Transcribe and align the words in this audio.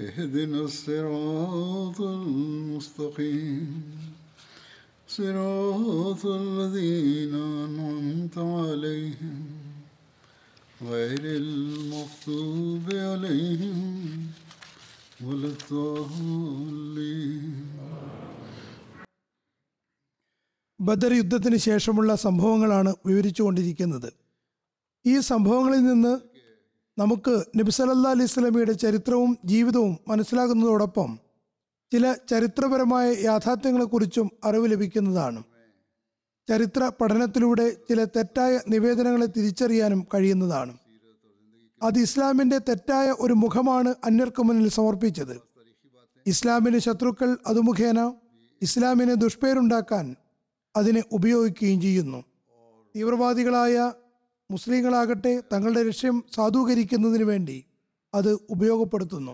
اهدنا 0.00 0.60
الصراط 0.60 2.00
المستقيم 2.00 3.66
صراط 5.08 6.26
الذين 6.26 7.34
أنعمت 7.64 8.36
عليهم 8.38 9.36
غير 10.82 11.22
المغضوب 11.36 12.86
عليهم 13.06 13.78
ولا 15.20 15.48
الضالين 15.48 17.44
ബദർ 20.80 21.12
യുദ്ധത്തിന് 21.12 21.58
ശേഷമുള്ള 21.58 22.10
സംഭവങ്ങളാണ് 22.24 22.90
വിവരിച്ചുകൊണ്ടിരിക്കുന്നത് 23.06 24.08
ഈ 25.04 25.14
സംഭവങ്ങളിൽ 25.28 25.82
നിന്ന് 25.86 26.12
നമുക്ക് 27.01 27.33
നബി 27.59 27.71
സല്ലല്ലാഹു 27.71 28.15
അലൈഹി 28.15 28.31
സ്വലമിയുടെ 28.31 28.73
ചരിത്രവും 28.73 29.37
ജീവിതവും 29.45 29.97
മനസ്സിലാകുന്നതോടൊപ്പം 30.07 31.09
ചില 31.91 32.15
ചരിത്രപരമായ 32.29 33.07
യാഥാർത്ഥ്യങ്ങളെക്കുറിച്ചും 33.23 34.27
അറിവ് 34.43 34.71
ലഭിക്കുന്നതാണ്. 34.71 35.39
ചരിത്ര 36.49 36.91
പഠനത്തിലൂടെ 37.01 37.65
ചില 37.89 38.03
തെറ്റായ 38.03 38.59
നിവേദനങ്ങളെ 38.69 39.27
തിരിച്ചറിയാനും 39.37 40.07
കഴിയുന്നതാണ്. 40.13 40.73
അത് 41.83 41.99
ഇസ്ലാമിന്റെ 41.99 42.57
തെറ്റായ 42.69 43.15
ഒരു 43.19 43.33
മുഖമാണ് 43.33 43.95
അന്യർക്ക് 44.03 44.43
മുന്നിൽ 44.43 44.69
സമർപ്പിച്ചത്. 44.69 45.35
ഇസ്ലാമിന് 46.25 46.77
ശത്രുക്കൾ 46.77 47.37
അത് 47.47 47.59
മുഖേന 47.59 47.99
ഇസ്ലാമിനെ 48.61 49.13
ദുഷ്പേരുണ്ടാക്കാൻ 49.13 50.05
അതിനെ 50.75 51.03
ഉപയോഗിക്കുകയും 51.11 51.81
ചെയ്യുന്നു. 51.81 52.19
തീവ്രവാദികളായ 52.95 53.75
മുസ്ലിങ്ങളാകട്ടെ 54.51 55.33
തങ്ങളുടെ 55.53 55.83
ലക്ഷ്യം 55.83 56.23
സാധൂകരിക്കുന്നതിന് 56.35 57.23
വേണ്ടി 57.23 57.57
അത് 58.13 58.31
ഉപയോഗപ്പെടുത്തുന്നു. 58.49 59.33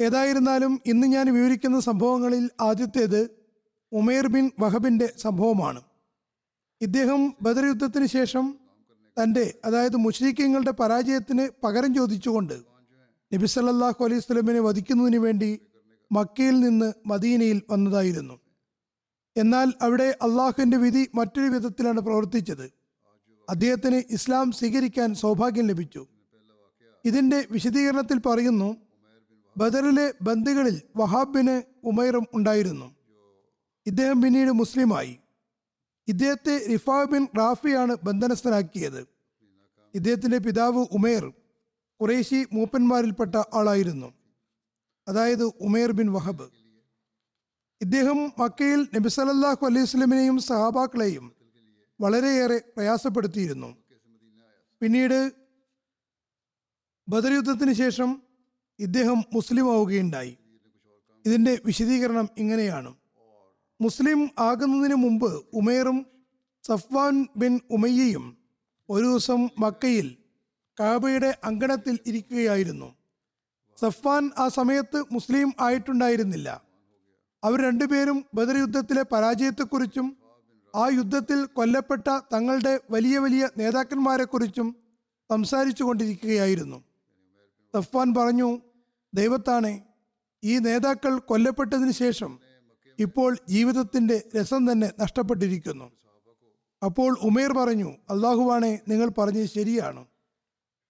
ഏതായിരുന്നാലും 0.00 0.80
ഇന്ന് 0.86 1.06
ഞാൻ 1.06 1.26
വിവരിക്കുന്ന 1.34 1.80
സംഭവങ്ങളിൽ 1.80 2.50
ആദ്യത്തേത് 2.60 3.20
ഉമേർ 3.92 4.26
ബിൻ 4.26 4.50
വഹബിന്റെ 4.60 5.08
സംഭവമാണ്. 5.18 5.80
ഇദ്ദേഹം 6.80 7.20
ബദർ 7.42 7.64
യുദ്ധത്തിന് 7.64 8.06
ശേഷം 8.06 8.58
തന്റെ 9.16 9.44
അതായത് 9.64 9.96
മുഷ്രീഖ്യങ്ങളുടെ 9.96 10.70
പരാജയത്തിന് 10.70 11.48
പകരം 11.64 11.94
ചോദിച്ചുകൊണ്ട് 11.94 12.56
നബി 13.32 13.46
സല്ലല്ലാഹു 13.46 14.04
അലൈഹി 14.04 14.20
സ്വലമിനെ 14.20 14.60
വധിക്കുന്നതിന് 14.60 15.16
വേണ്ടി 15.16 15.60
മക്കയിൽ 16.12 16.60
നിന്ന് 16.60 16.92
മദീനയിൽ 17.06 17.62
വന്നതായിരുന്നു. 17.70 18.36
എന്നാൽ 19.36 19.68
അവിടെ 19.82 20.08
അള്ളാഹുവിന്റെ 20.22 20.76
വിധി 20.76 21.02
മറ്റൊരു 21.14 21.48
വിധത്തിലാണ് 21.48 22.00
പ്രവർത്തിച്ചത്. 22.00 22.77
അദ്ദേഹത്തിന് 23.48 24.02
ഇസ്ലാം 24.10 24.52
സ്വീകരിക്കാൻ 24.52 25.14
സൗഭാഗ്യം 25.14 25.66
ലഭിച്ചു. 25.66 26.06
ഇതിന്റെ 27.04 27.46
വിശദീകരണത്തിൽ 27.50 28.18
പറയുന്നു 28.18 28.76
ബദറിലെ 29.56 30.14
ബന്ദികളിൽ 30.22 30.82
വഹാബിന് 30.96 31.62
ഉമൈറും 31.84 32.26
ഉണ്ടായിരുന്നു. 32.34 32.94
ഇദ്ദേഹം 33.86 34.22
പിന്നീട് 34.22 34.52
മുസ്ലിമായി. 34.52 35.18
ഇദ്ദേഹത്തെ 36.08 36.66
റിഫാ 36.72 37.04
ബിൻ 37.04 37.26
റാഫിയാണ് 37.38 37.96
ബന്ധനസ്ഥനാക്കിയത്. 38.04 39.06
ഇദ്ദേഹത്തിന്റെ 39.94 40.38
പിതാവ് 40.38 40.86
ഉമേർ 40.92 41.32
കുറേശി 42.00 42.46
മൂപ്പന്മാരിൽപ്പെട്ട 42.52 43.36
ആളായിരുന്നു. 43.54 44.12
അതായത് 45.08 45.44
ഉമേർ 45.44 45.92
ബിൻ 45.92 46.12
വഹബ്. 46.12 46.48
ഇദ്ദേഹം 47.80 48.32
മക്കയിൽ 48.38 48.88
നബിസലല്ലാഹു 48.94 49.66
അലൈഹി 49.66 49.86
സ്വലമിനെയും 49.86 50.38
സഹാബാക്കളെയും 50.38 51.37
വളരെയേറെ 52.00 52.58
പ്രയാസപ്പെടുത്തിയിരുന്നു. 52.76 53.76
പിന്നീട് 54.80 55.32
ബദർ 57.08 57.32
യുദ്ധത്തിന് 57.32 57.72
ശേഷം 57.72 58.22
ഇദ്ദേഹം 58.78 59.24
മുസ്ലിം 59.32 59.72
ആവുകയുണ്ടായി. 59.72 60.38
ഇതിന്റെ 61.26 61.58
വിശദീകരണം 61.64 62.28
ഇങ്ങനെയാണ്. 62.38 62.94
മുസ്ലിം 63.80 64.30
ആകുന്നതിന് 64.38 64.94
മുമ്പ് 64.94 65.46
ഉമേറും 65.52 66.06
സഫ്വാൻ 66.66 67.26
ബിൻ 67.36 67.60
ഉമയ്യയും 67.70 68.38
ഒരു 68.88 69.06
ദിവസം 69.06 69.48
മക്കയിൽ 69.58 70.16
കാബയുടെ 70.80 71.38
അങ്കണത്തിൽ 71.44 71.98
ഇരിക്കുകയായിരുന്നു. 72.06 72.94
സഫ്വാൻ 73.80 74.30
ആ 74.38 74.48
സമയത്ത് 74.48 75.04
മുസ്ലിം 75.12 75.52
ആയിട്ടുണ്ടായിരുന്നില്ല. 75.60 76.62
അവർ 77.44 77.62
രണ്ടുപേരും 77.62 78.24
ബദർ 78.34 78.56
യുദ്ധത്തിലെ 78.56 79.02
പരാജയത്തെക്കുറിച്ചും 79.02 80.16
ആ 80.76 80.88
യുദ്ധത്തിൽ 80.88 81.44
കൊല്ലപ്പെട്ട 81.44 82.20
തങ്ങളുടെ 82.34 82.80
വലിയ 82.90 83.18
വലിയ 83.18 83.48
നേതാക്കന്മാരെക്കുറിച്ചും 83.58 84.76
സംസാരിച്ചു 85.30 85.82
കൊണ്ടിരിക്കുകയായിരുന്നു. 85.82 86.84
സഫ്വാൻ 87.74 88.14
പറഞ്ഞു 88.14 88.60
ദൈവത്താണെ 89.14 89.82
ഈ 90.44 90.58
നേതാക്കൾ 90.58 91.18
കൊല്ലപ്പെട്ടതിന് 91.18 91.90
ശേഷം 91.90 92.38
ഇപ്പോൾ 92.98 93.38
ജീവിതത്തിന്റെ 93.48 94.22
രസം 94.36 94.72
തന്നെ 94.72 94.92
നഷ്ടപ്പെട്ടിരിക്കുന്നു. 95.00 95.92
അപ്പോൾ 96.84 97.16
ഉമേർ 97.22 97.52
പറഞ്ഞു 97.52 97.90
അള്ളാഹുവാണെ 98.10 98.80
നിങ്ങൾ 98.88 99.08
പറഞ്ഞത് 99.08 99.46
ശരിയാണ്. 99.46 100.06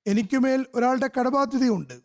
എനിക്കുമേൽ 0.07 0.67
ഒരാളുടെ 0.75 1.11
കടബാധ്യതയുണ്ട്. 1.21 2.01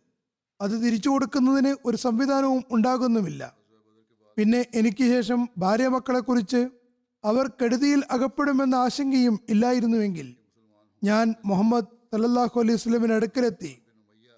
അത് 0.61 0.71
തിരിച്ചു 0.71 1.09
കൊടുക്കുന്നതിന് 1.09 1.75
ഒരു 1.85 1.97
സംവിധാനവും 1.97 2.63
ഉണ്ടാകുന്നുമില്ല. 2.71 3.57
പിന്നെ 4.37 4.65
എനിക്ക് 4.73 5.03
ശേഷം 5.03 5.49
ഭാര്യ 5.57 5.87
മക്കളെക്കുറിച്ച് 5.87 6.69
അവർ 7.25 7.47
കെടുതിയിൽ 7.47 8.03
അകപ്പെടുമെന്ന 8.11 8.75
ആശങ്കയും 8.75 9.39
ഇല്ലായിരുന്നുവെങ്കിൽ 9.49 10.35
ഞാൻ 11.03 11.33
മുഹമ്മദ് 11.45 11.85
സല്ലാഹു 12.13 12.59
അലൈഹി 12.59 12.77
സ്വലമിന് 12.77 13.13
അടുക്കലെത്തി 13.13 13.81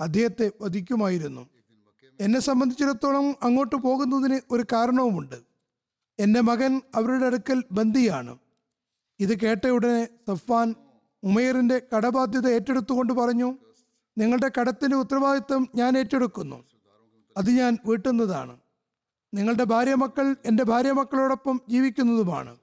അദ്ദേഹത്തെ 0.01 0.51
വധിക്കുമായിരുന്നു. 0.62 1.50
എന്നെ 2.22 2.40
സംബന്ധിച്ചിടത്തോളം 2.40 3.35
അങ്ങോട്ട് 3.44 3.75
പോകുന്നതിന് 3.75 4.40
ഒരു 4.51 4.66
കാരണവുമുണ്ട്. 4.74 5.35
എന്റെ 6.19 6.41
മകൻ 6.41 6.81
അവരുടെ 6.95 7.25
അടുക്കൽ 7.25 7.63
ബന്ദിയാണ്. 7.72 8.38
ഇത് 9.19 9.40
കേട്ട 9.40 9.68
ഉടനെ 9.68 10.06
സഫ്വാൻ 10.06 10.75
ഉമേറിന്റെ 11.24 11.81
കടബാധ്യത 11.95 12.47
ഏറ്റെടുത്തുകൊണ്ട് 12.47 13.13
പറഞ്ഞു 13.13 13.57
നിങ്ങളുടെ 14.18 14.51
കടത്തിന്റെ 14.59 14.97
ഉത്തരവാദിത്വം 14.97 15.68
ഞാൻ 15.75 15.97
ഏറ്റെടുക്കുന്നു. 15.97 16.63
അത് 17.38 17.50
ഞാൻ 17.50 17.77
വീട്ടുന്നതാണ്. 17.86 18.57
നിങ്ങളുടെ 19.33 19.63
ഭാര്യ 19.63 19.95
മക്കൾ 19.95 20.36
എന്റെ 20.45 20.63
ഭാര്യ 20.63 20.92
മക്കളോടൊപ്പം 20.92 21.62
ജീവിക്കുന്നതുമാണ്. 21.69 22.57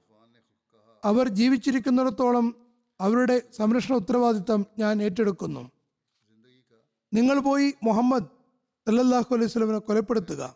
അവർ 1.03 1.29
ജീവിച്ചിരിക്കുന്നിടത്തോളം 1.29 2.55
അവരുടെ 3.01 3.41
സംരക്ഷണ 3.57 3.95
ഉത്തരവാദിത്തം 3.95 4.65
ഞാൻ 4.79 5.03
ഏറ്റെടുക്കുന്നു. 5.03 5.71
നിങ്ങൾ 7.13 7.39
പോയി 7.39 7.73
മുഹമ്മദ് 7.83 8.29
സല്ലല്ലാഹു 8.87 9.35
അലൈഹി 9.35 9.49
സ്വലമിനെ 9.49 9.77
കൊലപ്പെടുത്തുക. 9.77 10.55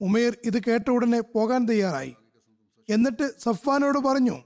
ഉമേർ 0.00 0.36
ഇത് 0.44 0.62
കേട്ട 0.62 0.90
ഉടനെ 0.90 1.20
പോകാൻ 1.20 1.68
തയ്യാറായി. 1.68 2.16
എന്നിട്ട് 2.88 3.40
സഫ്വാനോട് 3.40 3.98
പറഞ്ഞു 3.98 4.36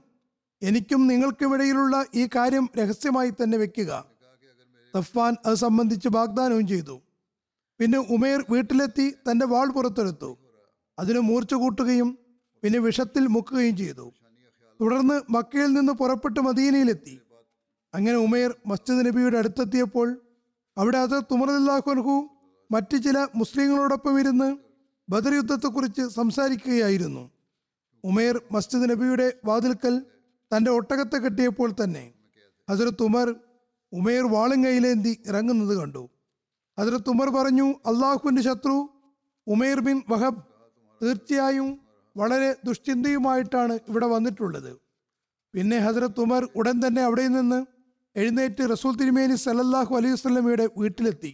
എനിക്കും 0.61 1.07
നിങ്ങൾക്കുമിടയിലുള്ള 1.07 2.05
ഈ 2.15 2.29
കാര്യം 2.35 2.69
രഹസ്യമായി 2.79 3.29
തന്നെ 3.29 3.57
വെക്കുക. 3.57 4.05
സഫ്വാൻ 4.93 5.35
അത് 5.45 5.55
സംബന്ധിച്ച് 5.55 6.09
വാഗ്ദാനവും 6.11 6.67
ചെയ്തു. 6.67 7.01
പിന്നെ 7.79 7.99
ഉമേർ 7.99 8.45
വീട്ടിലെത്തി 8.49 9.11
തന്റെ 9.11 9.45
വാൾ 9.45 9.67
പുറത്തെടുത്തു. 9.71 10.37
അതിന് 10.99 11.19
മൂർച്ച 11.19 11.53
കൂട്ടുകയും 11.53 12.17
പിന്നെ 12.63 12.79
വിഷത്തിൽ 12.79 13.27
മുക്കുകയും 13.27 13.77
ചെയ്തു. 13.77 14.13
തുടർന്ന് 14.81 15.21
മക്കയിൽ 15.29 15.73
നിന്ന് 15.73 15.93
പുറപ്പെട്ട് 15.93 16.39
മദീനയിലെത്തി. 16.39 17.21
അങ്ങനെ 17.95 18.17
ഉമേർ 18.17 18.55
മസ്ജിദ് 18.67 19.05
നബിയുടെ 19.05 19.37
അടുത്തെത്തിയപ്പോൾ 19.37 20.21
അവിടെ 20.77 20.97
അത് 20.97 21.23
തുമറലാഹുൻഹു 21.31 22.27
മറ്റ് 22.71 23.03
ചില 23.03 23.27
മുസ്ലിങ്ങളോടൊപ്പം 23.35 24.19
ഇരുന്ന് 24.19 24.57
ബദർ 25.09 25.33
യുദ്ധത്തെക്കുറിച്ച് 25.33 26.01
സംസാരിക്കുകയായിരുന്നു. 26.01 27.29
ഉമേർ 28.03 28.41
മസ്ജിദ് 28.51 28.89
നബിയുടെ 28.89 29.33
വാതിൽക്കൽ 29.45 30.05
തന്റെ 30.55 30.71
ഒട്ടകത്തെ 30.71 31.17
കെട്ടിയപ്പോൾ 31.17 31.75
തന്നെ 31.83 32.13
ഹസരത്ത് 32.69 33.03
ഉമർ 33.03 33.35
ഉമേർ 33.93 34.23
വാളും 34.31 34.63
കയ്യിലേന്തി 34.63 35.23
ഇറങ്ങുന്നത് 35.27 35.77
കണ്ടു. 35.77 36.09
ഹസരത്ത് 36.79 37.09
ഉമർ 37.09 37.29
പറഞ്ഞു 37.29 37.63
അള്ളാഹുവിന്റെ 37.63 38.41
ശത്രു 38.41 38.89
ഉമേർ 39.47 39.79
ബിൻ 39.79 40.01
വഹബ് 40.09 40.41
തീർച്ചയായും 41.03 41.79
വളരെ 42.15 42.49
ദുഷ്ചിന്തയുമായിട്ടാണ് 42.65 43.75
ഇവിടെ 43.89 44.07
വന്നിട്ടുള്ളത്. 44.15 44.71
പിന്നെ 45.53 45.77
ഹസരത്ത് 45.85 46.21
ഉമർ 46.25 46.43
ഉടൻ 46.59 46.75
തന്നെ 46.83 47.01
അവിടെ 47.07 47.25
നിന്ന് 47.27 47.59
എഴുന്നേറ്റ് 48.15 48.63
റസൂൽ 48.73 48.93
തിരുമേനി 49.01 49.35
സലല്ലാഹു 49.45 49.93
അലൈഹി 49.99 50.13
വസല്ലമയുടെ 50.13 50.65
വീട്ടിലെത്തി. 50.77 51.31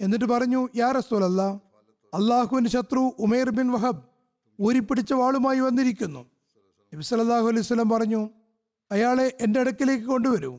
എന്നിട്ട് 0.00 0.24
പറഞ്ഞു 0.24 0.60
യാ 0.82 0.88
റസൂൽ 0.98 1.22
അല്ല 1.24 1.42
അള്ളാഹുവിന്റെ 2.12 2.70
ശത്രു 2.70 3.02
ഉമേർ 3.24 3.48
ബിൻ 3.58 3.68
വഹബ് 3.74 4.02
ഊരിപ്പിടിച്ച 4.58 5.12
വാളുമായി 5.12 5.60
വന്നിരിക്കുന്നു. 5.60 6.22
നബി 6.92 7.04
സലല്ലാഹു 7.10 7.46
അലൈഹി 7.50 7.64
വസല്ലം 7.66 7.90
പറഞ്ഞു 7.94 8.22
അയാളെ 8.90 9.26
എന്റെ 9.40 9.58
അടുക്കിലേക്ക് 9.60 10.04
കൊണ്ടുവരൂ 10.04 10.52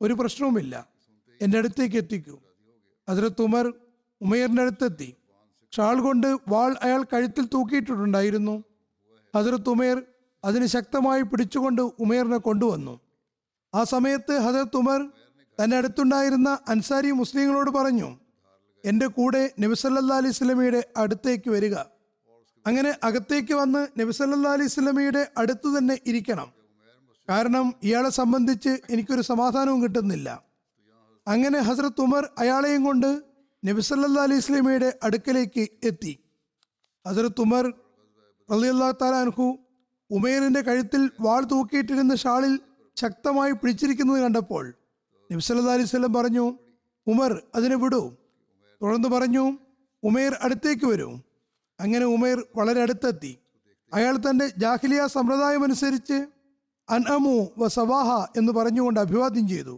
ഒരു 0.00 0.14
പ്രശ്നവുമില്ല 0.20 0.74
എന്റെ 1.40 1.56
അടുത്തേക്ക് 1.58 1.96
എത്തിക്കൂ. 1.96 2.36
ഹസരത്ത് 3.08 3.42
ഉമർ 3.42 3.66
ഉമേറിന്റെ 4.20 4.62
അടുത്തെത്തി. 4.62 5.10
ഷാൾ 5.72 5.96
കൊണ്ട് 6.00 6.28
വാൾ 6.48 6.72
അയാൾ 6.82 7.00
കഴുത്തിൽ 7.12 7.44
തൂക്കിയിട്ടിട്ടുണ്ടായിരുന്നു 7.54 8.54
ഹസരത്ത് 9.36 9.70
ഉമേർ 9.70 9.96
അതിന് 10.44 10.66
ശക്തമായി 10.66 11.22
പിടിച്ചുകൊണ്ട് 11.22 11.82
ഉമേറിനെ 12.04 12.38
കൊണ്ടുവന്നു. 12.38 12.94
ആ 13.74 13.84
സമയത്ത് 13.84 14.34
ഹസരത്ത് 14.44 14.76
ഉമർ 14.76 15.00
തന്റെ 15.58 15.76
അടുത്തുണ്ടായിരുന്ന 15.76 16.58
അൻസാരി 16.68 17.10
മുസ്ലിങ്ങളോട് 17.10 17.70
പറഞ്ഞു 17.70 18.08
എന്റെ 18.84 19.06
കൂടെ 19.06 19.42
നബിസല്ലാ 19.60 20.16
അലൈഹി 20.16 20.34
സ്വലമിയുടെ 20.34 20.80
അടുത്തേക്ക് 20.96 21.50
വരിക. 21.50 21.76
അങ്ങനെ 22.66 22.90
അകത്തേക്ക് 23.04 23.54
വന്ന് 23.54 24.00
നബിസല്ലാ 24.00 24.52
അലൈഹി 24.52 24.70
സ്വലമിയുടെ 24.74 25.22
അടുത്ത് 25.38 25.78
തന്നെ 25.78 25.96
ഇരിക്കണം. 26.06 26.48
കാരണം 27.28 27.74
ഇയാളെ 27.82 28.10
സംബന്ധിച്ച് 28.10 28.72
എനിക്കൊരു 28.90 29.22
സമാധാനവും 29.22 29.82
കിട്ടുന്നില്ല. 29.82 30.28
അങ്ങനെ 31.26 31.58
ഹസ്രത്ത് 31.68 32.00
ഉമർ 32.00 32.24
അയാളെയും 32.38 32.84
കൊണ്ട് 32.84 33.10
നബിസല്ലാ 33.62 34.22
അലൈഹി 34.22 34.40
സ്വലമിയുടെ 34.40 34.98
അടുക്കലേക്ക് 35.02 35.64
എത്തി. 35.84 36.14
ഹസ്രത്ത് 37.06 37.40
ഉമർ 37.40 37.66
റളിയല്ലാഹു 38.48 38.94
തആല 39.02 39.14
അൻഹു 39.26 39.46
ഉമേറിന്റെ 40.10 40.60
കഴുത്തിൽ 40.68 41.02
വാൾ 41.26 41.42
തൂക്കിയിട്ടിരുന്ന 41.52 42.14
ഷാളിൽ 42.24 42.52
ശക്തമായി 42.96 43.52
പിടിച്ചിരിക്കുന്നത് 43.60 44.20
കണ്ടപ്പോൾ 44.24 44.64
നബി 45.30 45.42
സല്ലല്ലാഹു 45.46 45.76
അലൈഹി 45.78 45.88
വസല്ലം 45.90 46.12
പറഞ്ഞു 46.18 46.44
ഉമർ 47.06 47.32
അതിനെ 47.56 47.76
വിടൂ. 47.82 48.02
തുടർന്ന് 48.80 49.08
പറഞ്ഞു 49.14 49.44
ഉമേർ 50.02 50.32
അടുത്തേക്ക് 50.44 50.86
വരൂ. 50.92 51.08
അങ്ങനെ 51.78 52.06
ഉമേർ 52.16 52.38
വളരെ 52.58 52.80
അടുത്തെത്തി. 52.84 53.32
അയാൾ 53.92 54.14
തന്റെ 54.26 54.46
ജാഹിലിയ 54.62 55.02
സമ്പ്രദായം 55.16 55.62
അനുസരിച്ച് 55.66 56.18
അൻഅമു 56.88 57.34
വ 57.60 57.68
സവാഹ 57.78 58.08
എന്ന് 58.40 58.52
പറഞ്ഞുകൊണ്ട് 58.58 59.00
അഭിവാദ്യം 59.04 59.46
ചെയ്തു. 59.52 59.74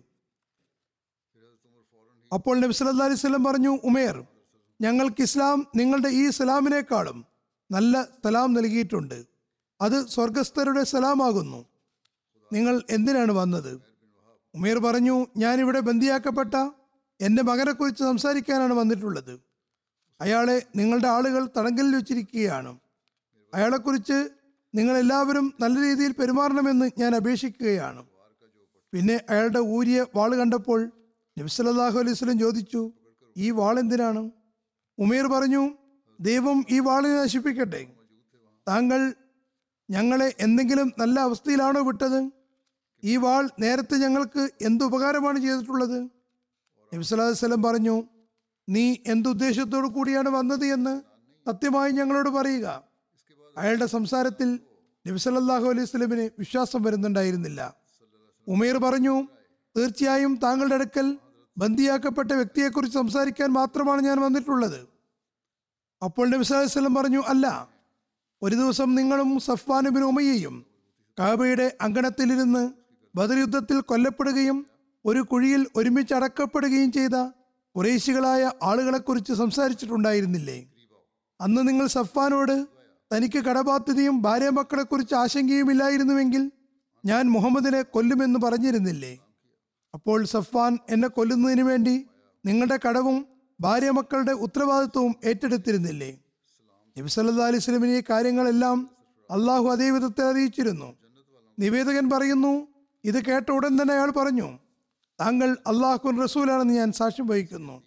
അപ്പോൾ 2.33 2.55
നബി 2.63 2.75
അലൈഹി 2.85 3.19
വസല്ലം 3.21 3.43
പറഞ്ഞു 3.49 3.73
ഉമേർ 3.91 4.17
ഞങ്ങൾക്ക് 4.81 5.23
ഇസ്ലാം 5.29 5.59
നിങ്ങളുടെ 5.79 6.11
ഈ 6.21 6.25
സലാമിനേക്കാളും 6.39 7.19
നല്ല 7.71 8.03
സലാം 8.25 8.53
നൽകിയിട്ടുണ്ട്. 8.55 9.19
അത് 9.81 10.07
സ്വർഗസ്ഥരുടെ 10.09 10.83
സലാമാകുന്നു. 10.85 11.67
നിങ്ങൾ 12.53 12.83
എന്തിനാണ് 12.91 13.33
വന്നത്? 13.33 13.73
ഉമേർ 14.55 14.79
പറഞ്ഞു 14.79 15.27
ഞാനിവിടെ 15.37 15.81
ബന്ദിയാക്കപ്പെട്ട 15.81 16.55
എന്റെ 17.21 17.43
മകനെക്കുറിച്ച് 17.43 18.03
സംസാരിക്കാനാണ് 18.03 18.73
വന്നിട്ടുള്ളത്. 18.73 19.41
അയാളെ 20.21 20.67
നിങ്ങളുടെ 20.77 21.09
ആളുകൾ 21.09 21.49
തടങ്കലിൽ 21.59 21.97
വെച്ചിരിക്കുകയാണ്. 21.97 22.79
അയാളെക്കുറിച്ച് 23.55 24.29
നിങ്ങൾ 24.75 24.99
എല്ലാവരും 24.99 25.55
നല്ല 25.61 25.81
രീതിയിൽ 25.81 26.13
പെരുമാറണമെന്ന് 26.13 26.91
ഞാൻ 26.99 27.17
അപേക്ഷിക്കുകയാണ്. 27.17 28.07
പിന്നെ 28.93 29.21
അയാളുടെ 29.31 29.59
ഊരിയ 29.59 30.07
വാൾ 30.17 30.37
കണ്ടപ്പോൾ 30.37 30.81
നബി 31.39 31.49
സല്ലല്ലാഹു 31.49 31.99
അലൈഹി 31.99 32.13
വസല്ലം 32.13 32.39
ചോദിച്ചു 32.39 32.93
ഈ 33.37 33.51
വാൾ 33.51 33.79
എന്തിനാണ്? 33.79 34.31
ഉമേർ 34.99 35.27
പറഞ്ഞു 35.27 35.63
ദൈവം 36.21 36.65
ഈ 36.71 36.79
വാളിനെ 36.79 37.23
നശിപ്പിക്കട്ടെ. 37.23 37.87
താങ്കൾ 38.69 39.15
ഞങ്ങളെ 39.91 40.35
എന്തെങ്കിലും 40.41 40.93
നല്ല 40.99 41.21
അവസ്ഥയിലാണോ 41.21 41.83
വിട്ടത്? 41.83 42.31
ഈ 43.05 43.17
വാൾ 43.17 43.51
നേരത്തെ 43.61 43.97
ഞങ്ങൾക്ക് 43.97 44.49
എന്ത് 44.63 44.85
ഉപകാരമാണ് 44.85 45.39
ചെയ്തിട്ടുള്ളത്? 45.39 46.03
നബി 46.95 47.03
സല്ലല്ലാഹു 47.03 47.73
പറഞ്ഞു 47.73 48.05
നീ 48.69 48.97
എന്തുദ്ദേശത്തോടു 49.07 49.87
കൂടിയാണ് 49.87 50.29
വന്നത് 50.29 50.67
എന്ന് 50.67 51.03
സത്യമായി 51.49 51.93
ഞങ്ങളോട് 51.93 52.29
പറയുക. 52.29 52.85
അയാളുടെ 53.59 53.87
സംസാരത്തിൽ 53.87 54.61
നബി 55.07 55.19
സല്ലല്ലാഹു 55.19 55.65
അലൈഹി 55.65 55.85
സ്വലമിന് 55.85 56.31
വിശ്വാസം 56.39 56.83
വരുന്നുണ്ടായിരുന്നില്ല. 56.83 57.77
ഉമേർ 58.47 58.77
പറഞ്ഞു 58.77 59.29
തീർച്ചയായും 59.77 60.37
താങ്കളുടെ 60.37 60.75
അടുക്കൽ 60.75 61.19
ബന്ദിയാക്കപ്പെട്ട 61.59 62.33
വ്യക്തിയെക്കുറിച്ച് 62.33 62.99
സംസാരിക്കാൻ 62.99 63.53
മാത്രമാണ് 63.53 64.01
ഞാൻ 64.01 64.21
വന്നിട്ടുള്ളത്. 64.21 64.98
അപ്പോൾ 66.03 66.29
നബി 66.29 66.45
അലൈഹി 66.55 66.95
പറഞ്ഞു 66.95 67.23
അല്ല 67.27 67.47
ഒരു 68.43 68.55
ദിവസം 68.55 68.95
നിങ്ങളും 68.95 69.41
സഫ്വാനുബിൻ 69.41 70.03
ഉമയ്യയും 70.03 70.67
കാബയുടെ 71.19 71.77
അങ്കണത്തിലിരുന്ന് 71.81 72.71
ബദർ 73.15 73.39
യുദ്ധത്തിൽ 73.39 73.81
കൊല്ലപ്പെടുകയും 73.81 74.67
ഒരു 75.07 75.21
കുഴിയിൽ 75.23 75.67
ഒരുമിച്ച് 75.77 76.15
അടക്കപ്പെടുകയും 76.15 76.93
ചെയ്ത 76.93 77.17
കുറേശികളായ 77.75 78.51
ആളുകളെക്കുറിച്ച് 78.63 79.33
സംസാരിച്ചിട്ടുണ്ടായിരുന്നില്ലേ? 79.33 80.67
അന്ന് 81.41 81.69
നിങ്ങൾ 81.69 81.87
സഫ്വാനോട് 81.87 82.67
തനിക്ക് 83.13 83.39
കടബാധ്യതയും 83.39 84.23
ഭാര്യ 84.23 84.49
മക്കളെക്കുറിച്ച് 84.49 85.15
ആശങ്കയുമില്ലായിരുന്നുവെങ്കിൽ 85.15 86.53
ഞാൻ 87.05 87.31
മുഹമ്മദിനെ 87.31 87.83
കൊല്ലുമെന്ന് 87.83 88.39
പറഞ്ഞിരുന്നില്ലേ? 88.39 89.19
അപ്പോൾ 89.95 90.25
സഫ്വാൻ 90.25 90.79
എന്നെ 90.89 91.09
കൊല്ലുന്നതിന് 91.09 91.63
വേണ്ടി 91.63 92.07
നിങ്ങളുടെ 92.45 92.79
കടവും 92.87 93.27
ഭാര്യ 93.61 93.91
മക്കളുടെ 93.91 94.33
ഉത്തരവാദിത്വവും 94.33 95.15
ഏറ്റെടുത്തിരുന്നില്ലേ? 95.25 96.19
നബി 96.99 97.09
സല്ലാ 97.09 97.47
അലൈഹി 97.47 97.63
സ്വലമിനെ 97.63 98.03
കാര്യങ്ങളെല്ലാം 98.11 98.91
അള്ളാഹു 99.31 99.69
അതേ 99.69 99.91
വിധത്തെ 99.91 100.31
അറിയിച്ചിരുന്നു. 100.31 100.97
നിവേദകൻ 101.59 102.11
പറയുന്നു 102.11 102.69
ഇത് 103.05 103.25
കേട്ട 103.25 103.51
ഉടൻ 103.51 103.83
തന്നെ 103.83 103.95
അയാൾ 103.95 104.11
പറഞ്ഞു 104.11 104.59
താങ്കൾ 105.21 105.57
അള്ളാഹുൻ 105.67 106.23
റസൂലാണെന്ന് 106.23 106.75
ഞാൻ 106.75 106.93
സാക്ഷ്യം 106.93 107.27
വഹിക്കുന്നു. 107.27 107.83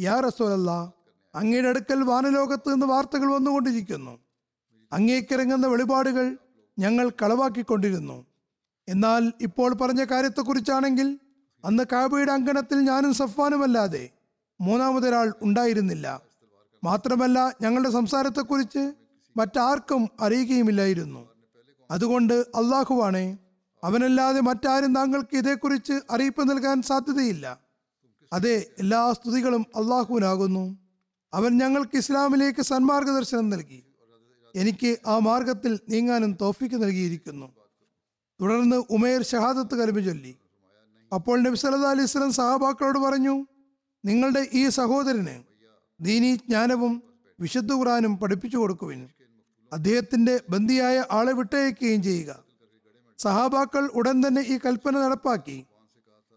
യാ 0.00 0.20
റസൂൽ 0.20 0.52
അല്ലാ 0.52 0.90
അങ്ങയുടെ 1.34 1.68
അടുക്കൽ 1.68 2.02
വാനലോകത്ത് 2.02 2.72
നിന്ന് 2.72 2.86
വാർത്തകൾ 2.86 3.34
വന്നുകൊണ്ടിരിക്കുന്നു. 3.34 4.18
അങ്ങേക്കിറങ്ങുന്ന 4.92 5.66
വെളിപാടുകൾ 5.66 6.38
ഞങ്ങൾ 6.78 7.10
കളവാക്കിക്കൊണ്ടിരുന്നു. 7.10 8.26
എന്നാൽ 8.88 9.32
ഇപ്പോൾ 9.40 9.74
പറഞ്ഞ 9.74 10.04
കാര്യത്തെക്കുറിച്ചാണെങ്കിൽ 10.04 11.18
അന്ന് 11.64 11.84
കാബയുടെ 11.92 12.32
അങ്കണത്തിൽ 12.32 12.78
ഞാനും 12.78 13.14
സഫ്വാനുമല്ലാതെ 13.14 14.10
മൂന്നാമതൊരാൾ 14.60 15.34
ഉണ്ടായിരുന്നില്ല. 15.42 16.22
മാത്രമല്ല 16.84 17.56
ഞങ്ങളുടെ 17.62 17.90
സംസാരത്തെക്കുറിച്ച് 17.90 18.92
മറ്റാർക്കും 19.36 20.08
അറിയുകയുമില്ലായിരുന്നു. 20.20 21.28
അതുകൊണ്ട് 21.90 22.34
അള്ളാഹുവാണേ 22.34 23.38
അവനല്ലാതെ 23.84 24.40
മറ്റാരും 24.40 24.94
താങ്കൾക്ക് 24.94 25.36
ഇതേക്കുറിച്ച് 25.36 25.92
അറിയിപ്പ് 26.10 26.50
നൽകാൻ 26.50 26.82
സാധ്യതയില്ല. 26.82 27.60
അതെ 28.32 28.66
എല്ലാ 28.78 29.12
സ്തുതികളും 29.12 29.66
അള്ളാഹുവിനാകുന്നു. 29.76 30.78
അവൻ 31.34 31.58
ഞങ്ങൾക്ക് 31.58 31.96
ഇസ്ലാമിലേക്ക് 31.96 32.62
സന്മാർഗദർശനം 32.62 33.50
നൽകി. 33.50 33.84
എനിക്ക് 34.56 34.96
ആ 35.06 35.18
മാർഗത്തിൽ 35.18 35.80
നീങ്ങാനും 35.88 36.36
തോഫിക്ക് 36.40 36.82
നൽകിയിരിക്കുന്നു. 36.82 37.52
തുടർന്ന് 38.40 38.76
ഉമേർ 38.90 39.24
ഷഹാദത്ത് 39.24 39.74
കലിമ 39.74 39.98
ചൊല്ലി. 40.00 40.36
അപ്പോൾ 41.14 41.42
നബി 41.42 41.54
സല്ലാ 41.54 41.90
അലൈഹി 41.90 42.06
സ്വലം 42.06 42.32
സഹാബാക്കളോട് 42.32 42.98
പറഞ്ഞു 42.98 43.46
നിങ്ങളുടെ 44.04 44.46
ഈ 44.52 44.68
സഹോദരന് 44.68 45.42
ദീനി 46.00 46.34
ജ്ഞാനവും 46.34 47.02
വിശുദ്ധ 47.40 47.72
ഖുറാനും 47.72 48.18
പഠിപ്പിച്ചു 48.18 48.56
കൊടുക്കുവിൻ. 48.56 49.08
അദ്ദേഹത്തിന്റെ 49.72 50.40
ബന്ദിയായ 50.50 51.04
ആളെ 51.10 51.32
വിട്ടയക്കുകയും 51.32 52.02
ചെയ്യുക. 52.02 52.44
സഹാബാക്കൾ 53.18 53.86
ഉടൻ 53.86 54.26
തന്നെ 54.26 54.42
ഈ 54.42 54.58
കൽപ്പന 54.66 54.94
നടപ്പാക്കി. 54.98 55.66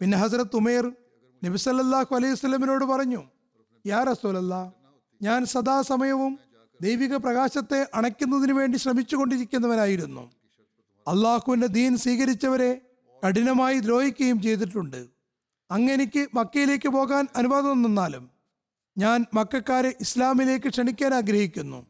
പിന്നെ 0.00 0.18
ഹസരത്ത് 0.18 0.56
ഉമേർ 0.56 0.92
നബിസല്ലാഹു 1.44 2.14
അലൈഹി 2.14 2.34
സ്വലമിനോട് 2.34 2.84
പറഞ്ഞു 2.84 3.22
യാ 3.86 4.02
റസൂലല്ലാ 4.02 4.72
ഞാൻ 5.22 5.46
സദാസമയവും 5.46 6.38
ദൈവിക 6.82 7.16
പ്രകാശത്തെ 7.16 7.86
അണയ്ക്കുന്നതിന് 7.94 8.52
വേണ്ടി 8.52 8.78
ശ്രമിച്ചു 8.78 9.16
കൊണ്ടിരിക്കുന്നവനായിരുന്നു 9.16 10.30
അള്ളാഹുവിന്റെ 11.08 11.66
ദീൻ 11.66 11.96
സ്വീകരിച്ചവരെ 11.96 12.80
കഠിനമായി 13.26 13.78
ദ്രോഹിക്കുകയും 13.78 14.42
ചെയ്തിട്ടുണ്ട്. 14.42 15.17
അങ്ങെനിക്ക് 15.70 16.28
മക്കയിലേക്ക് 16.34 16.88
പോകാൻ 16.88 17.26
അനുവാദം 17.36 17.86
തന്നാലും 17.86 18.30
ഞാൻ 18.98 19.26
മക്കാരെ 19.34 19.96
ഇസ്ലാമിലേക്ക് 20.00 20.68
ക്ഷണിക്കാൻ 20.68 21.14
ആഗ്രഹിക്കുന്നു. 21.14 21.86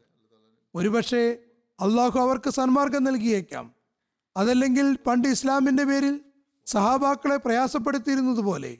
ഒരുപക്ഷെ 0.75 1.37
അള്ളാഹു 1.79 2.19
അവർക്ക് 2.19 2.49
സന്മാർഗം 2.49 3.03
നൽകിയേക്കാം. 3.03 3.73
അതല്ലെങ്കിൽ 4.37 4.97
പണ്ട് 5.07 5.27
ഇസ്ലാമിന്റെ 5.27 5.83
പേരിൽ 5.83 6.21
സഹാബാക്കളെ 6.65 7.37
പ്രയാസപ്പെടുത്തിയിരുന്നതുപോലെ 7.37 8.77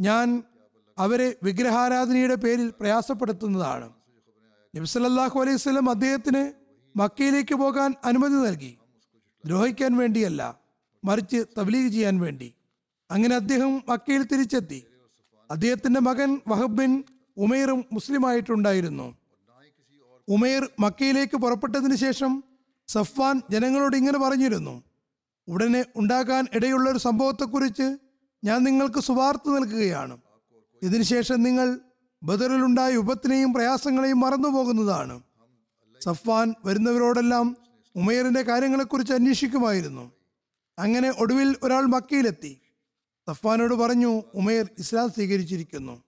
ഞാൻ 0.00 0.42
അവരെ 0.98 1.36
വിഗ്രഹാരാധനയുടെ 1.42 2.34
പേരിൽ 2.34 2.72
പ്രയാസപ്പെടുത്തുന്നതാണ്. 2.80 3.90
നബ്സലല്ലാഹു 4.76 5.40
അലൈഹി 5.40 5.56
സ്വലം 5.56 5.90
അദ്ദേഹത്തിന് 5.90 6.52
മക്കയിലേക്ക് 6.98 7.54
പോകാൻ 7.54 7.94
അനുമതി 8.04 8.32
നൽകി. 8.32 8.78
ദ്രോഹിക്കാൻ 9.46 9.96
വേണ്ടിയല്ല 9.96 10.60
മറിച്ച് 11.04 11.44
തബ്ലീഗ് 11.58 11.92
ചെയ്യാൻ 11.92 12.20
വേണ്ടി. 12.20 12.54
അങ്ങനെ 13.10 13.34
അദ്ദേഹം 13.34 13.82
മക്കയിൽ 13.88 14.22
തിരിച്ചെത്തി. 14.22 14.86
അദ്ദേഹത്തിന്റെ 15.50 16.00
മകൻ 16.00 16.40
വഹബ് 16.48 16.78
ബിൻ 16.78 17.04
ഉമേറും 17.36 17.84
മുസ്ലിമായിട്ടുണ്ടായിരുന്നു. 17.92 19.16
ഉമേർ 20.28 20.68
മക്കയിലേക്ക് 20.80 21.36
പുറപ്പെട്ടതിന് 21.36 21.96
ശേഷം 21.96 22.44
സഫ്വാൻ 22.88 23.42
ജനങ്ങളോട് 23.50 23.96
ഇങ്ങനെ 23.96 24.18
പറഞ്ഞിരുന്നു 24.18 24.82
ഉടനെ 25.48 25.84
ഉണ്ടാകാൻ 25.96 26.46
ഇടയുള്ള 26.52 26.90
ഒരു 26.90 26.98
സംഭവത്തെക്കുറിച്ച് 26.98 27.96
ഞാൻ 28.44 28.64
നിങ്ങൾക്ക് 28.64 29.00
സുവാർത്ത 29.00 29.50
നൽകുകയാണ്. 29.50 30.18
ഇതിനുശേഷം 30.82 31.42
നിങ്ങൾ 31.42 31.78
ബദറിലുണ്ടായ 32.22 32.96
ഉപത്തിനെയും 32.96 33.52
പ്രയാസങ്ങളെയും 33.52 34.20
മറന്നുപോകുന്നതാണ് 34.20 35.22
സഫ്വാൻ 36.00 36.54
വരുന്നവരോടെല്ലാം 36.64 37.56
ഉമേറിന്റെ 37.96 38.42
കാര്യങ്ങളെക്കുറിച്ച് 38.42 39.12
അന്വേഷിക്കുമായിരുന്നു. 39.12 40.12
അങ്ങനെ 40.78 41.10
ഒടുവിൽ 41.18 41.56
ഒരാൾ 41.62 41.86
മക്കയിലെത്തി. 41.86 42.61
സഫ്വാനോട് 43.28 43.74
പറഞ്ഞു 43.74 44.22
ഉമേർ 44.34 44.68
ഇസ്ലാം 44.78 45.10
സ്വീകരിച്ചിരിക്കുന്നു. 45.10 46.02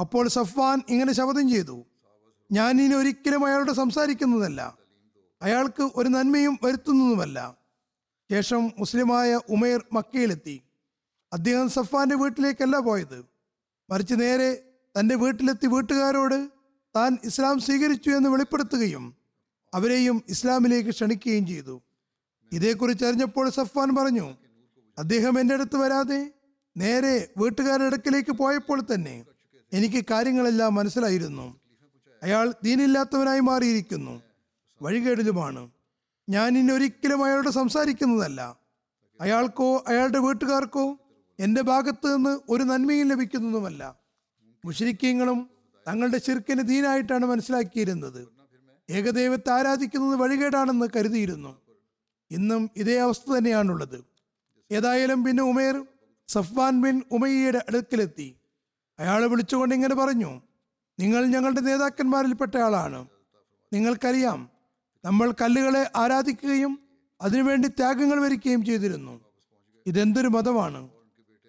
അപ്പോൾ 0.00 0.28
സഫ്വാൻ 0.28 0.82
ഇങ്ങനെ 0.88 1.12
ശപഥം 1.12 1.50
ചെയ്തു. 1.50 1.84
ഞാൻ 2.52 2.80
ഇനി 2.80 2.94
ഒരിക്കലും 2.94 3.46
അയാളോട് 3.46 3.72
സംസാരിക്കുന്നതല്ല. 3.72 4.78
അയാൾക്ക് 5.42 5.90
ഒരു 5.94 6.08
നന്മയും 6.08 6.58
വരുത്തുന്നതുമല്ല. 6.62 7.56
ശേഷം 8.30 8.72
മുസ്ലിമായ 8.78 9.40
ഉമേർ 9.48 9.84
മക്കയിലെത്തി. 9.92 10.62
അദ്ദേഹം 11.32 11.68
സഫ്വാന്റെ 11.68 12.16
വീട്ടിലേക്കല്ല 12.16 12.78
പോയത്. 12.78 13.24
മറിച്ച് 13.90 14.14
നേരെ 14.20 14.62
തന്റെ 15.00 15.14
വീട്ടിലെത്തി 15.14 15.66
വീട്ടുകാരോട് 15.66 16.48
താൻ 16.96 17.18
ഇസ്ലാം 17.24 17.60
സ്വീകരിച്ചു 17.60 18.10
എന്ന് 18.10 18.28
വെളിപ്പെടുത്തുകയും 18.28 19.16
അവരെയും 19.74 20.22
ഇസ്ലാമിലേക്ക് 20.28 20.90
ക്ഷണിക്കുകയും 20.90 21.46
ചെയ്തു. 21.46 21.82
ഇതേക്കുറിച്ച് 22.52 23.04
അറിഞ്ഞപ്പോൾ 23.04 23.50
സഫ്വാൻ 23.50 23.94
പറഞ്ഞു 23.94 24.45
അദ്ദേഹം 24.98 25.40
എന്റെ 25.40 25.54
അടുത്ത് 25.54 25.76
വരാതെ 25.76 26.32
നേരെ 26.76 27.28
വീട്ടുകാരുടെ 27.38 27.84
അടുക്കിലേക്ക് 27.84 28.32
പോയപ്പോൾ 28.32 28.80
തന്നെ 28.80 29.24
എനിക്ക് 29.72 30.04
കാര്യങ്ങളെല്ലാം 30.10 30.74
മനസ്സിലായിരുന്നു. 30.74 31.60
അയാൾ 32.22 32.54
ദീനില്ലാത്തവനായി 32.64 33.40
മാറിയിരിക്കുന്നു. 33.40 34.22
വഴികേടിലുമാണ്. 34.82 35.70
ഞാൻ 36.28 36.58
ഇനി 36.58 36.72
ഒരിക്കലും 36.72 37.24
അയാളോട് 37.24 37.48
സംസാരിക്കുന്നതല്ല. 37.48 38.58
അയാൾക്കോ 39.20 39.84
അയാളുടെ 39.88 40.18
വീട്ടുകാർക്കോ 40.18 40.98
എന്റെ 41.40 41.62
ഭാഗത്ത് 41.62 42.16
നിന്ന് 42.16 42.38
ഒരു 42.48 42.62
നന്മയും 42.62 43.08
ലഭിക്കുന്നതുമല്ല. 43.08 43.98
മുഷരിക്കങ്ങളും 44.64 45.50
തങ്ങളുടെ 45.88 46.18
ചെറുക്കിന് 46.18 46.62
ദീനായിട്ടാണ് 46.62 47.26
മനസ്സിലാക്കിയിരുന്നത്. 47.26 48.28
ഏകദൈവത്തെ 48.90 49.50
ആരാധിക്കുന്നത് 49.50 50.20
വഴികേടാണെന്ന് 50.20 50.86
കരുതിയിരുന്നു. 50.96 51.60
ഇന്നും 52.30 52.70
ഇതേ 52.76 52.98
അവസ്ഥ 52.98 53.32
തന്നെയാണുള്ളത്. 53.32 54.15
ഏതായാലും 54.70 55.24
പിന്നെ 55.24 55.42
ഉമേർ 55.42 55.86
സഫ്വാൻ 56.28 56.80
ബിൻ 56.82 57.02
ഉമയ്യയുടെ 57.12 57.64
അടുക്കിലെത്തി. 57.68 58.36
അയാളെ 58.98 59.26
വിളിച്ചുകൊണ്ട് 59.26 59.74
ഇങ്ങനെ 59.74 59.94
പറഞ്ഞു 59.94 60.40
നിങ്ങൾ 61.00 61.26
ഞങ്ങളുടെ 61.26 61.60
നേതാക്കന്മാരിൽപ്പെട്ട 61.60 62.56
ആളാണ്. 62.56 63.08
നിങ്ങൾക്കറിയാം 63.72 64.50
നമ്മൾ 65.04 65.34
കല്ലുകളെ 65.40 65.90
ആരാധിക്കുകയും 65.96 66.80
അതിനുവേണ്ടി 67.20 67.68
ത്യാഗങ്ങൾ 67.68 68.20
വരിക്കുകയും 68.20 68.64
ചെയ്തിരുന്നു. 68.64 69.20
ഇതെന്തൊരു 69.86 70.28
മതമാണ്. 70.28 70.88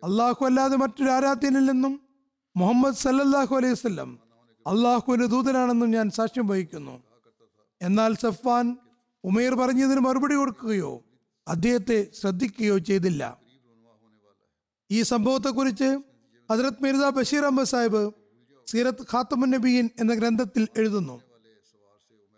അള്ളാഹു 0.04 0.46
അല്ലാതെ 0.46 0.76
മറ്റൊരു 0.76 1.10
ആരാധ്യനില്ലെന്നും 1.10 2.02
മുഹമ്മദ് 2.58 2.96
സല്ലല്ലാഹു 2.96 3.56
അലൈഹി 3.56 3.74
വസല്ലം 3.74 4.20
അള്ളാഹുവിന്റെ 4.68 5.26
ദൂതനാണെന്നും 5.26 5.92
ഞാൻ 5.92 6.10
സാക്ഷ്യം 6.10 6.48
വഹിക്കുന്നു. 6.48 7.04
എന്നാൽ 7.82 8.16
സഫ്വാൻ 8.16 8.78
ഉമേർ 9.24 9.54
പറഞ്ഞതിന് 9.56 10.00
മറുപടി 10.00 10.36
കൊടുക്കുകയോ 10.36 11.04
അദ്ദേഹത്തെ 11.48 12.08
ശ്രദ്ധിക്കുകയോ 12.20 12.78
ചെയ്തില്ല. 12.78 13.38
ഈ 14.92 15.02
സംഭവത്തെക്കുറിച്ച് 15.02 16.00
ഹജറത് 16.52 16.84
മിർസ 16.84 16.98
ബഷീർ 16.98 17.44
അഹമ്മദ് 17.44 17.68
സാഹിബ് 17.68 18.12
സീറത്ത് 18.68 19.02
ഖാത്തമുൻ 19.02 19.50
നബീൻ 19.50 19.90
എന്ന 20.00 20.14
ഗ്രന്ഥത്തിൽ 20.14 20.68
എഴുതുന്നു. 20.78 21.22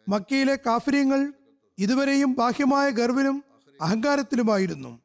മക്കയിലെ 0.09 0.55
കാഫര്യങ്ങൾ 0.55 1.33
ഇതുവരെയും 1.77 2.33
ബാഹ്യമായ 2.33 2.89
ഗർവിനും 2.89 3.43
അഹങ്കാരത്തിലുമായിരുന്നു. 3.81 4.99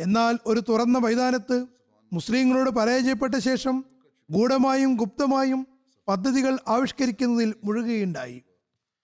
എന്നാൽ 0.00 0.38
ഒരു 0.46 0.62
തുറന്ന 0.68 0.98
മൈതാനത്ത് 0.98 1.66
മുസ്ലിങ്ങളോട് 2.12 2.70
പരാജയപ്പെട്ട 2.70 3.34
ശേഷം 3.34 3.84
ഗൂഢമായും 4.30 4.96
ഗുപ്തമായും 4.96 5.66
പദ്ധതികൾ 6.08 6.58
ആവിഷ്കരിക്കുന്നതിൽ 6.68 7.54
മുഴുകുകയുണ്ടായി. 7.64 8.42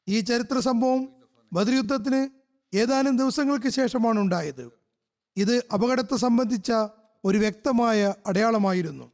ഈ 0.09 0.21
ചരിത്ര 0.21 0.59
സംഭവം 0.59 1.09
ബദർ 1.53 1.75
യുദ്ധത്തിന് 1.75 2.44
ഏതാനും 2.75 3.17
ദിവസങ്ങൾക്ക് 3.17 3.69
ശേഷമാണ് 3.69 4.21
ഉണ്ടായത്. 4.21 4.73
ഇത് 5.37 5.65
അപകടത്തെ 5.75 6.17
സംബന്ധിച്ച 6.17 6.73
ഒരു 7.25 7.39
വ്യക്തമായ 7.39 8.15
അടയാളമായിരുന്നു. 8.27 9.11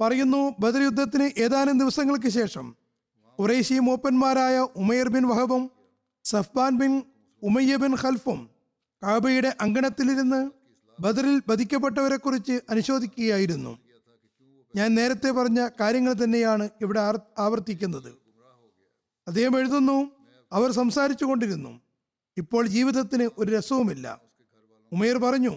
പറയുന്നു 0.00 0.54
ബദർ 0.60 0.82
യുദ്ധത്തിന് 0.82 1.40
ഏതാനും 1.40 1.78
ദിവസങ്ങൾക്ക് 1.78 2.28
ശേഷം 2.28 2.76
ഖുറൈശി 3.40 3.74
മൂപ്പന്മാരായ 3.74 4.58
ഉമയർ 4.58 5.08
ബിൻ 5.08 5.28
വഹബും 5.28 5.70
സഫ്ബാൻ 6.24 6.78
ബിൻ 6.78 7.02
ഉമയ്യ 7.42 7.76
ബിൻ 7.76 7.94
ഖൽഫും 7.94 8.50
കാബയുടെ 9.02 9.56
അങ്കണത്തിലിരുന്ന് 9.60 10.50
ബദറിൽ 11.00 11.42
ബധിക്കപ്പെട്ടവരെ 11.48 12.16
കുറിച്ച് 12.16 12.60
അനുശോധിക്കുകയായിരുന്നു 12.70 13.78
ഞാൻ 14.76 14.94
നേരത്തെ 14.94 15.30
പറഞ്ഞ 15.30 15.68
കാര്യങ്ങൾ 15.80 16.12
തന്നെയാണ് 16.12 16.68
ഇവിടെ 16.80 17.00
ആവർത്തിക്കുന്നത്. 17.38 18.08
അദ്ദേഹം 19.26 19.58
എഴുതുന്നു 19.58 20.17
അവർ 20.52 20.70
സംസാരിച്ചു 20.72 21.24
കൊണ്ടിരുന്നു 21.24 21.80
ഇപ്പോൾ 22.36 22.66
ജീവിതത്തിന് 22.66 23.30
ഒരു 23.38 23.56
രസവുമില്ല. 23.56 24.20
ഉമേർ 24.92 25.16
പറഞ്ഞു 25.16 25.54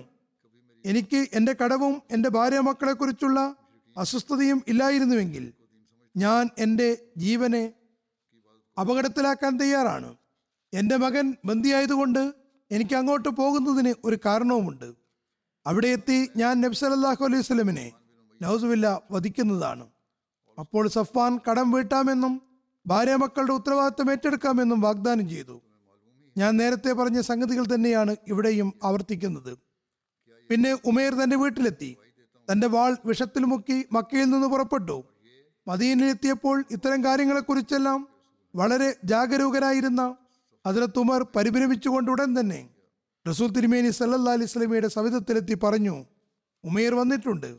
എനിക്ക് 0.85 1.27
എന്റെ 1.33 1.53
കടവും 1.53 2.01
എന്റെ 2.11 2.29
ഭാര്യ 2.29 2.59
മക്കളെക്കുറിച്ചുള്ള 2.59 3.55
അസ്വസ്ഥതയും 3.97 4.63
ഇല്ലായിരുന്നുവെങ്കിൽ 4.67 5.53
ഞാൻ 6.17 6.49
എന്റെ 6.57 6.97
ജീവനെ 7.17 7.73
അപകടത്തിലാക്കാൻ 8.79 9.57
തയ്യാറാണ്. 9.57 10.15
എന്റെ 10.73 10.95
മകൻ 10.95 11.35
ബന്ദിയായതുകൊണ്ട് 11.45 12.33
എനിക്ക് 12.71 12.95
അങ്ങോട്ട് 12.95 13.29
പോകുന്നതിന് 13.29 13.93
ഒരു 14.03 14.17
കാരണവുമുണ്ട്. 14.25 14.93
അവിടെ 15.65 15.87
എത്തി 15.87 16.29
ഞാൻ 16.35 16.61
നബ്സലല്ലാഹു 16.61 17.25
അലൈഹി 17.25 17.41
സ്വലമിനെ 17.41 17.91
നൗസുവില്ല 18.41 19.01
വധിക്കുന്നതാണ്. 19.11 19.87
അപ്പോൾ 20.59 20.87
സഫ്വാൻ 20.87 21.39
കടം 21.49 21.71
വീട്ടാമെന്നും 21.71 22.50
ഭാര്യ 22.87 23.15
മക്കളുടെ 23.15 23.53
ഉത്തരവാദിത്തം 23.53 24.11
ഏറ്റെടുക്കാമെന്നും 24.11 24.81
വാഗ്ദാനം 24.81 25.29
ചെയ്തു. 25.29 25.61
ഞാൻ 26.37 26.57
നേരത്തെ 26.57 26.91
പറഞ്ഞ 26.93 27.21
സംഗതികൾ 27.21 27.65
തന്നെയാണ് 27.75 28.15
ഇവിടെയും 28.27 28.73
ആവർത്തിക്കുന്നത്. 28.83 29.57
പിന്നെ 30.49 30.77
ഉമേർ 30.85 31.13
തന്റെ 31.13 31.35
വീട്ടിലെത്തി. 31.35 31.97
തന്റെ 32.51 32.67
വാൾ 32.67 32.97
വിഷത്തിൽ 33.05 33.43
മുക്കി 33.45 33.85
മക്കയിൽ 33.91 34.29
നിന്ന് 34.29 34.47
പുറപ്പെട്ടു. 34.47 35.03
മദീനിലെത്തിയപ്പോൾ 35.67 36.63
ഇത്തരം 36.71 37.03
കാര്യങ്ങളെക്കുറിച്ചെല്ലാം 37.03 38.07
വളരെ 38.55 38.95
ജാഗരൂകരായിരുന്ന 39.03 40.15
അതിലത്ത് 40.65 40.99
ഉമർ 40.99 41.25
പരിഭ്രമിച്ചുകൊണ്ട് 41.35 42.11
ഉടൻ 42.11 42.39
തന്നെ 42.39 42.69
റസൂൽ 43.27 43.51
തിരുമേനി 43.51 43.89
സല്ലല്ലാ 43.89 44.33
അലൈഹി 44.33 44.51
സ്വലമിയുടെ 44.51 44.87
സവിധത്തിലെത്തി 44.87 45.57
പറഞ്ഞു 45.63 46.05
ഉമേർ 46.63 46.95
വന്നിട്ടുണ്ട്. 46.95 47.57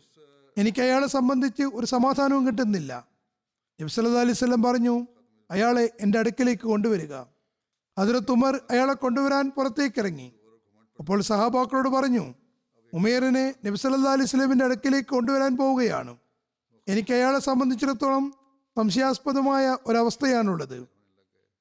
എനിക്ക് 0.56 0.82
അയാളെ 0.82 1.06
സംബന്ധിച്ച് 1.06 1.62
ഒരു 1.62 1.86
സമാധാനവും 1.86 2.46
കിട്ടുന്നില്ല. 2.46 3.11
നബി 3.82 3.90
സല്ലല്ലാഹു 3.90 4.24
അലൈഹി 4.24 4.36
വസല്ലം 4.38 4.62
പറഞ്ഞു 4.62 5.06
അയാളെ 5.50 5.84
എന്റെ 6.00 6.18
അടുക്കലേക്ക് 6.18 6.62
കൊണ്ടുവരിക. 6.62 7.14
ഹജറത്ത് 7.98 8.32
ഉമർ 8.32 8.60
അയാളെ 8.70 8.94
കൊണ്ടുവരാൻ 8.94 9.50
പുറത്തേക്ക് 9.56 9.98
ഇറങ്ങി 10.00 10.28
അപ്പോൾ 10.98 11.22
സഹാബാക്കളോട് 11.22 11.88
പറഞ്ഞു 11.88 12.34
ഉമേറിനെ 12.92 13.54
നബി 13.66 13.76
സല്ലല്ലാഹു 13.76 14.14
അലൈഹി 14.16 14.28
വസല്ലമിന്റെ 14.28 14.64
അടുക്കലേക്ക് 14.64 15.08
കൊണ്ടുവരാൻ 15.08 15.56
പോവുകയാണ്. 15.56 16.12
എനിക്ക് 16.88 17.12
അയാളെ 17.14 17.38
സംബന്ധിച്ചിടത്തോളം 17.38 18.24
സംശയാസ്പദമായ 18.76 19.76
ഒരവസ്ഥയാണുള്ളത്. 19.86 20.78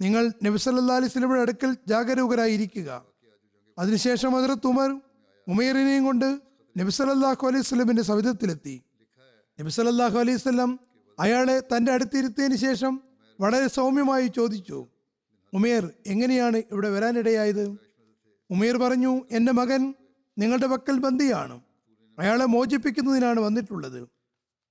നിങ്ങൾ 0.01 0.24
നബി 0.46 0.60
അലിസ്ലമിയുടെ 0.98 1.42
അടുക്കൽ 1.42 1.78
ജാഗരൂകരായിരിക്കുക. 1.88 2.90
അതിനുശേഷം 3.80 4.32
ഹജറത്ത് 4.32 4.68
ഉമർ 4.68 4.90
ഉമേറിനെയും 5.48 6.06
കൊണ്ട് 6.06 6.30
നബി 6.75 6.92
സല്ലല്ലാഹു 7.00 7.48
അലൈഹി 7.48 7.66
സ്വലമിന്റെ 7.72 8.04
സവിധത്തിലെത്തി. 8.12 8.75
നബി 9.60 9.70
സല്ലല്ലാഹു 9.70 10.18
അലൈഹി 10.20 10.38
വസല്ലം 10.42 10.90
അയാളെ 11.20 11.60
തന്റെ 11.60 11.91
അടുത്തിരുത്തിയതിന് 11.91 12.56
ശേഷം 12.56 13.01
വളരെ 13.41 13.68
സൗമ്യമായി 13.68 14.27
ചോദിച്ചു 14.27 14.88
ഉമേർ 15.53 15.89
എങ്ങനെയാണ് 16.08 16.58
ഇവിടെ 16.58 16.89
വരാനിടയായത്? 16.89 17.77
ഉമേർ 18.50 18.77
പറഞ്ഞു 18.77 19.25
എന്റെ 19.32 19.51
മകൻ 19.51 19.94
നിങ്ങളുടെ 20.38 20.68
പക്കൽ 20.68 21.00
ബന്ദിയാണ് 21.00 21.62
അയാളെ 22.20 22.46
മോചിപ്പിക്കുന്നതിനാണ് 22.46 23.39
വന്നിട്ടുള്ളത്. 23.39 24.01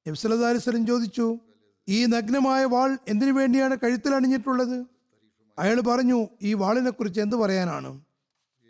നബി 0.08 0.16
സല്ലല്ലാഹു 0.16 0.50
അലൈഹി 0.50 0.68
വസല്ലം 0.68 0.86
ചോദിച്ചു 0.86 1.38
ഈ 1.88 2.06
നഗ്നമായ 2.06 2.64
വാൾ 2.64 2.98
എന്തിനു 3.08 3.32
വേണ്ടിയാണ് 3.32 3.76
കഴുത്തിൽ 3.76 4.14
അണിഞ്ഞിട്ടുള്ളത്? 4.14 4.84
അയാൾ 5.58 5.80
പറഞ്ഞു 5.80 6.28
ഈ 6.42 6.54
വാളിനെ 6.54 6.90
കുറിച്ച് 6.90 7.20
എന്തു 7.20 7.36
പറയാനാണ്? 7.36 8.00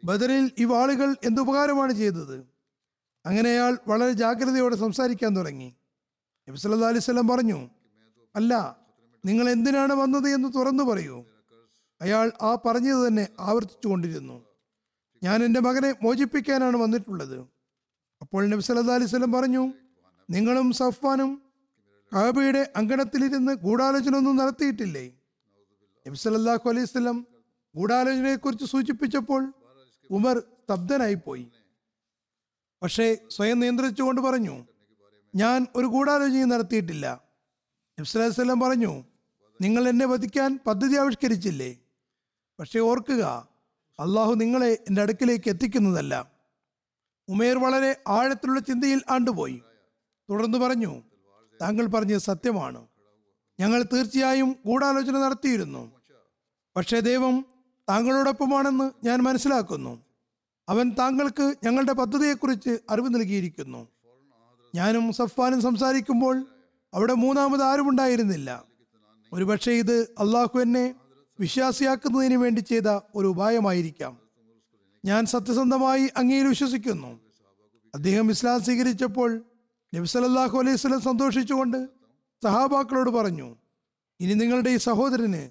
ബദറിൽ 0.05 0.51
ഈ 0.59 0.65
വാളുകൾ 0.65 1.17
എന്തുപകാരമാണ് 1.25 1.93
ചെയ്തത്? 1.93 2.45
അങ്ങനെ 3.27 3.51
അയാൾ 3.51 3.79
വളരെ 3.89 4.13
ജാഗ്രതയോടെ 4.13 4.77
സംസാരിക്കാൻ 4.77 5.37
തുടങ്ങി. 5.37 5.77
നബി 6.49 6.59
സല്ലല്ലാഹു 6.63 6.93
അലൈഹി 6.93 7.05
വസല്ലം 7.05 7.29
പറഞ്ഞു 7.29 7.59
അല്ല 8.37 8.55
നിങ്ങൾ 9.25 9.47
എന്തിനാണ് 9.49 9.93
വന്നത് 9.93 10.29
എന്ന് 10.37 10.49
തുറന്നു 10.57 10.85
പറയൂ. 10.85 11.17
അയാൾ 12.01 12.33
ആ 12.43 12.51
പറഞ്ഞത് 12.65 13.01
തന്നെ 13.07 13.25
ആവർത്തിച്ചു 13.41 13.89
കൊണ്ടിരുന്നു. 13.89 14.37
ഞാൻ 15.25 15.39
എന്റെ 15.45 15.61
മകനെ 15.61 15.91
മോചിപ്പിക്കാനാണ് 16.03 16.77
വന്നിട്ടുള്ളത്. 16.77 17.39
അപ്പോൾ 18.23 18.43
നബി 18.53 18.63
സല്ലാ 18.67 18.95
അലൈഹി 18.95 19.11
വസല്ലം 19.11 19.33
പറഞ്ഞു 19.33 19.63
നിങ്ങളും 20.31 20.73
സഫ്വാനും 20.73 21.31
കാബയുടെ 22.13 22.73
അങ്കണത്തിലിരുന്ന് 22.77 23.53
ഗൂഢാലോചന 23.65 24.15
ഒന്നും 24.17 24.37
നടത്തിയിട്ടില്ലേ? 24.37 25.07
നബി 26.07 26.19
സല്ലല്ലാഹു 26.25 26.69
അലൈഹി 26.71 27.15
ഗൂഢാലോചനയെക്കുറിച്ച് 27.75 28.65
സൂചിപ്പിച്ചപ്പോൾ 28.65 29.43
ഉമർ 30.11 30.37
സ്തബ്ധനായിപ്പോയി. 30.39 31.47
പക്ഷേ 32.83 33.07
സ്വയം 33.37 33.59
നിയന്ത്രിച്ചുകൊണ്ട് 33.61 34.21
പറഞ്ഞു 34.29 34.57
ഞാൻ 35.35 35.67
ഒരു 35.77 35.87
ഗൂഢാലോചനയും 35.87 36.49
നടത്തിയിട്ടില്ല. 36.49 37.25
നബി 37.99 38.07
സല്ലല്ലാഹു 38.07 38.61
പറഞ്ഞു 38.61 39.05
നിങ്ങൾ 39.61 39.89
എന്നെ 39.89 40.07
വധിക്കാൻ 40.07 40.59
പദ്ധതി 40.67 40.97
ആവിഷ്കരിച്ചില്ലേ? 40.97 41.79
പക്ഷേ 42.61 42.81
ഓർക്കുക 42.81 43.49
അള്ളാഹു 44.01 44.35
നിങ്ങളെ 44.35 44.73
എന്റെ 44.73 45.03
അടുക്കിലേക്ക് 45.03 45.49
എത്തിക്കുന്നതല്ല. 45.49 46.33
ഉമേർ 47.29 47.59
വളരെ 47.59 48.03
ആഴത്തിലുള്ള 48.09 48.61
ചിന്തയിൽ 48.61 49.03
ആണ്ടുപോയി. 49.11 49.63
തുടർന്ന് 50.31 50.59
പറഞ്ഞു 50.59 51.03
താങ്കൾ 51.61 51.87
പറഞ്ഞത് 51.87 52.19
സത്യമാണ്. 52.19 52.87
ഞങ്ങൾ 53.61 53.83
തീർച്ചയായും 53.83 54.57
ഗൂഢാലോചന 54.67 55.19
നടത്തിയിരുന്നു. 55.19 55.93
പക്ഷേ 56.77 57.01
ദൈവം 57.01 57.45
താങ്കളോടൊപ്പമാണെന്ന് 57.89 59.07
ഞാൻ 59.07 59.19
മനസ്സിലാക്കുന്നു. 59.19 60.05
അവൻ 60.69 60.91
താങ്കൾക്ക് 60.99 61.55
ഞങ്ങളുടെ 61.65 61.93
പദ്ധതിയെക്കുറിച്ച് 61.93 62.79
അറിവ് 62.91 63.15
നൽകിയിരിക്കുന്നു. 63.15 63.89
ഞാനും 64.75 65.13
സഫാനും 65.13 65.63
സംസാരിക്കുമ്പോൾ 65.63 66.47
അവിടെ 66.95 67.13
മൂന്നാമത് 67.13 67.63
ആരുമുണ്ടായിരുന്നില്ല 67.63 68.65
ഒരുപക്ഷെ 69.33 69.73
ഇത് 69.73 69.97
അള്ളാഹു 70.19 70.59
എന്നെ 70.59 70.95
വിശ്വാസിയാക്കുന്നതിന് 71.41 72.35
വേണ്ടി 72.35 72.61
ചെയ്ത 72.61 72.89
ഒരു 73.15 73.27
ഉപായമായിരിക്കാം. 73.27 74.21
ഞാൻ 75.05 75.27
സത്യസന്ധമായി 75.27 76.11
അങ്ങയിൽ 76.17 76.47
വിശ്വസിക്കുന്നു. 76.47 77.21
അദ്ദേഹം 77.95 78.31
ഇസ്ലാം 78.31 78.65
സ്വീകരിച്ചപ്പോൾ 78.65 79.45
നബി 79.95 80.05
സല്ലല്ലാഹു 80.05 80.59
അലൈഹി 80.59 80.77
സ്വലം 80.77 81.01
സന്തോഷിച്ചുകൊണ്ട് 81.01 81.89
സഹാബാക്കളോട് 82.45 83.11
പറഞ്ഞു 83.11 83.57
ഇനി 84.21 84.35
നിങ്ങളുടെ 84.35 84.71
ഈ 84.71 84.77
സഹോദരന് 84.77 85.51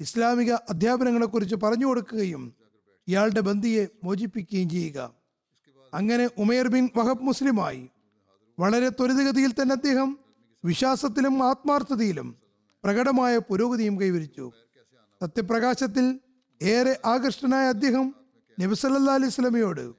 ഇസ്ലാമിക 0.00 0.52
അധ്യാപനങ്ങളെക്കുറിച്ച് 0.52 1.56
പറഞ്ഞു 1.62 1.86
കൊടുക്കുകയും 1.86 2.54
ഇയാളുടെ 3.08 3.40
ബന്ധിയെ 3.40 3.86
മോചിപ്പിക്കുകയും 4.04 4.68
ചെയ്യുക. 4.70 5.14
അങ്ങനെ 5.94 6.30
ഉമേർ 6.38 6.68
ബിൻ 6.68 6.90
വഹബ് 6.96 7.22
മുസ്ലിമായി 7.22 7.90
വളരെ 8.60 8.88
ത്വരിതഗതിയിൽ 8.88 9.52
തന്നെ 9.52 9.72
അദ്ദേഹം 9.72 10.18
വിശ്വാസത്തിലും 10.64 11.48
ആത്മാർത്ഥതയിലും 11.48 12.36
പ്രകടമായ 12.84 13.38
പുരോഗതിയും 13.38 14.00
കൈവരിച്ചു. 14.00 14.52
സത്യപ്രകാശത്തിൽ 15.20 16.20
ഏറെ 16.62 17.00
ആകൃഷ്ടനായ 17.04 17.68
അദ്ദേഹം 17.68 18.14
നബിസല്ലാ 18.60 19.14
അലൈഹി 19.14 19.30
സ്വലമയോട് 19.30 19.94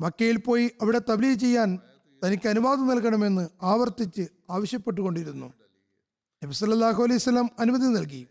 മക്കയിൽ 0.00 0.36
പോയി 0.36 0.70
അവിടെ 0.82 1.00
തബ്ലീ 1.10 1.34
ചെയ്യാൻ 1.34 1.78
തനിക്ക് 2.24 2.48
അനുവാദം 2.48 2.88
നൽകണമെന്ന് 2.88 3.48
ആവർത്തിച്ച് 3.62 4.28
ആവശ്യപ്പെട്ടുകൊണ്ടിരുന്നു. 4.50 5.52
നബി 6.44 6.52
സല്ലല്ലാഹു 6.52 7.02
അലൈഹി 7.02 7.18
സ്വലം 7.18 7.50
അനുമതി 7.58 7.86
നൽകി. 7.86 8.26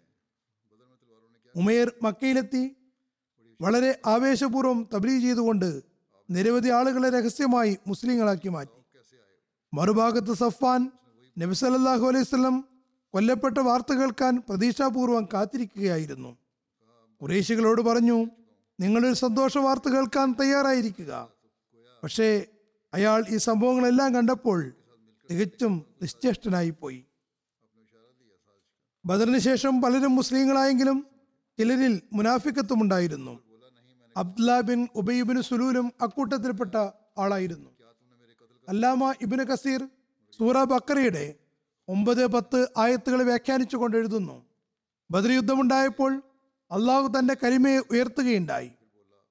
ഉമേർ 1.56 1.92
മക്കയിലെത്തി. 2.04 2.76
വളരെ 3.62 4.00
ആവേശപൂർവം 4.06 4.90
തബ്ലീ 4.94 5.20
ചെയ്തുകൊണ്ട് 5.20 5.82
നിരവധി 6.30 6.70
ആളുകളെ 6.70 7.10
രഹസ്യമായി 7.10 7.78
മുസ്ലിങ്ങളാക്കി 7.88 8.50
മാറ്റി. 8.50 8.81
മറുഭാഗത്ത് 9.74 10.34
സഫാൻ 10.34 10.82
നബി 11.42 11.54
സല്ലല്ലാഹു 11.54 12.06
അലൈഹി 12.08 12.26
വസല്ലം 12.28 12.56
കൊല്ലപ്പെട്ട 13.14 13.58
വാർത്ത 13.68 13.92
കേൾക്കാൻ 13.94 14.34
പ്രതീക്ഷാപൂർവം 14.50 15.28
കാത്തിരിക്കുകയായിരുന്നു. 15.34 16.32
കുറേശികളോട് 17.22 17.82
പറഞ്ഞു 17.82 18.18
നിങ്ങളൊരു 18.80 19.14
സന്തോഷ 19.14 19.58
വാർത്ത 19.58 19.88
കേൾക്കാൻ 19.94 20.28
തയ്യാറായിരിക്കുക. 20.40 21.12
പക്ഷേ 22.04 22.28
അയാൾ 22.94 23.20
ഈ 23.30 23.38
സംഭവങ്ങളെല്ലാം 23.48 24.10
കണ്ടപ്പോൾ 24.16 24.60
തികച്ചും 25.30 25.74
നിശ്ചേഷ്ടനായി 26.02 26.70
പോയി 26.70 27.02
ബദറിന് 29.06 29.38
ശേഷം 29.38 29.82
പലരും 29.82 30.14
മുസ്ലിങ്ങളായെങ്കിലും 30.16 30.98
ചിലരിൽ 31.60 31.94
മുനാഫിക്കത്തും 32.14 32.80
ഉണ്ടായിരുന്നു 32.82 33.40
അബ്ദുല്ല 34.16 34.60
ബിൻ 34.70 34.80
ഉബൈബിൻ 34.96 35.38
സുലൂലും 35.42 35.86
അക്കൂട്ടത്തിൽപ്പെട്ട 36.02 36.76
ആളായിരുന്നു. 37.18 37.71
അല്ലാമ 38.72 39.12
ഇബിന് 39.22 39.44
കസീർ 39.44 39.82
സൂറ 40.38 40.64
ബക്കറിയുടെ 40.64 41.34
ഒമ്പത് 41.88 42.28
പത്ത് 42.28 42.68
ആയത്തുകൾ 42.78 43.24
വ്യാഖ്യാനിച്ചു 43.24 43.78
കൊണ്ട് 43.78 43.98
എഴുതുന്നു. 43.98 44.46
ബദർ 45.12 45.32
യുദ്ധമുണ്ടായപ്പോൾ 45.32 46.22
അള്ളാഹു 46.72 47.20
തന്റെ 47.20 47.36
കരിമയെ 47.44 47.80
ഉയർത്തുകയുണ്ടായി. 47.92 48.72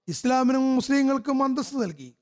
ഇസ്ലാമിനും 0.08 0.74
മുസ്ലിങ്ങൾക്കും 0.74 1.44
അന്തസ്സ് 1.44 1.76
നൽകി. 1.76 2.14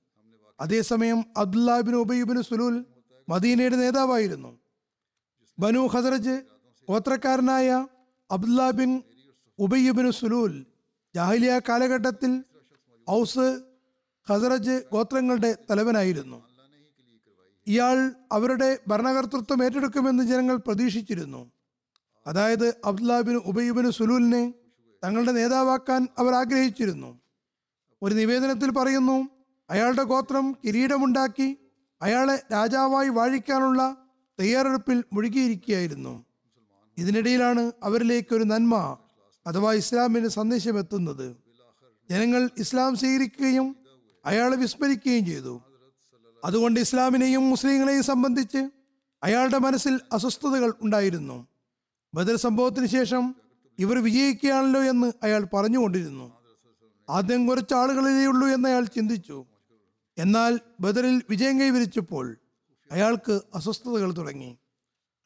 അതേസമയം 0.60 1.24
അബ്ദുല്ലാബിൻ 1.36 1.94
ഉബൈബിൻ 1.94 2.42
സുലൂൽ 2.42 2.84
മദീനയുടെ 3.28 3.76
നേതാവായിരുന്നു. 3.76 4.58
ബനു 5.58 5.86
ഹസറജ് 5.86 6.42
ഗോത്രക്കാരനായ 6.88 7.86
അബ്ദുല്ലാബിൻ 8.30 9.02
ബിൻ 9.98 10.10
സുലൂൽ 10.10 10.66
ജാഹിലിയ 11.14 11.60
കാലഘട്ടത്തിൽ 11.68 12.44
ഔസ് 13.10 13.48
ഹസറജ് 14.30 14.82
ഗോത്രങ്ങളുടെ 14.92 15.56
തലവനായിരുന്നു. 15.70 16.47
ഇയാൾ 17.68 18.14
അവരുടെ 18.32 18.78
ഭരണകർത്തൃത്വം 18.88 19.64
ഏറ്റെടുക്കുമെന്ന് 19.64 20.24
ജനങ്ങൾ 20.24 20.56
പ്രതീക്ഷിച്ചിരുന്നു. 20.56 21.52
അതായത് 22.26 22.68
അബ്ദുല്ലാബിന് 22.84 23.36
ഉബൈബിന് 23.36 23.90
സുലൂലിനെ 23.90 24.54
തങ്ങളുടെ 25.04 25.32
നേതാവാക്കാൻ 25.32 26.08
അവർ 26.18 26.34
ആഗ്രഹിച്ചിരുന്നു. 26.34 27.20
ഒരു 28.02 28.14
നിവേദനത്തിൽ 28.14 28.70
പറയുന്നു 28.70 29.28
അയാളുടെ 29.70 30.02
ഗോത്രം 30.02 30.56
കിരീടമുണ്ടാക്കി 30.64 31.58
അയാളെ 32.02 32.42
രാജാവായി 32.52 33.08
വാഴിക്കാനുള്ള 33.08 33.96
തയ്യാറെടുപ്പിൽ 34.40 35.04
മുഴുകിയിരിക്കുകയായിരുന്നു. 35.12 36.24
ഇതിനിടയിലാണ് 36.98 37.72
അവരിലേക്ക് 37.82 38.34
ഒരു 38.34 38.44
നന്മ 38.44 38.96
അഥവാ 39.46 39.72
ഇസ്ലാമിന് 39.72 40.28
സന്ദേശം 40.28 40.78
എത്തുന്നത് 40.78 41.36
ജനങ്ങൾ 42.10 42.50
ഇസ്ലാം 42.58 42.96
സ്വീകരിക്കുകയും 42.96 43.76
അയാളെ 44.26 44.56
വിസ്മരിക്കുകയും 44.56 45.26
ചെയ്തു. 45.26 45.62
അതുകൊണ്ട് 46.44 46.80
ഇസ്ലാമിനെയും 46.80 47.50
മുസ്ലിങ്ങളെയും 47.50 48.02
സംബന്ധിച്ച് 48.02 48.70
അയാളുടെ 49.22 49.58
മനസ്സിൽ 49.58 50.00
അസ്വസ്ഥതകൾ 50.12 50.74
ഉണ്ടായിരുന്നു. 50.82 51.46
ബദർ 52.14 52.36
സംഭവത്തിന് 52.36 52.86
ശേഷം 52.86 53.34
ഇവർ 53.78 54.02
വിജയിക്കുകയാണല്ലോ 54.02 54.82
എന്ന് 54.82 55.12
അയാൾ 55.22 55.46
പറഞ്ഞുകൊണ്ടിരുന്നു. 55.54 56.32
ആദ്യം 57.10 57.46
കുറച്ച് 57.46 57.74
ആളുകളിലേ 57.74 58.26
ഉള്ളൂ 58.26 58.48
എന്ന് 58.48 58.68
അയാൾ 58.68 58.84
ചിന്തിച്ചു. 58.84 59.44
എന്നാൽ 60.18 60.60
ബദറിൽ 60.80 61.22
വിജയം 61.30 61.60
കൈവരിച്ചപ്പോൾ 61.60 62.36
അയാൾക്ക് 62.92 63.40
അസ്വസ്ഥതകൾ 63.54 64.16
തുടങ്ങി. 64.16 64.58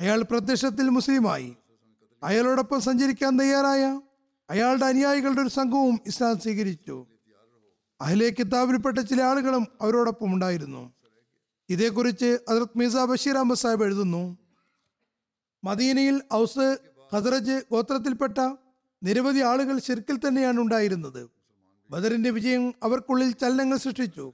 അയാൾ 0.01 0.23
പ്രത്യക്ഷത്തിൽ 0.23 0.89
മുസ്ലിമായി. 0.89 1.57
അയാളോടൊപ്പം 2.23 2.81
സഞ്ചരിക്കാൻ 2.81 3.41
തയ്യാറായ 3.41 4.01
അയാളുടെ 4.51 4.87
അനുയായികളുടെ 4.87 5.41
ഒരു 5.41 5.49
സംഘവും 5.49 6.01
ഇസ്ലാം 6.07 6.39
സ്വീകരിച്ചു. 6.39 7.07
അഹ്ലെ 8.01 8.31
കിതാബിൽപ്പെട്ട 8.31 8.99
ചില 8.99 9.23
ആളുകളും 9.23 9.67
അവരോടൊപ്പം 9.81 10.35
ഉണ്ടായിരുന്നു. 10.35 10.93
ഇതേക്കുറിച്ച് 11.71 12.39
ഹസരത് 12.51 12.79
മീസ 12.79 12.97
ബഷീർ 12.97 13.37
അഹമ്മദ് 13.37 13.59
സാഹിബ് 13.59 13.85
എഴുതുന്നു. 13.85 14.39
മദീനയിൽ 15.65 16.23
ഔസ് 16.35 16.79
ഹസറജ് 17.13 17.63
ഗോത്രത്തിൽപ്പെട്ട 17.71 18.39
നിരവധി 19.03 19.41
ആളുകൾ 19.41 19.79
ശിർക്കിൽ 19.79 20.17
തന്നെയാണ് 20.17 20.61
ഉണ്ടായിരുന്നത്. 20.61 21.31
ബദറിന്റെ 21.91 22.31
വിജയം 22.31 22.75
അവർക്കുള്ളിൽ 22.83 23.31
ചലനങ്ങൾ 23.31 23.77
സൃഷ്ടിച്ചു. 23.77 24.33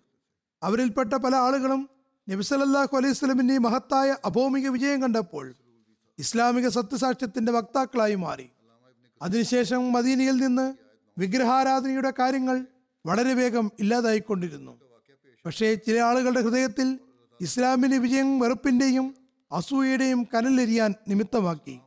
അവരിൽപ്പെട്ട 0.62 1.14
പല 1.14 1.36
ആളുകളും 1.36 1.90
നബിസലല്ലാഹു 2.30 2.96
അലൈഹി 2.96 3.12
സ്വലമിന്റെ 3.12 3.58
മഹത്തായ 3.58 4.16
അഭൗമിക 4.24 4.68
വിജയം 4.68 5.02
കണ്ടപ്പോൾ 5.02 5.54
ഇസ്ലാമിക 6.18 6.68
സത്യസാക്ഷ്യത്തിന്റെ 6.68 7.52
വക്താക്കളായി 7.52 8.14
മാറി. 8.14 8.50
അതിനുശേഷം 9.22 9.92
മദീനയിൽ 9.92 10.36
നിന്ന് 10.36 10.74
വിഗ്രഹാരാധനയുടെ 11.18 12.12
കാര്യങ്ങൾ 12.18 12.66
വളരെ 13.06 13.34
വേഗം 13.34 13.70
ഇല്ലാതായിക്കൊണ്ടിരുന്നു. 13.80 14.80
പക്ഷേ 15.46 15.74
ചില 15.74 15.98
ആളുകളുടെ 15.98 16.40
ഹൃദയത്തിൽ 16.40 16.98
ഇസ്ലാമിന്റെ 17.40 17.98
വിജയം 17.98 18.38
വെറുപ്പിന്റെയും 18.38 19.14
അസൂയയുടെയും 19.52 20.26
കനലെരിയാൻ 20.34 20.94
നിമിത്തമാക്കി. 21.08 21.80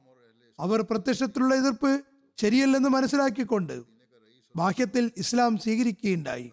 അവർ 0.60 0.82
പ്രത്യക്ഷത്തിലുള്ള 0.82 1.56
എതിർപ്പ് 1.56 2.02
ശരിയല്ലെന്ന് 2.38 2.90
മനസ്സിലാക്കിക്കൊണ്ട് 2.90 3.84
ബാഹ്യത്തിൽ 4.56 5.12
ഇസ്ലാം 5.18 5.58
സ്വീകരിക്കുകയുണ്ടായി. 5.58 6.52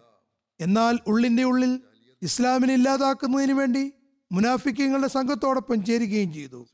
എന്നാൽ 0.61 0.99
ഉള്ളിന്റെ 1.07 1.43
ഉള്ളിൽ 1.43 1.81
ഇസ്ലാമിനെ 2.21 2.73
ഇല്ലാതാക്കുന്നതിന് 2.73 3.51
വേണ്ടി 3.51 3.91
മുനാഫിക്കങ്ങളുടെ 4.31 5.07
സംഘത്തോടൊപ്പം 5.07 5.85
ചേരുകയും 5.85 6.33
ചെയ്തു. 6.33 6.67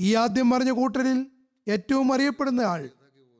ഈ 0.00 0.14
ആദ്യം 0.14 0.50
പറഞ്ഞ 0.50 0.70
കൂട്ടരിൽ 0.70 1.26
ഏറ്റവും 1.68 2.14
അറിയപ്പെടുന്ന 2.14 2.60
ആൾ 2.60 2.90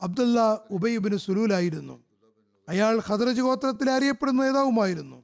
അബ്ദുല്ല 0.03 0.61
ഉബൈബിന് 0.71 1.17
സുലൂലായിരുന്നു 1.17 2.05
അയാൾ 2.69 3.03
ഖദറജ് 3.09 3.41
ഗോത്രത്തിലെ 3.41 3.93
അറിയപ്പെടുന്ന 3.93 4.43
നേതാവുമായിരുന്നു. 4.43 5.23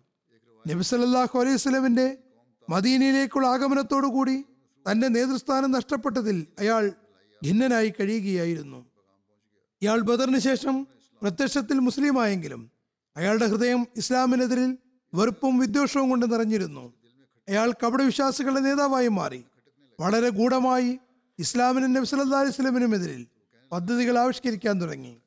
നബിസലല്ലാഹു 0.68 1.40
അലൈഹി 1.40 1.56
സ്വലമിന്റെ 1.56 2.18
മദീനയിലേക്കുള്ള 2.70 3.46
ആഗമനത്തോടുകൂടി 3.46 4.44
തന്റെ 4.86 5.08
നേതൃസ്ഥാനം 5.08 5.70
നഷ്ടപ്പെട്ടതിൽ 5.70 6.46
അയാൾ 6.58 6.92
ഖിന്നനായി 7.42 7.92
കഴിയുകയായിരുന്നു. 8.00 8.86
ഇയാൾ 9.82 10.00
ബദറിന് 10.00 10.38
ശേഷം 10.38 10.86
പ്രത്യക്ഷത്തിൽ 11.22 11.78
മുസ്ലിമായെങ്കിലും 11.78 12.70
അയാളുടെ 13.16 13.46
ഹൃദയം 13.46 13.86
ഇസ്ലാമിനെതിരിൽ 13.96 14.78
വെറുപ്പും 15.14 15.58
വിദ്വേഷവും 15.58 16.10
കൊണ്ട് 16.10 16.32
നിറഞ്ഞിരുന്നു. 16.32 16.94
അയാൾ 17.48 17.72
കപടവിശ്വാസികളുടെ 17.72 18.60
നേതാവായി 18.60 19.08
മാറി. 19.08 19.44
വളരെ 20.00 20.28
ഗൂഢമായി 20.28 20.98
ഇസ്ലാമിനും 21.38 21.92
നബി 21.92 22.04
സല്ലല്ലാഹു 22.04 22.42
അലൈഹി 22.42 22.54
വസല്ലമിനുമെതിരിൽ 22.54 23.26
പദ്ധതികൾ 23.72 24.18
ആവിഷ്കരിക്കാൻ 24.18 24.82
തുടങ്ങി. 24.82 25.22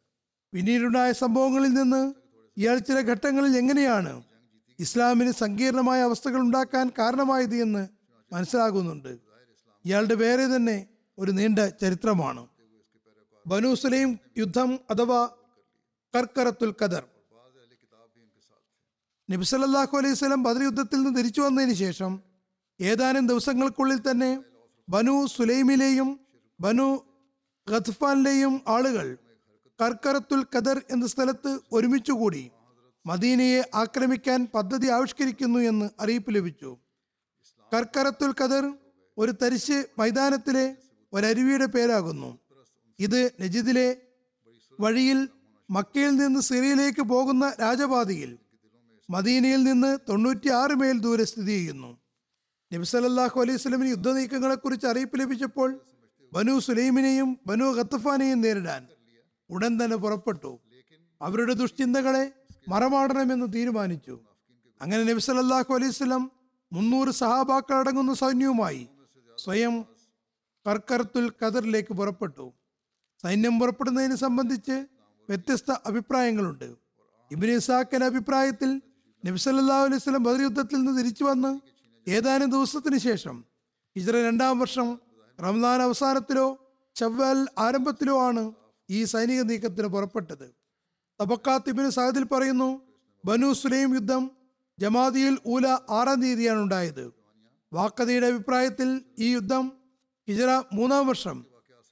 പിന്നീടുണ്ടായ 0.54 1.12
സംഭവങ്ങളിൽ 1.12 1.74
നിന്ന് 1.74 2.13
ഇയാൾ 2.58 2.78
ചില 2.78 3.00
ഘട്ടങ്ങളിൽ 3.00 3.58
എങ്ങനെയാണ് 3.58 4.24
ഇസ്ലാമിന് 4.79 5.31
സങ്കീർണമായ 5.31 6.01
അവസ്ഥകൾ 6.01 6.39
ഉണ്ടാക്കാൻ 6.39 6.91
കാരണമായത് 6.99 7.55
എന്ന് 7.55 7.88
മനസ്സിലാകുന്നുണ്ട്. 8.33 9.17
ഇയാളുടെ 9.85 10.15
വേറെ 10.15 10.55
തന്നെ 10.55 10.88
ഒരു 11.19 11.31
നീണ്ട 11.31 11.59
ചരിത്രമാണ്. 11.59 12.47
ബനു 13.47 13.75
സുലൈം 13.75 14.19
യുദ്ധം 14.38 14.79
അഥവാ 14.89 15.29
കർക്കറത്തുൽ 16.15 16.73
ഖദർ. 16.81 17.03
നബിസലല്ലാഹു 19.29 19.97
അലൈഹി 19.97 20.13
സ്വലം 20.13 20.43
ബദർ 20.43 20.63
യുദ്ധത്തിൽ 20.63 21.03
നിന്ന് 21.03 21.19
തിരിച്ചു 21.19 21.41
വന്നതിന് 21.41 21.73
ശേഷം 21.73 22.21
ഏതാനും 22.81 23.27
ദിവസങ്ങൾക്കുള്ളിൽ 23.27 23.99
തന്നെ 24.11 24.39
ബനു 24.89 25.25
സുലൈമിലെയും 25.25 26.19
ബനു 26.59 27.03
ഖത്ഫാനിലെയും 27.71 28.61
ആളുകൾ 28.67 29.17
കർക്കറത്തുൽ 29.81 30.45
ഖദർ 30.55 30.81
എന്ന 30.91 31.07
സ്ഥലത്ത് 31.07 31.59
ഒരുമിച്ചുകൂടി. 31.71 32.51
മദീനയെ 33.06 33.62
ആക്രമിക്കാൻ 33.74 34.48
പദ്ധതി 34.54 34.88
ആവിഷ്കരിക്കുന്നു 34.88 35.60
എന്ന് 35.60 35.89
അറിയിപ്പ് 36.00 36.36
ലഭിച്ചു. 36.36 36.78
കർക്കരത്തുൽ 37.74 38.34
ഖദർ 38.41 38.65
ഒരു 39.18 39.32
തരിശ് 39.32 39.86
മൈതാനത്തിലെ 40.00 40.76
ഒരരുവിയുടെ 41.13 41.65
പേരാകുന്നു. 41.65 42.39
ഇത് 43.00 43.32
നജിദിലെ 43.41 43.98
വഴിയിൽ 44.80 45.30
മക്കയിൽ 45.70 46.15
നിന്ന് 46.15 46.39
സിറിയയിലേക്ക് 46.39 47.02
പോകുന്ന 47.02 47.54
രാജപാതയിൽ 47.62 48.38
മദീനയിൽ 49.10 49.63
നിന്ന് 49.63 49.98
തൊണ്ണൂറ്റിയാറ് 50.10 50.72
മൈൽ 50.72 51.00
ദൂരെ 51.00 51.24
സ്ഥിതി 51.24 51.52
ചെയ്യുന്നു. 51.52 51.98
നബിസലല്ലാഹു 52.74 53.41
അലൈഹി 53.41 53.58
സ്വലമിന് 53.58 53.89
യുദ്ധ 53.89 54.10
നീക്കങ്ങളെക്കുറിച്ച് 54.12 54.88
അറിയിപ്പ് 54.88 55.20
ലഭിച്ചപ്പോൾ 55.20 55.70
ബനു 56.34 56.60
സുലൈമിനെയും 56.60 57.39
ബനു 57.48 57.65
ഖത്തഫാനെയും 57.65 58.41
നേരിടാൻ 58.41 58.88
ഉടൻ 59.50 59.84
തന്നെ 59.84 59.96
പുറപ്പെട്ടു. 59.96 60.60
അവരുടെ 61.22 61.54
ദുഷ്ചിന്തകളെ 61.54 62.32
മറമാടണമെന്ന് 62.67 63.54
തീരുമാനിച്ചു. 63.54 64.19
അങ്ങനെ 64.82 65.04
നബി 65.04 65.19
സല്ലല്ലാഹു 65.19 65.73
അലൈഹി 65.73 65.91
സ്വലം 65.91 66.32
മുന്നൂറ് 66.73 67.10
സഹാബാക്കൾ 67.10 67.75
അടങ്ങുന്ന 67.75 68.13
സൈന്യവുമായി 68.13 68.88
സ്വയം 69.38 69.86
കർക്കർത്തുൽ 70.67 71.32
ഖദറിലേക്ക് 71.41 71.93
പുറപ്പെട്ടു. 71.93 72.54
സൈന്യം 73.23 73.60
പുറപ്പെടുന്നതിനെ 73.60 74.15
സംബന്ധിച്ച് 74.15 74.86
വ്യത്യസ്ത 75.30 75.71
അഭിപ്രായങ്ങളുണ്ട്. 75.71 76.75
ഇസാഖിന്റെ 77.32 78.06
അഭിപ്രായത്തിൽ 78.06 78.82
നബി 79.25 79.38
സല്ലല്ലാഹു 79.38 79.86
അലൈഹി 79.86 80.01
വസല്ലം 80.01 80.23
ബദർ 80.23 80.41
യുദ്ധത്തിൽ 80.41 80.78
നിന്ന് 80.78 80.99
തിരിച്ചു 80.99 81.23
വന്ന് 81.23 81.60
ഏതാനും 82.08 82.49
ദിവസത്തിന് 82.51 82.97
ശേഷം 82.97 83.45
ഹിജ്റ 83.95 84.12
രണ്ടാം 84.12 84.60
വർഷം 84.60 84.99
റംസാൻ 85.43 85.82
അവസാനത്തിലോ 85.82 86.58
ചവ്വാൽ 86.95 87.47
ആരംഭത്തിലോ 87.58 88.21
ആണ് 88.21 88.51
ഈ 88.89 89.04
സൈനിക 89.04 89.41
നീക്കത്തിന് 89.41 89.88
പുറപ്പെട്ടത്. 89.88 90.64
തബക്കാത്ത് 91.21 91.69
ഇബിന് 91.69 91.89
സഹദിൽ 91.89 92.23
പറയുന്നു 92.23 92.82
ബനു 93.25 93.54
സുലൈം 93.54 93.93
യുദ്ധം 93.93 94.32
ജമാതിയിൽ 94.80 95.38
ഊല 95.47 95.67
ആറാം 95.67 96.21
തീയതിയാണ് 96.21 96.60
ഉണ്ടായത്. 96.60 97.13
വാക്കതിയുടെ 97.73 98.28
അഭിപ്രായത്തിൽ 98.28 99.01
ഈ 99.19 99.34
യുദ്ധം 99.34 99.71
ഹിജറ 100.30 100.62
മൂന്നാം 100.73 101.08
വർഷം 101.08 101.45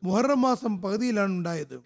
മുഹറം 0.03 0.41
മാസം 0.41 0.81
പകുതിയിലാണ് 0.81 1.31
ഉണ്ടായത്. 1.31 1.83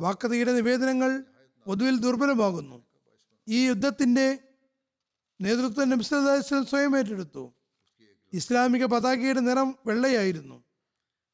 വാക്കതിയുടെ 0.00 0.52
നിവേദനങ്ങൾ 0.52 1.24
പൊതുവിൽ 1.66 1.98
ദുർബലമാകുന്നു. 1.98 2.82
ഈ 3.48 3.66
യുദ്ധത്തിന്റെ 3.66 4.38
നേതൃത്വം 5.40 5.90
നബ്സലം 5.90 6.64
സ്വയം 6.64 6.98
ഏറ്റെടുത്തു. 6.98 7.52
ഇസ്ലാമിക 8.32 8.84
പതാകയുടെ 8.84 9.40
നിറം 9.40 9.74
വെള്ളയായിരുന്നു. 9.86 10.64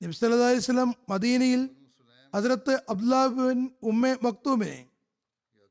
അലൈവലം 0.02 0.94
മദീനയിൽ 1.08 1.70
ഹസ്രത്ത് 2.36 2.82
അബ്ദുല്ലാബിൻ 2.88 3.70
ഉമ്മെ 3.82 4.16
മക്തൂമിനെ 4.22 4.89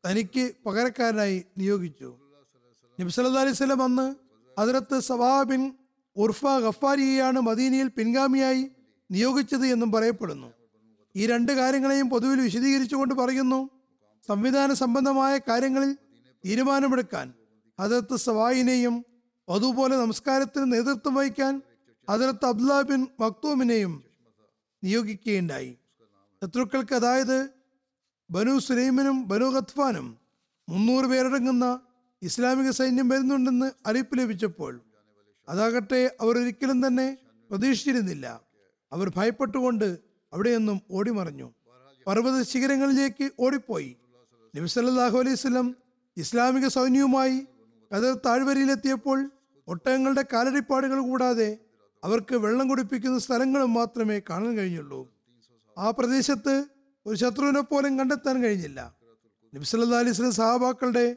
തനിക്ക് 0.06 0.52
പകരക്കാരനായി 0.66 1.46
നിയോഗിച്ചു. 1.58 2.16
നബി 3.00 3.10
സല്ലല്ലാഹു 3.10 3.42
അലൈഹി 3.42 3.58
വസല്ലം 3.58 3.84
അന്ന് 3.84 4.16
ഹസ്രത്ത് 4.60 5.00
സവാബിൻ 5.00 5.74
ഉർഫ 6.16 6.46
ഗഫാരിയെയാണ് 6.46 7.40
മദീനയിൽ 7.40 7.88
പിൻഗാമിയായി 7.88 8.72
നിയോഗിച്ചത് 9.12 9.66
എന്നും 9.66 9.92
പറയപ്പെടുന്നു. 9.92 10.54
ഈ 11.16 11.28
രണ്ട് 11.28 11.52
കാര്യങ്ങളെയും 11.52 12.10
പൊതുവിൽ 12.10 12.42
വിശദീകരിച്ചുകൊണ്ട് 12.42 13.14
പറയുന്നു. 13.16 13.70
സംവിധാന 14.28 14.74
സംബന്ധമായ 14.74 15.38
കാര്യങ്ങളിൽ 15.38 15.94
തീരുമാനമെടുക്കാൻ 16.46 17.34
അതിർത്ത് 17.80 18.16
സവായിനെയും 18.16 19.06
അതുപോലെ 19.50 19.98
നമസ്കാരത്തിന് 19.98 20.74
നേതൃത്വം 20.74 21.16
വഹിക്കാൻ 21.16 21.62
അതിർത്ത് 22.10 22.46
അബ്ദുല്ല 22.46 22.82
ബിൻ 22.82 23.08
മക്തൂമിനെയും 23.20 24.04
നിയോഗിക്കുകയുണ്ടായി. 24.84 25.78
ശത്രുക്കൾക്ക് 26.42 26.96
അതായത് 26.96 27.59
ബനു 28.32 28.60
സുലൈമിനും 28.60 29.28
ബനു 29.28 29.46
ഖത്ഫാനും 29.46 30.18
മുന്നൂറ് 30.70 31.06
പേരടങ്ങുന്ന 31.06 31.80
ഇസ്ലാമിക 32.22 32.70
സൈന്യം 32.70 33.10
വരുന്നുണ്ടെന്ന് 33.10 33.72
അറിയിപ്പ് 33.88 34.20
ലഭിച്ചപ്പോൾ 34.20 34.82
അതാകട്ടെ 35.50 36.18
അവർ 36.22 36.38
ഒരിക്കലും 36.38 36.88
തന്നെ 36.88 37.18
പ്രതീക്ഷിച്ചിരുന്നില്ല. 37.50 38.42
അവർ 38.94 39.12
ഭയപ്പെട്ടുകൊണ്ട് 39.15 40.00
അവിടെയൊന്നും 40.34 40.82
ഓടിമറഞ്ഞു. 40.92 41.54
പർവത 42.08 42.42
ശിഖരങ്ങളിലേക്ക് 42.42 43.32
ഓടിപ്പോയി. 43.39 43.98
നബി 44.56 44.68
സല്ലല്ലാഹു 44.68 45.18
അലൈഹി 45.18 45.34
വസല്ലം 45.34 45.76
ഇസ്ലാമിക 46.18 46.68
സൈന്യവുമായി 46.68 47.48
കതർ 47.96 48.13
താഴ്വരയിലെത്തിയപ്പോൾ 48.26 49.32
ഒട്ടകങ്ങളുടെ 49.68 50.26
കാലടിപ്പാടുകൾ 50.34 51.00
കൂടാതെ 51.00 51.58
അവർക്ക് 52.04 52.36
വെള്ളം 52.36 52.68
കുടിപ്പിക്കുന്ന 52.68 53.20
സ്ഥലങ്ങളും 53.20 53.74
മാത്രമേ 53.74 54.22
കാണാൻ 54.30 54.58
കഴിഞ്ഞുള്ളൂ. 54.58 55.13
ആ 55.78 55.92
പ്രദേശത്ത് 55.92 56.65
ഒരു 57.08 57.16
ശത്രുവിനെ 57.16 57.62
പോലും 57.62 58.00
കണ്ടെത്താൻ 58.00 58.44
കഴിഞ്ഞില്ല. 58.44 58.96
നബി 59.56 59.64
സല്ലല്ലാഹു 59.64 60.00
അലൈഹി 60.00 60.12
വസല്ലം 60.12 60.34
സഹാബാക്കളുടെ 60.34 61.16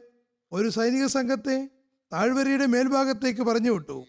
ഒരു 0.51 0.69
സൈനിക 0.69 1.05
സംഘത്തെ 1.05 1.69
താഴ്വരയുടെ 2.13 2.65
മേൽഭാഗത്തേക്ക് 2.65 3.41
പറഞ്ഞു 3.41 3.71
വിട്ടു. 3.71 4.05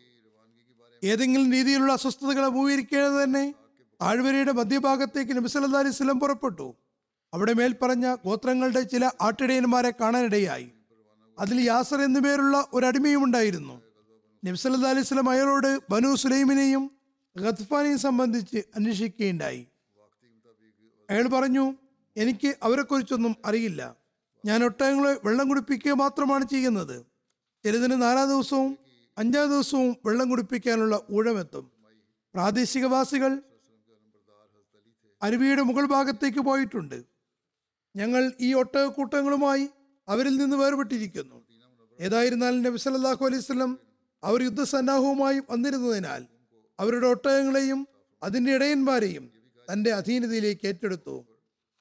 ഏതെങ്കിലും 1.04 1.52
രീതിയിലുള്ള 1.52 1.92
അസ്വസ്ഥതകൾ 1.92 2.44
അഭിമുഖീകരിക്കാതെ 2.44 3.24
തന്നെ 3.24 3.54
താഴ്വരയുടെ 4.02 4.52
മധ്യഭാഗത്തേക്ക് 4.52 5.32
നബി 5.32 5.76
അലിസ്ലം 5.76 6.20
പുറപ്പെട്ടു. 6.20 6.74
അവിടെ 7.34 7.52
മേൽപ്പറഞ്ഞ 7.52 8.14
ഗോത്രങ്ങളുടെ 8.14 8.80
ചില 8.80 9.10
ആട്ടിടയന്മാരെ 9.20 9.90
കാണാനിടയായി. 9.90 10.72
അതിൽ 11.38 11.60
യാസർ 11.60 12.02
എന്നുപേരുള്ള 12.02 12.66
ഒരു 12.72 12.86
അടിമയും 12.86 13.24
ഉണ്ടായിരുന്നു. 13.24 13.82
നബി 14.44 14.84
അലിസ്ലം 14.86 15.30
അയാളോട് 15.30 15.78
ബനു 15.90 16.14
സുലൈമിനെയും 16.14 16.90
ഖത്ഫാനെയും 17.40 17.98
സംബന്ധിച്ച് 17.98 18.56
അന്വേഷിക്കുകയുണ്ടായി. 18.56 19.66
അയാൾ 21.10 21.26
പറഞ്ഞു 21.28 21.74
എനിക്ക് 22.16 22.54
അവരെക്കുറിച്ചൊന്നും 22.62 23.36
അറിയില്ല. 23.44 23.96
ഞാൻ 24.44 24.64
ഒട്ടകങ്ങളെ 24.64 25.16
വെള്ളം 25.24 25.48
കുടിപ്പിക്കുക 25.48 25.92
മാത്രമാണ് 25.92 26.48
ചെയ്യുന്നത്. 26.48 27.06
ചിലതിന് 27.64 28.02
നാലാം 28.02 28.28
ദിവസവും 28.28 28.78
അഞ്ചാം 29.18 29.50
ദിവസവും 29.50 29.96
വെള്ളം 30.06 30.30
കുടിപ്പിക്കാനുള്ള 30.30 31.00
ഊഴമെത്തും. 31.10 31.72
പ്രാദേശികവാസികൾ 32.34 33.42
അരുവിയുടെ 35.22 35.62
മുകൾ 35.62 35.86
ഭാഗത്തേക്ക് 35.86 36.38
പോയിട്ടുണ്ട്. 36.38 37.04
ഞങ്ങൾ 37.96 38.32
ഈ 38.40 38.54
ഒട്ടകക്കൂട്ടങ്ങളുമായി 38.54 39.68
അവരിൽ 40.08 40.36
നിന്ന് 40.36 40.56
വേർപെട്ടിരിക്കുന്നു. 40.56 41.46
ഏതായിരുന്നാലും 42.00 42.62
നബി 42.62 42.76
സല്ലല്ലാഹു 42.76 43.24
അലൈഹി 43.24 43.38
വസല്ലം 43.38 43.78
അവർ 44.24 44.42
യുദ്ധസന്നാഹവുമായി 44.42 45.42
വന്നിരുന്നതിനാൽ 45.50 46.26
അവരുടെ 46.80 47.06
ഒട്ടകങ്ങളെയും 47.06 47.88
അതിന്റെ 48.22 48.54
ഇടയന്മാരെയും 48.54 49.33
തന്റെ 49.72 49.92
അധീനതയിലേക്ക് 49.92 50.66
ഏറ്റെടുത്തു. 50.66 51.24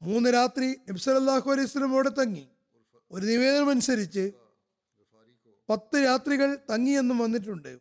മൂന്ന് 0.01 0.33
രാത്രി 0.33 0.71
നബ്സലാഹു 0.71 1.51
അലൈഹി 1.51 1.79
അവിടെ 1.79 2.09
തങ്ങി. 2.09 2.47
ഒരു 3.11 3.25
നിവേദനം 3.25 3.69
അനുസരിച്ച് 3.69 4.31
പത്ത് 5.69 6.05
രാത്രികൾ 6.05 6.55
തങ്ങിയെന്നും 6.55 7.17
വന്നിട്ടുണ്ട്. 7.17 7.79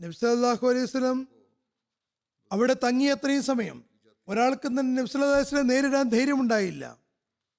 നബ്സലാഹു 0.00 0.68
അലൈഹി 0.68 0.86
സ്വലം 0.86 1.28
അവിടെ 2.52 2.76
തങ്ങി 2.84 3.04
അത്രയും 3.04 3.42
സമയം 3.42 3.84
ഒരാൾക്ക് 4.28 4.66
തന്നെ 4.66 4.82
നബ്സലി 4.82 5.42
സ്വലം 5.42 5.66
നേരിടാൻ 5.66 6.08
ധൈര്യമുണ്ടായില്ല. 6.08 6.98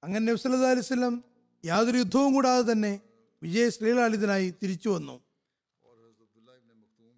അങ്ങനെ 0.02 0.32
നബ്സലാ 0.32 0.70
അലൈഹി 0.70 0.80
സ്വലം 0.80 1.24
യാതൊരു 1.64 1.96
യുദ്ധവും 1.96 2.34
കൂടാതെ 2.34 2.72
തന്നെ 2.72 3.00
വിജയ 3.42 3.68
ശ്രീലാളിതനായി 3.68 4.54
തിരിച്ചു 4.62 4.88
വന്നു. 4.88 5.20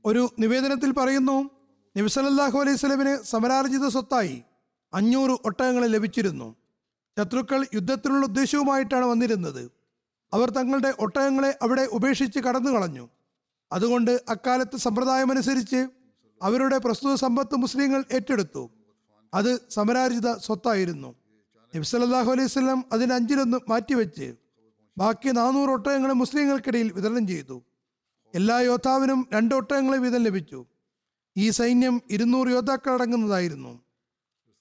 ഒരു 0.04 0.30
നിവേദനത്തിൽ 0.38 0.92
പറയുന്നു 0.92 1.50
നബ്സലാഹു 1.96 2.58
അലൈഹി 2.58 2.76
സ്വലമിന് 2.76 3.22
സമരാർജിത 3.22 3.88
സ്വത്തായി. 3.88 4.42
അഞ്ഞൂറ് 4.94 5.30
ഒട്ടകങ്ങളെ 5.44 5.86
ലഭിച്ചിരുന്നു. 5.86 6.56
ശത്രുക്കൾ 7.18 7.66
യുദ്ധത്തിനുള്ള 7.74 8.26
ഉദ്ദേശവുമായിട്ടാണ് 8.26 9.04
വന്നിരുന്നത്. 9.04 9.70
അവർ 10.34 10.50
തങ്ങളുടെ 10.50 10.94
ഒട്ടകങ്ങളെ 10.98 11.58
അവിടെ 11.62 11.88
ഉപേക്ഷിച്ച് 11.92 12.38
കടന്നു 12.38 12.70
കളഞ്ഞു 12.70 13.08
അതുകൊണ്ട് 13.72 14.22
അക്കാലത്ത് 14.28 14.76
സമ്പ്രദായമനുസരിച്ച് 14.76 15.86
അവരുടെ 16.42 16.78
പ്രസ്തുത 16.78 17.14
സമ്പത്ത് 17.14 17.56
മുസ്ലിങ്ങൾ 17.56 18.04
ഏറ്റെടുത്തു. 18.12 18.70
അത് 19.34 19.70
സമരാർജിത 19.70 20.36
സ്വത്തായിരുന്നു. 20.36 21.14
നബി 21.76 21.96
അലൈഹി 22.30 22.46
സ്വലം 22.46 22.84
അതിന് 22.92 23.12
അഞ്ചിലൊന്ന് 23.12 23.58
മാറ്റിവെച്ച് 23.68 24.34
ബാക്കി 24.98 25.28
നാനൂറ് 25.28 25.70
ഒട്ടകങ്ങളെ 25.70 26.12
മുസ്ലിങ്ങൾക്കിടയിൽ 26.12 26.92
വിതരണം 26.92 27.26
ചെയ്തു. 27.26 27.62
എല്ലാ 28.34 28.58
യോദ്ധാവിനും 28.58 29.28
രണ്ട് 29.32 29.54
ഒട്ടകങ്ങളെ 29.54 29.98
വീതം 29.98 30.22
ലഭിച്ചു. 30.22 30.66
ഈ 31.36 31.50
സൈന്യം 31.50 32.02
ഇരുന്നൂറ് 32.10 32.48
യോദ്ധാക്കൾ 32.48 32.92
അടങ്ങുന്നതായിരുന്നു 32.92 33.85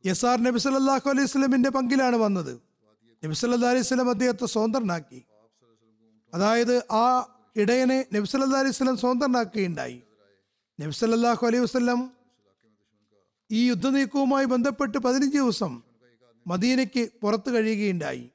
എസ് 0.06 0.26
ആർ 0.26 0.44
നബി 0.44 0.60
സല്ലാഹു 0.60 1.10
അലൈഹി 1.10 1.28
സ്വലമിന്റെ 1.28 1.70
പങ്കിലാണ് 1.70 2.16
വന്നത്. 2.16 2.62
നബി 3.26 3.34
സല്ലാ 3.34 3.70
അലൈഹി 3.70 3.84
സ്വലം 3.84 4.10
അദ്ദേഹത്തെ 4.10 4.46
സ്വതന്ത്രനാക്കി. 4.46 5.26
അതായത് 6.34 6.84
ആ 6.92 7.06
ഇടയനെ 7.56 8.06
നബി 8.14 8.26
സല്ലാ 8.26 8.60
അലൈഹി 8.60 8.72
സ്വലം 8.72 8.98
സ്വതന്ത്രനാക്കുകയുണ്ടായി. 8.98 10.02
നബി 10.82 10.92
സല്ലാഹു 10.92 11.48
അലൈഹി 11.48 11.64
വസ്ലം 11.64 12.12
ഈ 13.52 13.68
യുദ്ധനീക്കവുമായി 13.68 14.46
ബന്ധപ്പെട്ട് 14.46 14.98
പതിനഞ്ച് 14.98 15.38
ദിവസം 15.38 15.84
മദീനയ്ക്ക് 16.48 17.10
പുറത്തു 17.22 17.52
കഴിയുകയുണ്ടായി. 17.52 18.30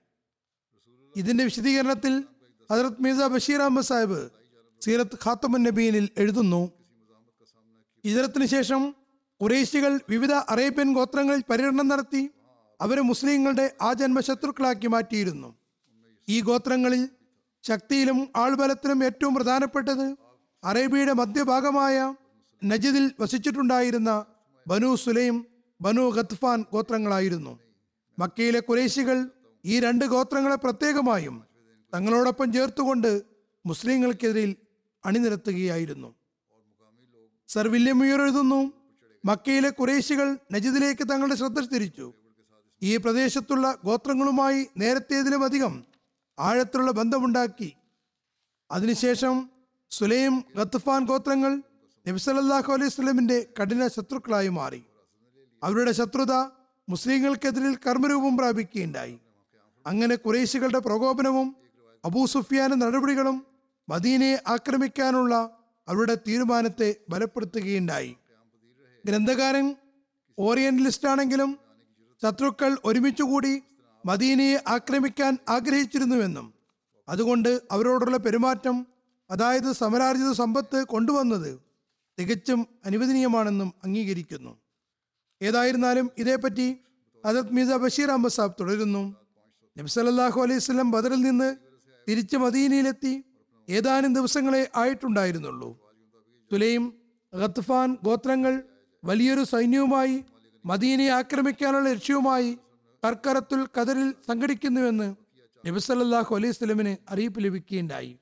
ഇതിന്റെ 1.17 1.45
വിശദീകരണത്തിൽ 1.45 2.25
ഹജറത് 2.71 3.03
മീസ 3.03 3.15
ബഷീർ 3.15 3.61
അഹമ്മദ് 3.61 3.85
സാഹിബ് 3.85 4.31
സീറത്ത് 4.81 5.19
ഖാത്തമുൻ 5.25 5.63
നബീനിൽ 5.63 6.09
എഴുതുന്നു. 6.17 6.71
ഹിജറത്തിന് 8.05 8.47
ശേഷം 8.47 8.95
കുറേശികൾ 9.41 9.93
വിവിധ 10.09 10.33
അറേബ്യൻ 10.53 10.93
ഗോത്രങ്ങളിൽ 10.93 11.43
പര്യടനം 11.51 11.89
നടത്തി 11.89 12.23
അവരെ 12.81 13.01
മുസ്ലിങ്ങളുടെ 13.01 13.67
ആ 13.83 13.93
ജന്മ 13.93 14.21
ശത്രുക്കളാക്കി 14.21 14.87
മാറ്റിയിരുന്നു. 14.87 15.49
ഈ 16.29 16.41
ഗോത്രങ്ങളിൽ 16.41 17.03
ശക്തിയിലും 17.65 18.19
ആൾബലത്തിലും 18.37 19.05
ഏറ്റവും 19.05 19.35
പ്രധാനപ്പെട്ടത് 19.35 20.07
അറേബ്യയുടെ 20.65 21.13
മധ്യഭാഗമായ 21.13 21.97
നജിദിൽ 22.63 23.05
വസിച്ചിട്ടുണ്ടായിരുന്ന 23.21 24.11
ബനു 24.67 24.91
സുലൈം 24.95 25.37
ബനു 25.81 26.05
ഖത്ഫാൻ 26.17 26.65
ഗോത്രങ്ങളായിരുന്നു. 26.73 27.53
മക്കയിലെ 28.19 28.61
കുറേശികൾ 28.61 29.19
ഈ 29.65 29.81
രണ്ട് 29.81 30.05
ഗോത്രങ്ങളെ 30.05 30.57
പ്രത്യേകമായും 30.65 31.37
തങ്ങളോടൊപ്പം 31.95 32.53
ചേർത്തുകൊണ്ട് 32.53 33.11
മുസ്ലിങ്ങൾക്കെതിരിൽ 33.65 34.51
അണിനിരത്തുകയായിരുന്നു. 35.05 36.09
സർ 37.49 37.69
വില്യം 37.69 37.99
മുയർ 37.99 38.21
എഴുതുന്നു 38.23 38.61
മക്കയിലെ 39.25 39.71
കുറേശികൾ 39.71 40.39
നജിദിലേക്ക് 40.53 41.11
തങ്ങളുടെ 41.11 41.35
ശ്രദ്ധ 41.35 41.61
തിരിച്ചു. 41.61 42.13
ഈ 42.83 42.97
പ്രദേശത്തുള്ള 42.97 43.79
ഗോത്രങ്ങളുമായി 43.85 44.67
നേരത്തേതിലും 44.79 45.45
അധികം 45.45 45.85
ആഴത്തിലുള്ള 46.39 46.91
ബന്ധമുണ്ടാക്കി. 46.91 47.73
അതിനുശേഷം 48.71 49.51
സുലൈം 49.91 50.45
ഗത്ഫാൻ 50.57 51.05
ഗോത്രങ്ങൾ 51.05 51.63
നബിസലല്ലാഹു 52.09 52.73
അലൈഹി 52.73 52.91
സ്വലമിന്റെ 52.91 53.47
കഠിന 53.63 53.87
ശത്രുക്കളായി 53.87 54.49
മാറി. 54.49 54.85
അവരുടെ 55.63 55.93
ശത്രുത 55.93 56.33
മുസ്ലിങ്ങൾക്കെതിരിൽ 56.89 57.77
കർമ്മരൂപം 57.77 58.37
പ്രാപിക്കുകയുണ്ടായി. 58.37 59.19
അങ്ങനെ 59.87 60.15
കുറേശികളുടെ 60.15 60.79
പ്രകോപനവും 60.79 61.57
അബൂ 62.05 62.27
സുഫിയാന്റെ 62.27 62.77
നടപടികളും 62.77 63.47
മദീനയെ 63.89 64.37
ആക്രമിക്കാനുള്ള 64.47 65.51
അവരുടെ 65.89 66.15
തീരുമാനത്തെ 66.15 66.97
ബലപ്പെടുത്തുകയുണ്ടായി. 67.11 68.17
ഗ്രന്ഥകാരൻ 69.07 69.77
ഓറിയന്റലിസ്റ്റ് 70.39 71.09
ആണെങ്കിലും 71.09 71.59
ശത്രുക്കൾ 72.23 72.77
ഒരുമിച്ചുകൂടി 72.85 73.63
മദീനയെ 74.07 74.59
ആക്രമിക്കാൻ 74.69 75.39
ആഗ്രഹിച്ചിരുന്നുവെന്നും 75.49 76.55
അതുകൊണ്ട് 77.09 77.61
അവരോടുള്ള 77.71 78.17
പെരുമാറ്റം 78.17 78.87
അതായത് 79.31 79.73
സമരാർജിത 79.73 80.33
സമ്പത്ത് 80.33 80.85
കൊണ്ടുവന്നത് 80.85 81.61
തികച്ചും 82.19 82.67
അനുവദനീയമാണെന്നും 82.85 83.73
അംഗീകരിക്കുന്നു. 83.85 84.59
ഏതായിരുന്നാലും 85.43 86.11
ഇതേപ്പറ്റി 86.19 86.77
ഹജത് 87.27 87.53
മീസ 87.53 87.69
ബഷീർ 87.69 88.11
അഹമ്മദ് 88.11 88.33
സാബ് 88.33 88.55
തുടരുന്നു. 88.61 89.17
നബ്സലല്ലാഹു 89.79 90.41
അലൈഹി 90.41 90.59
വസല്ലം 90.59 90.91
ബദറിൽ 90.91 91.21
നിന്ന് 91.21 91.57
തിരിച്ച് 92.09 92.37
മദീനയിലെത്തി 92.37 93.25
ഏതാനും 93.69 94.15
ദിവസങ്ങളെ 94.15 94.71
ആയിട്ടുണ്ടായിരുന്നുള്ളൂ. 94.77 95.71
തുലയും 96.53 96.85
ഗത്ഫാൻ 97.33 97.97
ഗോത്രങ്ങൾ 98.03 98.63
വലിയൊരു 99.05 99.43
സൈന്യവുമായി 99.43 100.25
മദീനയെ 100.65 101.09
ആക്രമിക്കാനുള്ള 101.09 101.89
ലക്ഷ്യവുമായി 101.91 102.59
കർക്കരത്തുൽ 103.05 103.67
കദറിൽ 103.79 104.15
സംഘടിക്കുന്നുവെന്ന് 104.29 105.15
നബിസല്ലാഹു 105.67 106.35
അലൈഹി 106.35 106.53
സ്വലമിന് 106.53 106.97
അറിയിപ്പ് 107.09 107.45
ലഭിക്കുകയുണ്ടായി. 107.45 108.19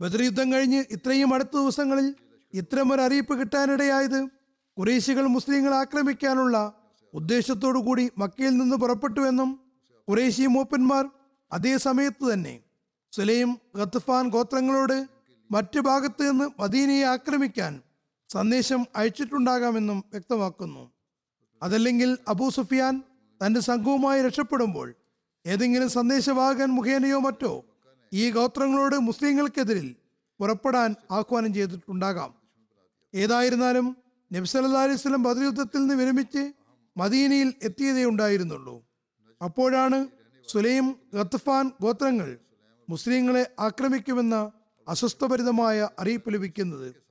ബദർ 0.00 0.22
യുദ്ധം 0.22 0.52
കഴിഞ്ഞ് 0.52 0.84
ഇത്രയും 0.90 1.34
അടുത്ത 1.34 1.50
ദിവസങ്ങളിൽ 1.50 2.14
ഇത്തരമൊരു 2.54 3.02
അറിയിപ്പ് 3.02 3.40
കിട്ടാനിടയായത് 3.40 4.28
കുറേശികൾ 4.78 5.26
മുസ്ലിങ്ങളെ 5.26 5.76
ആക്രമിക്കാനുള്ള 5.76 6.56
ഉദ്ദേശത്തോടു 7.14 7.78
കൂടി 7.78 8.10
മക്കയിൽ 8.18 8.56
നിന്ന് 8.56 8.76
പുറപ്പെട്ടുവെന്നും 8.76 9.60
കുറേശി 10.08 10.46
മൂപ്പന്മാർ 10.46 11.10
അതേ 11.52 11.76
സമയത്ത് 11.76 12.32
തന്നെ 12.32 12.60
സുലൈം 13.14 13.60
ഗത്ഫാൻ 13.76 14.28
ഗോത്രങ്ങളോട് 14.28 15.08
മറ്റു 15.50 15.80
ഭാഗത്ത് 15.80 16.30
നിന്ന് 16.30 16.62
മദീനയെ 16.62 17.04
ആക്രമിക്കാൻ 17.04 17.82
സന്ദേശം 18.32 18.86
അയച്ചിട്ടുണ്ടാകാമെന്നും 18.96 20.04
വ്യക്തമാക്കുന്നു. 20.12 20.92
അതല്ലെങ്കിൽ 21.62 22.18
അബൂ 22.28 22.50
സുഫിയാൻ 22.50 23.02
തന്റെ 23.40 23.60
സംഘവുമായി 23.60 24.22
രക്ഷപ്പെടുമ്പോൾ 24.22 24.94
ഏതെങ്കിലും 25.46 25.88
സന്ദേശവാഹകൻ 25.88 26.70
മുഖേനയോ 26.70 27.18
മറ്റോ 27.18 27.64
ഈ 28.12 28.30
ഗോത്രങ്ങളോട് 28.30 28.96
മുസ്ലിങ്ങൾക്കെതിരിൽ 28.96 29.96
പുറപ്പെടാൻ 30.40 30.94
ആഹ്വാനം 31.10 31.54
ചെയ്തിട്ടുണ്ടാകാം. 31.54 32.34
ഏതായിരുന്നാലും 33.14 33.96
നബ്സല്ലാ 34.32 34.82
അലൈഹി 34.82 34.96
സ്വലം 34.96 35.44
യുദ്ധത്തിൽ 35.44 35.78
നിന്ന് 35.78 35.94
വിരമിച്ച് 35.94 36.52
മദീനയിൽ 36.96 37.54
എത്തിയതേ 37.62 38.04
ഉണ്ടായിരുന്നുള്ളൂ. 38.04 38.82
അപ്പോഴാണ് 39.44 40.06
സുലൈം 40.48 40.96
ഗത്ഫാൻ 41.14 41.70
ഗോത്രങ്ങൾ 41.80 42.38
മുസ്ലിങ്ങളെ 42.88 43.50
ആക്രമിക്കുമെന്ന 43.58 44.52
അസ്വസ്ഥഭരിതമായ 44.88 45.88
അറിയിപ്പ് 45.98 46.34
ലഭിക്കുന്നത്. 46.34 47.07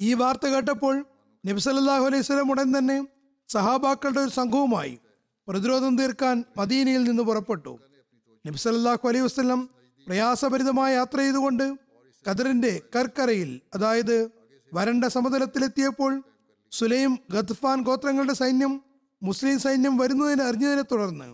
ഈ 0.00 0.14
വാർത്ത 0.14 0.46
കേട്ടപ്പോൾ 0.46 0.94
നബി 1.44 1.60
സല്ലല്ലാഹു 1.60 2.04
അലൈഹി 2.04 2.22
സ്വലം 2.22 2.50
ഉടൻ 2.50 2.78
തന്നെ 2.78 3.06
സഹാബാക്കളുടെ 3.50 4.20
ഒരു 4.20 4.30
സംഘവുമായി 4.30 4.98
പ്രതിരോധം 5.48 5.96
തീർക്കാൻ 5.98 6.44
മദീനയിൽ 6.56 7.02
നിന്ന് 7.04 7.22
പുറപ്പെട്ടു. 7.22 7.72
നബി 8.44 8.56
സല്ലല്ലാഹു 8.56 9.08
അലൈഹി 9.08 9.24
വസ്ലം 9.24 9.68
പ്രയാസഭരിതമായ 10.06 10.94
യാത്ര 10.94 11.18
ചെയ്തുകൊണ്ട് 11.18 11.66
ഖദറിന്റെ 12.24 12.82
കർക്കരയിൽ 12.96 13.60
അതായത് 13.74 14.30
വരണ്ട 14.72 15.04
സമതലത്തിലെത്തിയപ്പോൾ 15.04 16.22
സുലൈം 16.72 17.18
ഗത്ഫാൻ 17.30 17.82
ഗോത്രങ്ങളുടെ 17.82 18.32
സൈന്യം 18.32 18.72
മുസ്ലിം 19.22 19.58
സൈന്യം 19.58 19.96
വരുന്നതിന് 19.96 20.42
അറിഞ്ഞതിനെ 20.42 20.82
തുടർന്ന് 20.82 21.28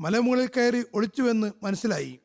മലമുകളിൽ 0.00 0.46
കയറി 0.46 0.84
ഒളിച്ചുവെന്ന് 0.94 1.52
മനസ്സിലായി. 1.62 2.20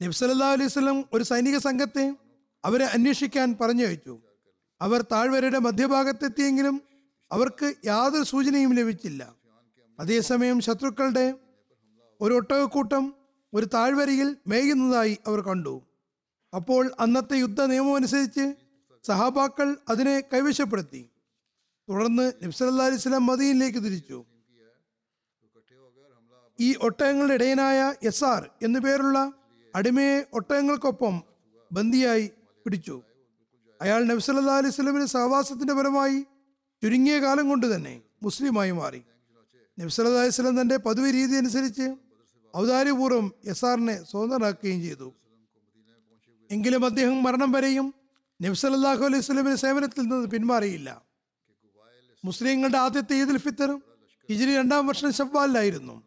നബി 0.00 0.12
സല്ലല്ലാഹു 0.12 0.52
അലൈഹി 0.52 0.68
സ്വലം 0.68 1.04
ഒരു 1.12 1.24
സൈനിക 1.24 1.58
സംഘത്തെ 1.58 2.16
അവരെ 2.64 2.84
അന്വേഷിക്കാൻ 2.84 3.56
പറഞ്ഞയച്ചു 3.60 4.14
അവർ 4.80 5.02
താഴ്വരയുടെ 5.02 5.58
മധ്യഭാഗത്തെത്തിയെങ്കിലും 5.58 6.82
അവർക്ക് 7.32 7.74
യാതൊരു 7.84 8.22
സൂചനയും 8.22 8.72
ലഭിച്ചില്ല. 8.74 9.34
അതേസമയം 10.00 10.60
ശത്രുക്കളുടെ 10.60 11.34
ഒരു 12.20 12.34
ഒട്ടകക്കൂട്ടം 12.34 13.14
ഒരു 13.54 13.66
താഴ്വരയിൽ 13.74 14.36
മേയുന്നതായി 14.46 15.18
അവർ 15.26 15.40
കണ്ടു. 15.40 15.82
അപ്പോൾ 16.54 16.90
അന്നത്തെ 17.00 17.36
യുദ്ധ 17.36 17.62
നിയമം 17.62 17.94
അനുസരിച്ച് 17.94 18.54
സഹാബാക്കൾ 19.06 19.76
അതിനെ 19.88 20.20
കൈവശപ്പെടുത്തി. 20.20 21.10
തുടർന്ന് 21.88 22.32
സ്വലാം 22.96 23.26
മദീനിലേക്ക് 23.26 23.78
തിരിച്ചു. 23.78 24.24
ഈ 26.60 26.74
ഒട്ടകങ്ങളുടെ 26.82 27.34
ഇടയനായ 27.34 27.94
എസ് 28.02 28.24
ആർ 28.24 28.50
എന്നുപേരുള്ള 28.62 29.32
അടിമയെ 29.74 30.24
ഒട്ടകങ്ങൾക്കൊപ്പം 30.32 31.22
ബന്ദിയായി 31.72 32.30
പിടിച്ചു. 32.64 33.02
അയാൾ 33.80 34.04
നബ്സല്ലാ 34.04 34.56
അലൈഹി 34.60 34.74
സ്വലമിന്റെ 34.74 35.06
സഹവാസത്തിന്റെ 35.06 35.74
ഫലമായി 35.74 36.18
ചുരുങ്ങിയ 36.82 37.18
കാലം 37.18 37.48
കൊണ്ട് 37.48 37.74
തന്നെ 37.74 38.02
മുസ്ലിമായി 38.22 38.70
മാറി. 38.70 39.04
നബ്സല്ലാ 39.78 40.20
അലൈഹി 40.20 40.30
സ്വലം 40.30 40.60
തന്റെ 40.60 40.76
പതിവ് 40.76 41.12
രീതി 41.14 41.34
അനുസരിച്ച് 41.36 41.86
ഔദാര്യപൂർവം 42.56 43.32
യസാറിനെ 43.46 44.04
സ്വതന്ത്രനാക്കുകയും 44.10 44.82
ചെയ്തു. 44.82 45.14
എങ്കിലും 46.50 46.84
അദ്ദേഹം 46.84 47.22
മരണം 47.22 47.52
വരെയും 47.52 47.94
നബ്സല്ലാഹു 48.42 49.04
അലൈഹി 49.04 49.22
സ്വലമിന്റെ 49.22 49.56
സേവനത്തിൽ 49.56 50.02
നിന്ന് 50.02 50.28
പിന്മാറിയില്ല. 50.28 51.02
മുസ്ലിങ്ങളുടെ 52.24 52.78
ആദ്യത്തെ 52.78 53.14
ഈദുൽ 53.14 53.38
ഫിത്തർ 53.38 53.70
ഹിജിരി 54.28 54.56
രണ്ടാം 54.56 54.86
വർഷം 54.86 55.12
ഷവ്വാലിലായിരുന്നു 55.12 56.02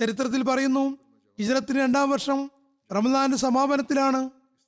ചരിത്രത്തിൽ 0.00 0.42
പറയുന്നു 0.42 0.98
ഹിജറത്തിന് 1.38 1.78
രണ്ടാം 1.78 2.10
വർഷം 2.10 2.50
റമദാന്റെ 2.92 3.36
സമാപനത്തിലാണ് 3.36 4.20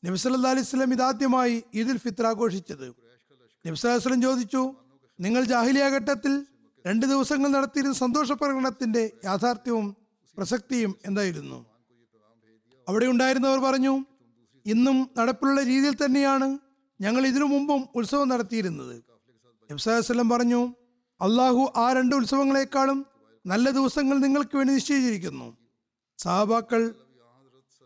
നബ്സല്ലാ 0.02 0.50
അലൈഹി 0.54 0.66
സ്വലം 0.70 0.92
ഇതാദ്യമായി 0.96 1.54
ഈദുൽ 1.80 1.98
ഫിത്ര 2.04 2.26
ആഘോഷിച്ചത്. 2.26 2.86
നബ്സലാസ്ലം 3.66 4.20
ചോദിച്ചു 4.22 4.62
നിങ്ങൾ 5.18 5.42
ജാഹിലിയ 5.52 5.84
ഘട്ടത്തിൽ 5.96 6.34
രണ്ട് 6.86 7.04
ദിവസങ്ങൾ 7.06 7.48
നടത്തിയിരുന്ന 7.48 7.96
സന്തോഷ 8.04 8.32
പ്രകടനത്തിന്റെ 8.32 9.02
യാഥാർത്ഥ്യവും 9.24 9.86
പ്രസക്തിയും 10.36 10.92
എന്തായിരുന്നു? 11.06 11.58
അവിടെ 12.88 13.06
ഉണ്ടായിരുന്നവർ 13.12 13.58
പറഞ്ഞു 13.58 13.94
ഇന്നും 14.66 15.10
നടപ്പിലുള്ള 15.18 15.60
രീതിയിൽ 15.70 15.94
തന്നെയാണ് 16.04 16.48
ഞങ്ങൾ 17.00 17.26
ഇതിനു 17.26 17.44
മുമ്പും 17.44 17.88
ഉത്സവം 17.94 18.28
നടത്തിയിരുന്നത്. 18.28 18.94
നബ്സാഹുസ്ലം 19.70 20.28
പറഞ്ഞു 20.28 20.60
അള്ളാഹു 21.20 21.62
ആ 21.76 21.86
രണ്ട് 21.92 22.14
ഉത്സവങ്ങളെക്കാളും 22.16 22.98
നല്ല 23.44 23.70
ദിവസങ്ങൾ 23.70 24.16
നിങ്ങൾക്ക് 24.18 24.56
വേണ്ടി 24.56 24.72
നിശ്ചയിച്ചിരിക്കുന്നു. 24.74 25.46
സഹാബാക്കൾ 26.18 26.82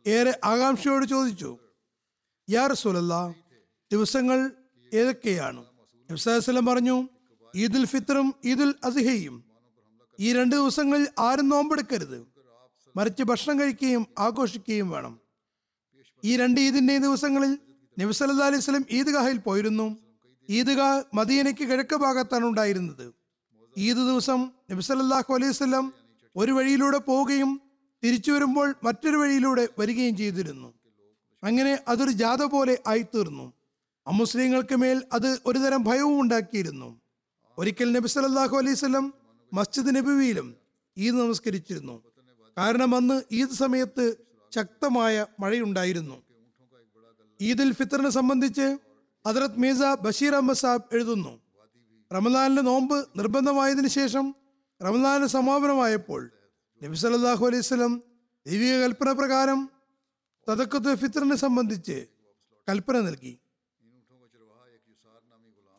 ഏറെ 0.07 0.33
ആകാംക്ഷയോട് 0.45 1.05
ചോദിച്ചു 1.05 1.51
യാ 2.53 2.67
റസൂലല്ല 2.67 3.35
ദിവസങ്ങൾ 3.93 4.53
ഏതൊക്കെയാണ്? 4.95 5.65
നബ്സാസ്ലം 6.11 6.67
പറഞ്ഞു 6.67 7.09
ഈദുൽ 7.55 7.85
ഫിത്തറും 7.85 8.35
ഈദുൽ 8.45 8.75
അസിഹയും. 8.85 9.45
ഈ 10.21 10.33
രണ്ട് 10.33 10.57
ദിവസങ്ങളിൽ 10.57 11.09
ആരും 11.19 11.49
നോമ്പെടുക്കരുത്. 11.49 12.27
മറിച്ച് 12.97 13.23
ഭക്ഷണം 13.23 13.61
കഴിക്കുകയും 13.61 14.07
ആഘോഷിക്കുകയും 14.19 14.91
വേണം. 14.91 15.21
ഈ 16.25 16.37
രണ്ട് 16.37 16.61
ഈദിന്റെ 16.61 16.99
ദിവസങ്ങളിൽ 16.99 17.59
നബി 18.01 18.13
സല്ലല്ലാഹു 18.13 18.51
അലൈഹി 18.51 18.63
സ്വലം 18.63 18.85
ഈദ്ഗാഹിൽ 18.91 19.39
പോയിരുന്നു. 19.39 19.97
ഈദ്ഗാഹ് 20.51 21.17
മദീനയ്ക്ക് 21.17 21.61
കിഴക്ക് 21.61 21.97
ഭാഗത്താണ് 21.97 22.45
ഉണ്ടായിരുന്നത്. 22.45 23.15
ഈദ് 23.79 23.97
ദിവസം 23.97 24.53
നബി 24.71 24.83
അലൈഹി 25.33 25.53
സ്വലം 25.53 25.93
ഒരു 26.37 26.53
വഴിയിലൂടെ 26.53 26.99
പോവുകയും 26.99 27.61
തിരിച്ചു 28.05 28.33
വരുമ്പോൾ 28.33 28.75
മറ്റൊരു 28.85 29.17
വഴിയിലൂടെ 29.17 29.69
വരികയും 29.79 30.17
ചെയ്തിരുന്നു. 30.17 30.82
അങ്ങനെ 31.43 31.79
അതൊരു 31.89 32.11
ജാഥ 32.11 32.43
പോലെ 32.43 32.79
ആയിത്തീർന്നു. 32.87 33.53
അമുസ്ലിങ്ങൾക്ക് 34.07 34.77
മേൽ 34.83 34.99
അത് 35.13 35.39
ഒരുതരം 35.47 35.85
ഭയവും 35.85 36.21
ഉണ്ടാക്കിയിരുന്നു. 36.21 36.89
ഒരിക്കൽ 37.59 37.93
നബി 37.97 38.07
സല്ലല്ലാഹു 38.07 38.57
അലൈഹി 38.57 38.77
വസല്ലം 38.79 39.15
മസ്ജിദ് 39.53 39.97
നബിവിയിലും 39.97 40.57
ഈദ് 40.97 41.15
നമസ്കരിച്ചിരുന്നു. 41.15 42.03
കാരണം 42.59 42.95
അന്ന് 42.95 43.23
ഈദ് 43.33 43.57
സമയത്ത് 43.63 44.05
ശക്തമായ 44.53 45.27
മഴയുണ്ടായിരുന്നു. 45.41 46.17
ഈദുൽ 47.41 47.73
ഫിത്തറിനെ 47.73 48.11
സംബന്ധിച്ച് 48.11 48.67
ഹദ്രത് 49.27 49.59
മീസ 49.63 49.83
ബഷീർ 50.05 50.35
അഹമ്മദ് 50.35 50.57
സാബ് 50.57 50.89
എഴുതുന്നു. 50.93 51.33
റമദാനിലെ 52.11 52.63
നോമ്പ് 52.63 52.97
നിർബന്ധമായതിനു 53.19 53.91
ശേഷം 53.99 54.35
റമദാന 54.81 55.27
സമാപനമായപ്പോൾ 55.27 56.23
നബി 56.83 56.97
സല്ലല്ലാഹു 57.03 57.43
അലൈഹി 57.47 57.63
വസല്ലം 57.65 57.93
ദൈവിക 58.47 58.75
കൽപ്പന 58.83 59.11
പ്രകാരം 59.21 59.61
തദക്കത്ത് 60.49 60.95
ഫിത്തറിനെ 60.95 61.37
സംബന്ധിച്ച് 61.37 62.07
കൽപ്പന 62.69 63.01
നൽകി. 63.01 63.39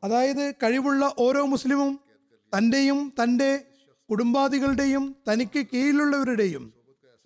അതായത് 0.04 0.52
കഴിവുള്ള 0.52 1.16
ഓരോ 1.20 1.46
മുസ്ലിമും 1.46 2.00
തന്റെയും 2.58 3.14
തന്റെ 3.24 3.66
കുടുംബാദികളുടെയും 4.10 5.16
തനിക്ക് 5.32 5.68
കീഴിലുള്ളവരുടെയും 5.74 6.74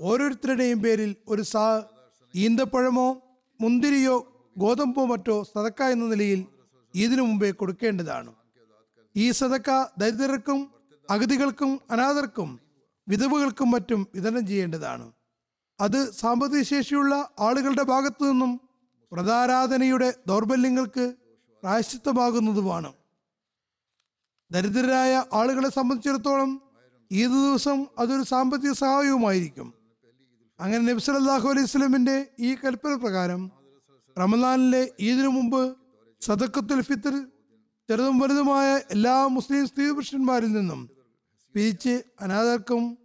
ഓരോരുത്തരുടെയും 0.01 0.81
പേരിൽ 0.81 1.15
ഒരു 1.27 1.41
സാ 1.41 1.83
ഈന്തപ്പഴമോ 2.35 3.21
മുന്തിരിയോ 3.61 4.15
ഗോതമ്പോ 4.57 5.05
മറ്റോ 5.05 5.43
സതക്ക 5.43 5.83
എന്ന 5.83 6.05
നിലയിൽ 6.05 6.45
ഇതിനു 6.95 7.21
മുമ്പേ 7.21 7.51
കൊടുക്കേണ്ടതാണ്. 7.51 8.35
ഈ 9.15 9.31
സതക്ക 9.31 9.69
ദരിദ്രർക്കും 9.97 10.71
അഗതികൾക്കും 11.09 11.81
അനാഥർക്കും 11.91 12.59
വിധവുകൾക്കും 13.07 13.71
മറ്റും 13.71 14.07
വിതരണം 14.15 14.47
ചെയ്യേണ്ടതാണ്. 14.47 15.11
അത് 15.79 16.11
സാമ്പത്തിക 16.11 16.61
ശേഷിയുള്ള 16.61 17.29
ആളുകളുടെ 17.39 17.83
ഭാഗത്തു 17.83 18.23
നിന്നും 18.23 18.59
വ്രതാരാധനയുടെ 19.11 20.13
ദൗർബല്യങ്ങൾക്ക് 20.27 21.13
പ്രായശ്ചിത്തമാകുന്നതുമാണ്. 21.63 22.93
ദരിദ്രരായ 24.51 25.23
ആളുകളെ 25.33 25.69
സംബന്ധിച്ചിടത്തോളം 25.69 26.61
ഈദ് 27.11 27.31
ദിവസം 27.31 27.85
അതൊരു 27.99 28.23
സാമ്പത്തിക 28.23 28.71
സഹായവുമായിരിക്കും. 28.71 29.73
അങ്ങനെ 30.59 30.93
നബി 30.93 31.11
അള്ളാഹു 31.11 31.49
അലൈഹി 31.49 31.67
സ്വലമിന്റെ 31.67 32.27
ഈ 32.39 32.55
കൽപ്പന 32.55 32.93
പ്രകാരം 32.93 33.51
റമദാനിലെ 34.17 34.91
ഈദിനു 34.99 35.27
മുമ്പ് 35.27 35.75
സദക്കത്തുൽ 36.21 36.81
ഫിത്തർ 36.81 37.15
ചെറുതും 37.89 38.19
വലുതുമായ 38.19 38.81
എല്ലാ 38.91 39.27
മുസ്ലിം 39.27 39.67
സ്ത്രീ 39.67 39.91
പുരുഷന്മാരിൽ 39.91 40.51
നിന്നും 40.51 40.89
പിരിച്ച് 41.55 42.03
അനാഥർക്കും 42.21 42.97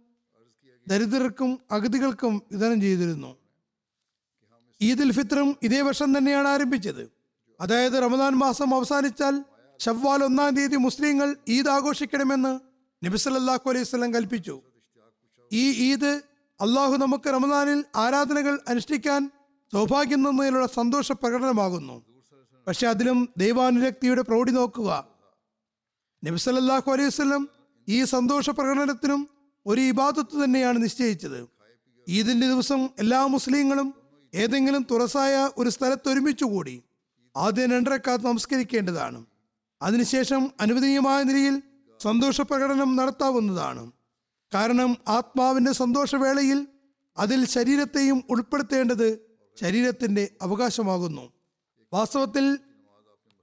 ദരിദ്രർക്കും 0.87 1.59
അഗതികൾക്കും 1.71 2.41
വിതരണം 2.51 2.81
ചെയ്തിരുന്നു. 2.81 3.37
ഈദുൽ 4.81 5.11
ഫിത്രും 5.11 5.55
ഇതേ 5.63 5.81
വർഷം 5.81 6.17
തന്നെയാണ് 6.17 6.47
ആരംഭിച്ചത്. 6.47 7.11
അതായത് 7.61 7.93
റമദാൻ 7.93 8.33
മാസം 8.33 8.75
അവസാനിച്ചാൽ 8.75 9.43
ഷവ്വാൽ 9.79 10.23
ഒന്നാം 10.23 10.55
തീയതി 10.55 10.75
മുസ്ലിങ്ങൾ 10.75 11.35
ഈദ് 11.47 11.69
ആഘോഷിക്കണമെന്ന് 11.69 12.59
നബി 13.05 13.17
സല്ലല്ലാഹു 13.17 13.69
അലൈഹി 13.69 13.83
സ്വലം 13.83 14.13
കൽപ്പിച്ചു. 14.13 14.61
ഈ 15.51 15.91
ഈദ് 15.91 16.21
അള്ളാഹു 16.61 16.93
നമുക്ക് 16.93 17.29
റമദാനിൽ 17.29 17.85
ആരാധനകൾ 17.95 18.59
അനുഷ്ഠിക്കാൻ 18.67 19.31
സൗഭാഗ്യം 19.73 20.29
തന്നതിലുള്ള 20.29 20.67
സന്തോഷ 20.67 21.11
പ്രകടനമാകുന്നു. 21.11 22.05
പക്ഷെ 22.67 22.87
അതിലും 22.87 23.29
ദൈവാനുരക്തിയുടെ 23.37 24.21
പ്രൗഢി 24.21 24.51
നോക്കുക. 24.51 25.07
നബി 26.23 26.37
സല്ലല്ലാഹു 26.37 26.91
അലൈഹി 26.91 27.07
വസല്ലം 27.07 27.49
ഈ 27.87 28.03
സന്തോഷ 28.03 28.49
പ്രകടനത്തിനും 28.49 29.29
ഒരു 29.65 29.81
ഇബാദത്ത് 29.81 30.43
തന്നെയാണ് 30.43 30.83
നിശ്ചയിച്ചത്. 30.83 31.47
ഈദിന്റെ 32.09 32.47
ദിവസം 32.47 32.89
എല്ലാ 32.99 33.25
മുസ്ലിങ്ങളും 33.25 33.93
ഏതെങ്കിലും 34.35 34.85
തുറസായ 34.91 35.49
ഒരു 35.57 35.69
സ്ഥലത്ത് 35.69 36.09
ഒരുമിച്ചുകൂടി 36.09 36.83
ആദ്യം 37.37 37.71
രണ്ടരക്കാത്ത് 37.71 38.25
നമസ്കരിക്കേണ്ടതാണ്. 38.25 39.25
അതിനുശേഷം 39.81 40.51
അനുവദനീയമായ 40.61 41.23
നിലയിൽ 41.23 41.61
സന്തോഷ 42.03 42.41
പ്രകടനം 42.41 42.95
നടത്താവുന്നതാണ്. 42.95 43.91
കാരണം 44.53 44.97
ആത്മാവിന്റെ 45.07 45.71
സന്തോഷവേളയിൽ 45.71 46.67
അതിൽ 47.17 47.45
ശരീരത്തെയും 47.45 48.23
ഉൾപ്പെടുത്തേണ്ടത് 48.29 49.19
ശരീരത്തിന്റെ 49.61 50.29
അവകാശമാകുന്നു. 50.41 51.33
വാസ്തവത്തിൽ 51.93 52.59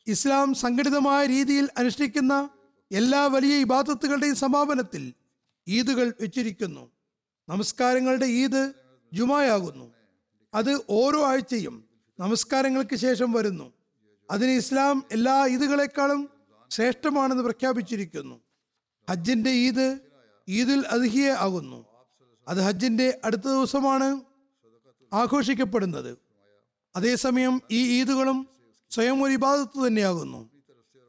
ഇസ്ലാം 0.06 0.54
സംഘടിതമായ 0.54 1.26
രീതിയിൽ 1.26 1.68
അനുഷ്ഠിക്കുന്ന 1.78 2.48
എല്ലാ 2.92 3.26
വലിയ 3.26 3.54
ഇബാദത്തുകളുടെയും 3.56 4.37
സമാപനത്തിൽ 4.37 5.12
ഈദുകൾ 5.70 6.14
വെച്ചിരിക്കുന്നു. 6.20 6.90
നമസ്കാരങ്ങളുടെ 7.48 8.26
ഈദ് 8.26 8.72
ജുമായാകുന്നു. 9.12 9.94
അത് 10.54 10.80
ഓരോ 10.90 11.24
ആഴ്ചയും 11.24 11.85
നമസ്കാരങ്ങൾക്ക് 12.20 12.96
ശേഷം 12.96 13.33
വരുന്നു. 13.33 13.72
അതിന് 14.30 14.50
ഇസ്ലാം 14.50 15.04
എല്ലാ 15.12 15.46
ഈദുകളെക്കാളും 15.46 16.30
ശ്രേഷ്ഠമാണെന്ന് 16.70 17.42
പ്രഖ്യാപിച്ചിരിക്കുന്നു. 17.42 18.40
ഹജ്ജിന്റെ 19.11 19.50
ഈദ് 19.50 19.98
ഈദുൽ 20.48 20.87
അദ്ഹിയ 20.87 21.33
ആകുന്നു. 21.33 21.87
അത് 22.48 22.59
ഹജ്ജിന്റെ 22.59 23.20
അടുത്ത 23.24 23.42
ദിവസമാണ് 23.42 24.20
ആഘോഷിക്കപ്പെടുന്നത്. 25.12 26.18
അതേസമയം 26.96 27.62
ഈ 27.70 28.00
ഈദുകളും 28.00 28.48
സ്വയം 28.90 29.22
ഒരു 29.22 29.33
ഇബാദത്ത് 29.33 29.87
തന്നെയാകുന്നു. 29.87 30.50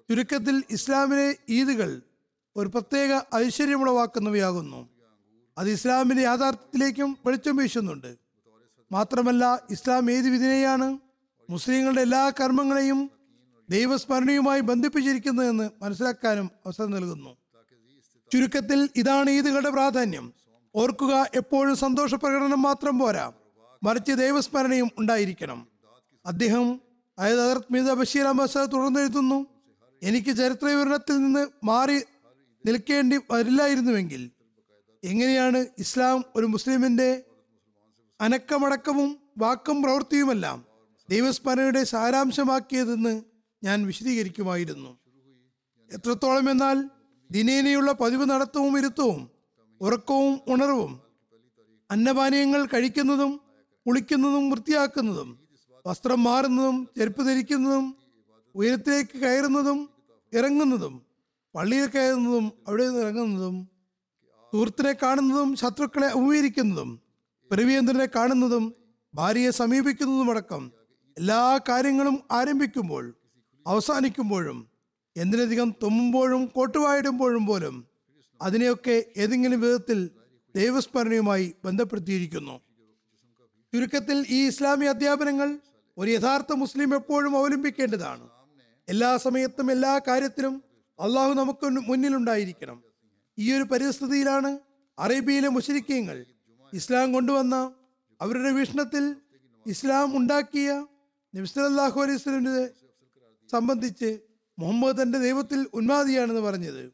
ചുരുക്കത്തിൽ 0.09 0.63
ഇസ്ലാമിലെ 0.69 1.35
ഈദുകൾ 1.49 2.01
ഒരു 2.57 2.67
പ്രത്യേക 2.67 3.21
ഐശ്വര്യമുളവാക്കുന്നവയാകുന്നു. 3.35 4.89
അത് 5.57 5.69
ഇസ്ലാമിന്റെ 5.69 6.23
യാഥാർത്ഥ്യത്തിലേക്കും 6.23 7.17
വെളിച്ചം 7.25 7.55
വീശുന്നുണ്ട്. 7.55 8.17
മാത്രമല്ല 8.91 9.59
ഇസ്ലാം 9.69 10.11
ഏത് 10.11 10.29
വിധിനെയാണ് 10.29 10.97
മുസ്ലിങ്ങളുടെ 11.49 12.01
എല്ലാ 12.01 12.29
കർമ്മങ്ങളെയും 12.29 13.11
ദൈവസ്മരണയുമായി 13.69 14.61
ബന്ധിപ്പിച്ചിരിക്കുന്നതെന്ന് 14.61 15.69
മനസ്സിലാക്കാനും 15.81 16.51
അവസരം 16.65 16.91
നൽകുന്നു. 16.91 17.37
ചുരുക്കത്തിൽ 18.31 18.89
ഇതാണ് 18.95 19.29
ഈദുകളുടെ 19.29 19.69
പ്രാധാന്യം. 19.69 20.33
ഓർക്കുക 20.75 21.25
എപ്പോഴും 21.35 21.75
സന്തോഷ 21.75 22.13
പ്രകടനം 22.13 22.61
മാത്രം 22.61 22.99
പോരാ 22.99 23.31
മറിച്ച് 23.83 24.11
ദൈവസ്മരണയും 24.11 24.91
ഉണ്ടായിരിക്കണം. 24.97 25.67
അദ്ദേഹം 26.25 26.81
അതായത് 27.19 27.93
ബഷീർ 27.93 28.25
അഹമ്മദ് 28.25 28.71
തുടർന്നെഴുതുന്നു 28.73 29.45
എനിക്ക് 30.03 30.37
ചരിത്ര 30.37 30.65
വിവരണത്തിൽ 30.65 31.17
നിന്ന് 31.17 31.47
മാറി 31.63 32.01
നിൽക്കേണ്ടി 32.65 33.19
വരില്ലായിരുന്നുവെങ്കിൽ 33.31 34.31
എങ്ങനെയാണ് 35.03 35.65
ഇസ്ലാം 35.77 36.23
ഒരു 36.35 36.45
മുസ്ലിമിന്റെ 36.45 37.23
അനക്കമടക്കവും 38.21 39.19
വാക്കും 39.37 39.83
പ്രവൃത്തിയുമെല്ലാം 39.83 40.65
ദൈവസ്മരണയുടെ 41.09 41.83
സാരാംശമാക്കിയതെന്ന് 41.83 43.21
ഞാൻ 43.63 43.85
വിശദീകരിക്കുമായിരുന്നു. 43.85 44.97
എത്രത്തോളം 45.91 46.49
എന്നാൽ 46.49 46.89
ദിനേനയുള്ള 47.31 47.91
പതിവ് 47.91 48.29
നടത്തവും 48.29 48.77
ഇരുത്തവും 48.77 49.31
ഉറക്കവും 49.81 50.39
ഉണർവും 50.47 51.01
അന്നപാനീയങ്ങൾ 51.91 52.65
കഴിക്കുന്നതും 52.65 53.41
കുളിക്കുന്നതും 53.85 54.49
വൃത്തിയാക്കുന്നതും 54.49 55.39
വസ്ത്രം 55.85 56.23
മാറുന്നതും 56.23 56.89
ചെരുപ്പ് 56.97 57.27
ധരിക്കുന്നതും 57.27 57.95
ഉയരത്തിലേക്ക് 58.55 59.19
കയറുന്നതും 59.19 59.89
ഇറങ്ങുന്നതും 60.33 61.10
പള്ളിയിൽ 61.55 61.87
കയറുന്നതും 61.87 62.51
അവിടെ 62.67 62.87
നിന്ന് 62.87 63.01
ഇറങ്ങുന്നതും 63.01 63.69
സുഹൃത്തിനെ 64.53 64.93
കാണുന്നതും 65.03 65.55
ശത്രുക്കളെ 65.55 66.07
അഭിമുഖീകരിക്കുന്നതും 66.07 67.01
പ്രവിയന്ദ്രനെ 67.51 68.05
കാണുന്നതും 68.05 68.73
ഭാര്യയെ 69.13 69.51
സമീപിക്കുന്നതുമടക്കം 69.51 70.71
എല്ലാ 71.17 71.59
കാര്യങ്ങളും 71.69 72.23
ആരംഭിക്കുമ്പോൾ 72.31 73.15
അവസാനിക്കുമ്പോഴും 73.67 74.67
എന്തിനധികം 75.17 75.75
തുമ്മുമ്പോഴും 75.83 76.45
കോട്ടുവായിടുമ്പോഴും 76.45 77.45
പോലും 77.45 77.87
അതിനെയൊക്കെ 78.41 79.05
ഏതെങ്കിലും 79.17 79.61
വിധത്തിൽ 79.61 80.09
ദൈവസ്മരണയുമായി 80.55 81.53
ബന്ധപ്പെടുത്തിയിരിക്കുന്നു. 81.65 82.61
ചുരുക്കത്തിൽ 83.73 84.25
ഈ 84.29 84.47
ഇസ്ലാമിക 84.47 84.89
അധ്യാപനങ്ങൾ 84.89 85.59
ഒരു 85.97 86.11
യഥാർത്ഥ 86.11 86.53
മുസ്ലിം 86.53 86.95
എപ്പോഴും 86.95 87.37
അവലംബിക്കേണ്ടതാണ്. 87.37 88.29
എല്ലാ 88.89 89.17
സമയത്തും 89.17 89.71
എല്ലാ 89.71 89.99
കാര്യത്തിലും 90.07 90.63
അള്ളാഹു 91.01 91.33
നമുക്ക് 91.33 91.65
മുന്നിലുണ്ടായിരിക്കണം. 91.65 92.83
ഈ 93.39 93.53
ഒരു 93.53 93.63
പരിസ്ഥിതിയിലാണ് 93.63 94.59
അറേബ്യയിലെ 94.99 95.49
മുഷരിക്കീങ്ങൾ 95.49 96.25
ഇസ്ലാം 96.73 97.13
കൊണ്ടുവന്ന 97.13 97.73
അവരുടെ 98.21 98.51
വീക്ഷണത്തിൽ 98.51 99.15
ഇസ്ലാം 99.67 100.17
ഉണ്ടാക്കിയ 100.17 100.87
നബിസ്ലാഹു 101.35 102.01
അലൈഹി 102.01 102.17
സ്വലമിനെ 102.17 102.69
സംബന്ധിച്ച് 103.51 104.19
മുഹമ്മദ് 104.59 105.01
തന്റെ 105.01 105.17
ദൈവത്തിൽ 105.17 105.67
ഉന്മാദിയാണെന്ന് 105.73 106.41
പറഞ്ഞത്. 106.41 106.93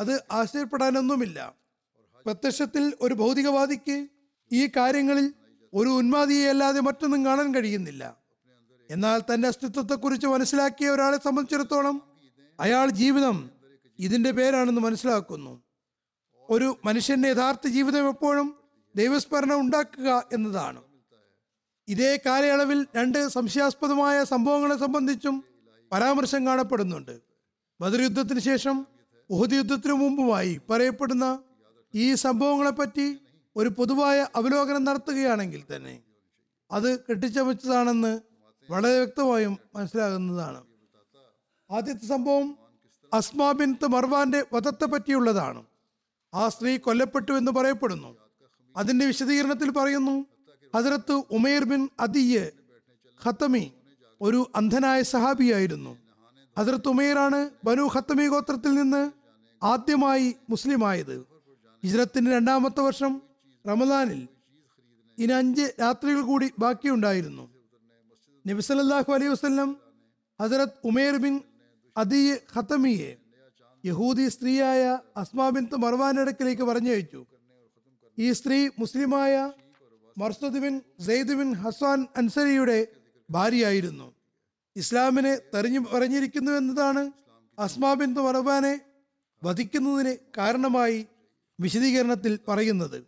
അത് 0.00 0.22
ആശ്ചര്യപ്പെടാനൊന്നുമില്ല 0.30 1.54
പ്രത്യക്ഷത്തിൽ 2.26 2.92
ഒരു 3.00 3.14
ഭൗതികവാദിക്ക് 3.14 4.08
ഈ 4.52 4.70
കാര്യങ്ങളിൽ 4.76 5.34
ഒരു 5.74 5.88
ഉന്മാദിയെ 5.88 6.48
അല്ലാതെ 6.48 6.80
മറ്റൊന്നും 6.80 7.24
കാണാൻ 7.24 7.54
കഴിയുന്നില്ല. 7.54 8.16
എന്നാൽ 8.90 9.22
തന്റെ 9.34 9.48
അസ്തിത്വത്തെക്കുറിച്ച് 9.48 10.26
മനസ്സിലാക്കിയ 10.26 10.88
ഒരാളെ 10.88 11.18
സംബന്ധിച്ചിടത്തോളം 11.24 12.07
അയാൾ 12.60 12.90
ജീവിതം 12.90 13.50
ഇതിന്റെ 13.98 14.30
പേരാണെന്ന് 14.30 14.80
മനസ്സിലാക്കുന്നു. 14.80 15.62
ഒരു 16.50 16.76
മനുഷ്യന്റെ 16.84 17.28
യഥാർത്ഥ 17.28 17.68
ജീവിതം 17.68 18.08
എപ്പോഴും 18.08 18.54
ദൈവസ്മരണ 18.96 19.54
ഉണ്ടാക്കുക 19.54 20.24
എന്നതാണ്. 20.32 20.82
ഇതേ 21.88 22.18
കാലയളവിൽ 22.26 22.86
രണ്ട് 22.96 23.28
സംശയാസ്പദമായ 23.28 24.24
സംഭവങ്ങളെ 24.24 24.78
സംബന്ധിച്ചും 24.78 25.44
പരാമർശം 25.92 26.46
കാണപ്പെടുന്നുണ്ട്. 26.46 27.20
ബദർ 27.80 28.00
യുദ്ധത്തിന് 28.00 28.40
ശേഷം 28.40 28.86
ഉഹദ് 29.30 29.52
യുദ്ധത്തിനു 29.52 29.92
മുമ്പുമായി 29.92 30.60
പറയപ്പെടുന്ന 30.70 31.42
ഈ 31.94 32.14
സംഭവങ്ങളെപ്പറ്റി 32.14 33.18
ഒരു 33.56 33.68
പൊതുവായ 33.68 34.26
അവലോകനം 34.36 34.84
നടത്തുകയാണെങ്കിൽ 34.84 35.62
തന്നെ 35.76 36.00
അത് 36.72 37.00
കെട്ടിച്ചമച്ചതാണെന്ന് 37.00 38.20
വളരെ 38.70 38.96
വ്യക്തമായും 38.98 39.58
മനസ്സിലാകുന്നതാണ്. 39.74 40.67
ആദ്യത്തെ 41.70 42.06
സംഭവം 42.06 42.58
അസ്മാ 43.14 43.52
ബിൻത്ത് 43.52 43.86
മർവാന്റെ 43.86 44.44
വധത്തെ 44.52 44.84
പറ്റിയുള്ളതാണ്. 44.84 45.66
ആ 46.34 46.48
സ്ത്രീ 46.48 46.76
കൊല്ലപ്പെട്ടു 46.76 47.32
എന്ന് 47.32 47.52
പറയപ്പെടുന്നു. 47.52 48.16
അതിന്റെ 48.76 49.06
വിശദീകരണത്തിൽ 49.06 49.70
പറയുന്നു 49.70 50.26
ഹസരത്ത് 50.76 51.12
ഉമേർ 51.12 51.64
ബിൻ 51.64 51.88
അദിയ 52.00 52.50
ഖത്തമി 53.26 53.72
ഒരു 54.20 54.50
അന്ധനായ 54.56 55.02
സഹാബിയായിരുന്നു. 55.02 55.96
ഹസരത്ത് 56.58 56.88
ഉമേറാണ് 56.88 57.50
ബനു 57.64 57.82
ഖത്തമി 57.82 58.26
ഗോത്രത്തിൽ 58.28 58.74
നിന്ന് 58.74 59.10
ആദ്യമായി 59.62 60.36
മുസ്ലിമായത്. 60.50 61.26
ഹിജ്രത്തിന്റെ 61.84 62.30
രണ്ടാമത്തെ 62.30 62.80
വർഷം 62.80 63.22
റമദാനിൽ 63.68 64.28
ഇനി 65.18 65.32
അഞ്ച് 65.32 65.74
രാത്രികൾ 65.80 66.20
കൂടി 66.20 66.50
ബാക്കിയുണ്ടായിരുന്നു. 66.58 67.50
നബി 68.46 68.60
സല്ലല്ലാഹു 68.60 69.12
അലൈഹി 69.12 69.30
വസല്ലം 69.30 69.76
ഹസരത് 70.42 70.76
ഉമേർ 70.84 71.16
ബിൻ 71.16 71.40
അദി 71.98 72.34
ഖത്തമിയെ 72.54 73.16
യഹൂദി 73.86 74.28
സ്ത്രീയായ 74.28 74.98
അസ്മാ 75.16 75.48
ബിൻ 75.48 75.68
മർവാനടക്കിലേക്ക് 75.76 76.62
പറഞ്ഞയച്ചു. 76.62 77.26
ഈ 78.18 78.32
സ്ത്രീ 78.32 78.68
മുസ്ലിമായ 78.78 79.52
മർസുദ്ബിൻ 80.18 80.60
സെയ്ദ്ബിൻ 80.60 81.06
സെയ്ദ് 81.06 81.34
ബിൻ 81.34 81.52
ഹസ്വാൻ 81.52 82.06
അൻസരിയുടെ 82.16 82.86
ഭാര്യയായിരുന്നു. 83.30 84.14
ഇസ്ലാമിനെ 84.76 85.36
തെരഞ്ഞു 85.54 85.80
പറഞ്ഞിരിക്കുന്നു 85.80 86.52
എന്നതാണ് 86.52 87.12
അസ്മാ 87.58 87.94
ബിൻ 87.94 88.14
മർവാനെ 88.14 88.80
വധിക്കുന്നതിന് 89.44 90.16
കാരണമായി 90.38 91.06
വിശദീകരണത്തിൽ 91.60 92.38
പറയുന്നത്. 92.48 93.04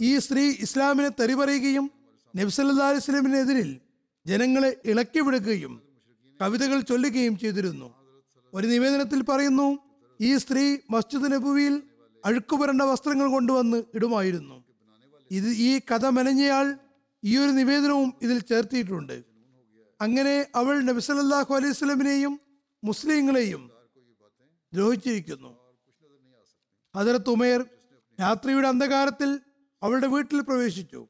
ഈ 0.00 0.18
സ്ത്രീ 0.18 0.54
ഇസ്ലാമിനെ 0.60 1.08
തെറി 1.08 1.34
പറയുകയും 1.34 1.90
നബ്സല്ലാ 2.36 2.88
അലിസ്ലമിനെതിരിൽ 2.88 3.80
ജനങ്ങളെ 4.26 4.76
ഇളക്കി 4.84 5.20
വിടുകയും 5.20 5.85
കവിതകൾ 6.42 6.80
ചൊല്ലുകയും 6.80 7.38
ചെയ്തിരുന്നു. 7.38 7.94
ഒരു 8.54 8.66
നിവേദനത്തിൽ 8.66 9.22
പറയുന്നു 9.22 9.78
ഈ 10.20 10.36
സ്ത്രീ 10.36 10.76
മസ്ജിദ് 10.90 11.32
നബുവിയിൽ 11.32 11.82
അഴുക്കുപുരണ്ട 12.24 12.82
വസ്ത്രങ്ങൾ 12.82 13.30
കൊണ്ടുവന്ന് 13.30 13.82
ഇടുമായിരുന്നു. 13.94 14.64
ഇത് 15.30 15.48
ഈ 15.48 15.80
കഥ 15.80 16.06
മെനഞ്ഞയാൾ 16.06 16.78
ഈ 17.24 17.38
ഒരു 17.38 17.50
നിവേദനവും 17.50 18.14
ഇതിൽ 18.22 18.40
ചേർത്തിയിട്ടുണ്ട്. 18.40 19.24
അങ്ങനെ 20.00 20.46
അവൾ 20.54 20.80
നബിസലല്ലാഹു 20.80 21.54
അലൈഹി 21.54 21.72
സ്വലമിനെയും 21.72 22.40
മുസ്ലിങ്ങളെയും 22.84 23.70
ദ്രോഹിച്ചിരിക്കുന്നു. 24.74 25.58
ഹജറത്ത് 26.96 27.30
ഉമേർ 27.30 27.66
രാത്രിയുടെ 28.20 28.68
അന്ധകാരത്തിൽ 28.68 29.40
അവളുടെ 29.82 30.06
വീട്ടിൽ 30.06 30.40
പ്രവേശിച്ചു. 30.40 31.06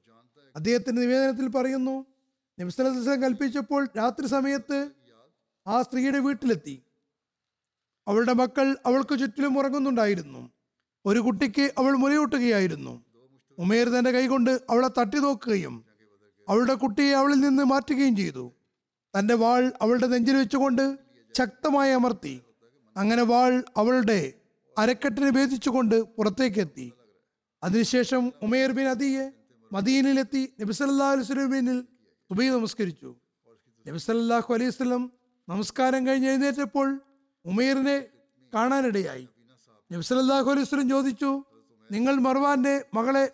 അദ്ദേഹത്തിന്റെ 0.57 1.03
നിവേദനത്തിൽ 1.03 1.49
പറയുന്നു 1.49 2.07
നബിസ്വലം 2.61 3.23
കൽപ്പിച്ചപ്പോൾ 3.23 3.89
രാത്രി 3.97 4.27
സമയത്ത് 4.27 4.91
ആ 5.67 5.83
സ്ത്രീയുടെ 5.83 6.19
വീട്ടിലെത്തി. 6.19 6.83
അവളുടെ 8.09 8.33
മക്കൾ 8.33 8.77
അവൾക്ക് 8.87 9.19
ചുറ്റിലും 9.19 9.59
ഉറങ്ങുന്നുണ്ടായിരുന്നു. 9.59 10.51
ഒരു 11.07 11.19
കുട്ടിക്ക് 11.19 11.73
അവൾ 11.79 11.97
മുലയൂട്ടുകയായിരുന്നു. 11.97 13.05
ഉമേർ 13.59 13.89
തന്റെ 13.89 14.11
കൈകൊണ്ട് 14.11 14.51
അവളെ 14.51 14.89
തട്ടി 15.01 15.19
നോക്കുകയും 15.19 15.85
അവളുടെ 16.49 16.75
കുട്ടിയെ 16.75 17.15
അവളിൽ 17.15 17.41
നിന്ന് 17.41 17.63
മാറ്റുകയും 17.63 18.17
ചെയ്തു. 18.17 18.53
തന്റെ 19.19 19.35
വാൾ 19.35 19.73
അവളുടെ 19.83 20.07
നെഞ്ചിൽ 20.07 20.37
വെച്ചുകൊണ്ട് 20.37 20.99
ശക്തമായി 21.37 21.93
അമർത്തി. 21.93 22.41
അങ്ങനെ 22.97 23.23
വാൾ 23.23 23.65
അവളുടെ 23.77 24.33
അരക്കെട്ടിനെ 24.79 25.31
ഭേദിച്ചുകൊണ്ട് 25.31 26.03
പുറത്തേക്കെത്തി. 26.03 26.93
അതിനുശേഷം 27.65 28.33
ഉമേർ 28.43 28.73
ബിൻ 28.73 28.89
അദിയെ 28.89 29.33
മദീനിലെത്തി 29.73 30.53
നബിസല്ലാ 30.61 31.11
അലുസ്ലിമിനിൽ 31.11 31.81
സുബൈ 32.29 32.49
നമസ്കരിച്ചു. 32.49 33.17
നബിസല്ലാഹു 33.89 34.55
അലൈഹി 34.55 34.71
സ്വലം 34.71 35.13
നമസ്കാരം 35.49 36.07
കഴിഞ്ഞ് 36.07 36.29
എഴുന്നേറ്റപ്പോൾ 36.29 37.01
ഉമേറിനെ 37.47 38.05
കാണാനിടയായി. 38.55 39.29
അലൈഹി 40.51 40.65
സ്വലം 40.65 40.89
ചോദിച്ചു 40.89 41.45
നിങ്ങൾ 41.91 42.15
മർവാന്റെ 42.15 42.85
മകളെ 42.95 43.33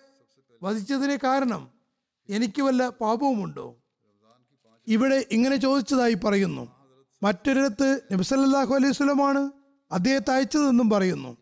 വധിച്ചതിനെ 0.62 1.18
കാരണം 1.24 1.70
എനിക്ക് 2.28 2.62
വല്ല 2.62 2.88
പാപവുമുണ്ടോ? 2.88 3.76
ഇവിടെ 4.86 5.24
ഇങ്ങനെ 5.30 5.56
ചോദിച്ചതായി 5.56 6.14
പറയുന്നു. 6.14 6.68
മറ്റൊരിടത്ത് 7.22 8.00
നബ്സലാഹു 8.12 8.74
അലൈഹി 8.74 8.92
സ്വലമാണ് 8.92 9.52
അദ്ദേഹത്തെ 9.92 10.30
അയച്ചതെന്നും 10.30 10.90
പറയുന്നു. 10.90 11.36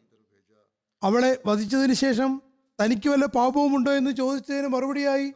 അവളെ 1.02 1.42
വധിച്ചതിന് 1.46 1.92
ശേഷം 1.92 2.42
തനിക്ക് 2.82 3.08
വല്ല 3.08 3.26
പാപവുമുണ്ടോ? 3.26 3.92
എന്ന് 3.92 4.10
ചോദിച്ചതിന് 4.10 4.66
മറുപടിയായി 4.66 5.32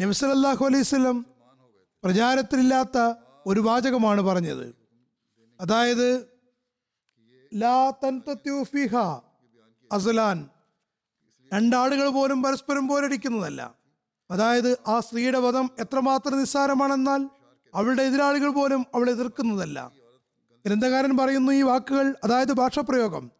നബ്സലാഹു 0.00 0.64
അലൈഹി 0.64 0.82
സ്വലം 0.82 1.26
പ്രചാരത്തിലില്ലാത്ത 2.04 3.14
ഒരു 3.46 3.60
വാചകമാണ് 3.60 4.20
പറഞ്ഞത്. 4.20 4.77
അതായത് 5.60 6.26
ലാ 7.54 7.90
തൻതൂഫിഹ 7.90 8.62
ഫിഹ 8.62 8.96
അസലാൻ. 9.92 10.48
രണ്ടാടുകൾ 11.54 12.08
പോലും 12.08 12.42
പരസ്പരം 12.42 12.88
പോരടിക്കുന്നതല്ല. 12.88 13.74
അതായത് 14.30 14.76
ആ 14.86 15.00
സ്ത്രീയുടെ 15.00 15.38
വധം 15.38 15.70
എത്രമാത്രം 15.78 16.38
നിസ്സാരമാണെന്നാൽ 16.38 17.30
അവളുടെ 17.74 18.02
എതിരാളികൾ 18.02 18.48
പോലും 18.48 18.86
അവളെ 18.94 19.12
എതിർക്കുന്നതല്ല. 19.12 19.92
ഗ്രന്ഥകാരൻ 20.66 21.16
പറയുന്നു 21.16 21.52
ഈ 21.52 21.62
വാക്കുകൾ 21.62 22.14
അതായത് 22.24 22.52
ഭാഷാപ്രയോഗം. 22.52 23.30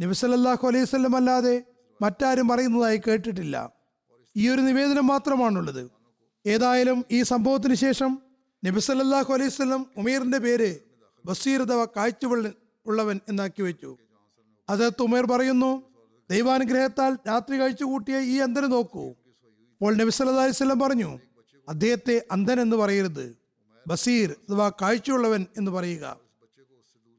നബിസലല്ലാഹു 0.00 0.68
അലൈഹി 0.68 0.84
സ്വല്ലം 0.84 1.16
അല്ലാതെ 1.16 1.64
മറ്റാരും 2.02 2.48
പറയുന്നതായി 2.48 2.96
കേട്ടിട്ടില്ല. 2.96 3.72
ഈ 4.36 4.48
ഒരു 4.48 4.60
നിവേദനം 4.60 5.06
മാത്രമാണുള്ളത്. 5.06 5.90
ഏതായാലും 6.46 7.04
ഈ 7.10 7.22
സംഭവത്തിന് 7.22 7.74
ശേഷം 7.74 8.18
നബി 8.64 8.80
സല്ലല്ലാഹു 8.80 9.34
അലൈഹി 9.34 9.48
സ്വലം 9.48 9.86
ഉമീറിന്റെ 9.96 10.38
പേര് 10.38 10.87
അഥവാ 11.62 11.84
കാഴ്ചവെള്ള 11.84 12.52
ഉള്ളവൻ 12.86 13.20
എന്നാക്കി 13.28 13.62
വെച്ചു. 13.62 13.98
അത് 14.70 15.02
ഉമേർ 15.02 15.26
പറയുന്നു 15.26 15.82
ദൈവാനുഗ്രഹത്താൽ 16.30 17.18
രാത്രി 17.28 17.56
കഴിച്ചു 17.56 17.84
കൂട്ടിയ 17.84 18.20
ഈ 18.20 18.38
അന്ധനെ 18.38 18.66
നോക്കൂ. 18.66 19.08
അപ്പോൾ 19.72 19.94
നബി 19.96 20.10
സ്വലം 20.10 20.78
പറഞ്ഞു 20.78 21.18
അദ്ദേഹത്തെ 21.68 22.26
അന്ധൻ 22.32 22.60
എന്ന് 22.60 22.76
പറയരുത് 22.76 23.36
ബസീർ 23.88 24.30
അഥവാ 24.30 24.68
കാഴ്ചയുള്ളവൻ 24.82 25.46
എന്ന് 25.56 25.70
പറയുക. 25.70 26.16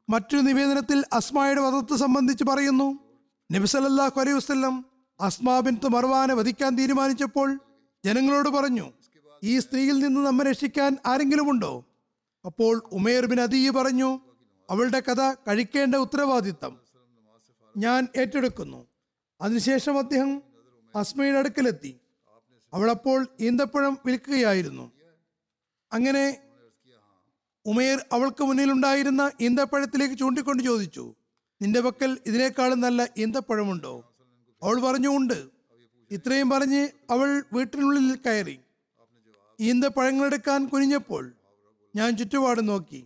മറ്റൊരു 0.09 0.41
നിവേദനത്തിൽ 0.41 1.03
അസ്മായുടെ 1.13 1.61
വധത്തെ 1.61 1.95
സംബന്ധിച്ച് 1.95 2.43
പറയുന്നു 2.43 2.99
നബി 3.51 3.65
സല്ലല്ലാഹു 3.65 4.19
അലൈഹി 4.19 4.37
വസല്ലം 4.37 4.85
അസ്മാ 5.21 5.59
ബിൻത്ത് 5.59 5.87
മർവാനെ 5.87 6.33
വധിക്കാൻ 6.33 6.77
തീരുമാനിച്ചപ്പോൾ 6.77 7.59
ജനങ്ങളോട് 8.05 8.49
പറഞ്ഞു 8.49 8.91
ഈ 9.43 9.59
സ്ത്രീയിൽ 9.59 9.99
നിന്ന് 9.99 10.21
നമ്മെ 10.21 10.45
രക്ഷിക്കാൻ 10.45 10.97
ആരെങ്കിലും 11.05 11.49
ഉണ്ടോ? 11.49 11.85
അപ്പോൾ 12.45 12.81
ഉമേർ 12.91 13.25
ബിൻ 13.25 13.41
അദീയ് 13.41 13.71
പറഞ്ഞു 13.71 14.19
അവളുടെ 14.69 14.99
കഥ 14.99 15.33
കഴിക്കേണ്ട 15.47 15.95
ഉത്തരവാദിത്തം 15.95 16.79
ഞാൻ 17.77 18.07
ഏറ്റെടുക്കുന്നു. 18.17 18.87
അതിനുശേഷം 19.41 19.97
അദ്ദേഹം 19.97 20.41
അസ്മയുടെ 20.95 21.37
അടുക്കലെത്തി. 21.37 21.99
അവളപ്പോൾ 22.73 23.27
ഈന്തപ്പഴം 23.39 23.97
വിൽക്കുകയായിരുന്നു. 24.05 24.91
അങ്ങനെ 25.93 26.37
ഉമേർ 27.65 28.05
അവൾക്ക് 28.11 28.43
മുന്നിലുണ്ടായിരുന്ന 28.43 29.31
ഈന്തപ്പഴത്തിലേക്ക് 29.41 30.15
ചൂണ്ടിക്കൊണ്ട് 30.15 30.63
ചോദിച്ചു 30.63 31.15
നിന്റെ 31.61 31.79
പക്കൽ 31.79 32.17
ഇതിനേക്കാളും 32.25 32.79
നല്ല 32.79 33.07
ഈന്തപ്പഴമുണ്ടോ? 33.17 34.15
അവൾ 34.63 34.81
പറഞ്ഞു 34.81 35.09
ഉണ്ട്. 35.09 35.49
ഇത്രയും 36.11 36.49
പറഞ്ഞ് 36.49 36.89
അവൾ 37.09 37.43
വീട്ടിനുള്ളിൽ 37.53 38.15
കയറി. 38.15 38.59
ഈന്തപ്പഴങ്ങളെടുക്കാൻ 39.59 40.67
കുനിഞ്ഞപ്പോൾ 40.67 41.33
ഞാൻ 41.95 42.09
ചുറ്റുപാട് 42.17 42.61
നോക്കി. 42.69 43.01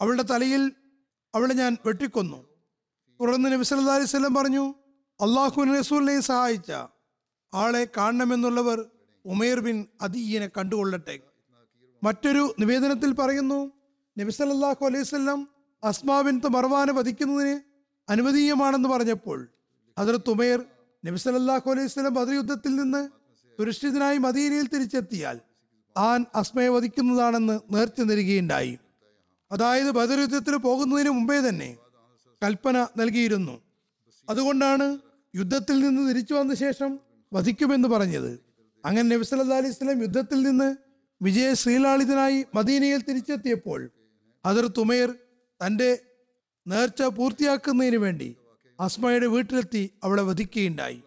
അവളുടെ 0.00 0.24
തലയിൽ 0.32 0.62
അവളെ 1.34 1.54
ഞാൻ 1.62 1.72
വെട്ടിക്കൊന്നു. 1.86 2.40
തുടർന്ന് 3.20 3.48
നബി 3.52 3.64
സല്ലല്ലാഹു 3.68 4.00
അലൈഹി 4.00 4.34
പറഞ്ഞു 4.38 4.64
അള്ളാഹു 5.20 5.64
റസൂലിനെയും 5.78 6.24
സഹായിച്ച 6.30 6.70
ആളെ 7.52 7.82
കാണണമെന്നുള്ളവർ 7.96 8.78
ഉമേർ 9.24 9.58
ബിൻ 9.66 9.76
അദീയനെ 10.06 10.48
കണ്ടുകൊള്ളട്ടെ. 10.56 11.16
മറ്റൊരു 12.02 12.42
നിവേദനത്തിൽ 12.62 13.10
പറയുന്നു 13.20 13.60
നബി 14.16 14.32
സല്ലല്ലാഹു 14.38 14.82
അലൈഹി 14.88 15.04
വസല്ലം 15.06 15.40
അസ്മാ 15.82 16.18
ബിൻത്ത് 16.26 16.48
മർവാനെ 16.56 16.92
വധിക്കുന്നതിന് 16.98 17.56
അനുവദീയമാണെന്ന് 18.08 18.88
പറഞ്ഞപ്പോൾ 18.94 19.38
ഹജറത്ത് 19.96 20.30
ഉമേർ 20.36 20.58
നബി 21.04 21.18
സല്ലല്ലാഹു 21.24 21.66
അലൈഹി 21.72 21.90
സ്വലം 21.94 22.14
ബദർ 22.18 22.34
യുദ്ധത്തിൽ 22.38 22.72
നിന്ന് 22.80 23.02
സുരക്ഷിതനായി 23.58 24.18
മദീനയിൽ 24.26 24.66
തിരിച്ചെത്തിയാൽ 24.74 25.36
താൻ 25.98 26.26
അസ്മയെ 26.34 26.68
വധിക്കുന്നതാണെന്ന് 26.68 27.60
നേർച്ച 27.74 28.00
നൽകുകയുണ്ടായി 28.00 28.78
അതായത് 29.52 29.90
ബദർ 29.90 30.18
യുദ്ധത്തിൽ 30.20 30.56
പോകുന്നതിന് 30.56 31.10
മുമ്പേ 31.10 31.38
തന്നെ 31.48 31.76
കൽപ്പന 32.42 32.86
നൽകിയിരുന്നു. 32.96 33.54
അതുകൊണ്ടാണ് 34.28 34.86
യുദ്ധത്തിൽ 35.34 35.76
നിന്ന് 35.80 36.02
തിരിച്ചു 36.10 36.34
വന്ന 36.34 36.54
ശേഷം 36.54 36.90
വധിക്കുമെന്ന് 37.32 37.88
പറഞ്ഞത്. 37.88 38.32
അങ്ങനെ 38.84 39.06
നബി 39.08 39.22
സല്ലല്ലാഹു 39.22 39.62
അലൈഹി 39.62 39.74
സ്വലം 39.74 40.02
യുദ്ധത്തിൽ 40.02 40.42
നിന്ന് 40.42 40.68
വിജയ 41.22 41.54
ശ്രീലാളിതനായി 41.54 42.46
മദീനയിൽ 42.54 43.00
തിരിച്ചെത്തിയപ്പോൾ 43.08 43.80
ഹദർ 44.46 44.66
തുമേർ 44.66 45.08
തന്റെ 45.60 45.90
നേർച്ച 46.66 47.02
പൂർത്തിയാക്കുന്നതിന് 47.02 47.96
വേണ്ടി 47.96 48.36
അസ്മയുടെ 48.80 49.26
വീട്ടിലെത്തി 49.26 49.90
അവളെ 50.04 50.22
വധിക്കുകയുണ്ടായി. 50.22 51.02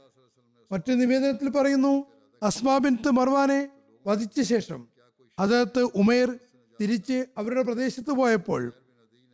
മറ്റു 0.71 0.91
നിവേദനത്തിൽ 0.91 1.49
പറയുന്നു 1.49 1.93
അസ്മാ 2.43 2.77
ബിൻത്ത് 2.77 3.11
മർവാനെ 3.11 3.61
വധിച്ച 4.05 4.41
ശേഷം 4.41 4.79
ഹജറത്ത് 5.39 5.79
ഉമേർ 5.95 6.27
തിരിച്ച് 6.79 7.25
അവരുടെ 7.37 7.61
പ്രദേശത്ത് 7.61 8.11
പോയപ്പോൾ 8.11 8.61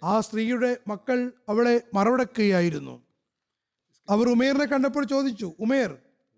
ആ 0.01 0.19
സ്ത്രീയുടെ 0.19 0.77
മക്കൾ 0.87 1.31
അവളെ 1.49 1.81
മറവടക്കുകയായിരുന്നു. 1.93 2.95
അവർ 4.09 4.29
ഉമേറിനെ 4.29 4.65
കണ്ടപ്പോൾ 4.65 5.03
ചോദിച്ചു 5.05 5.53
ഉമേർ 5.59 5.89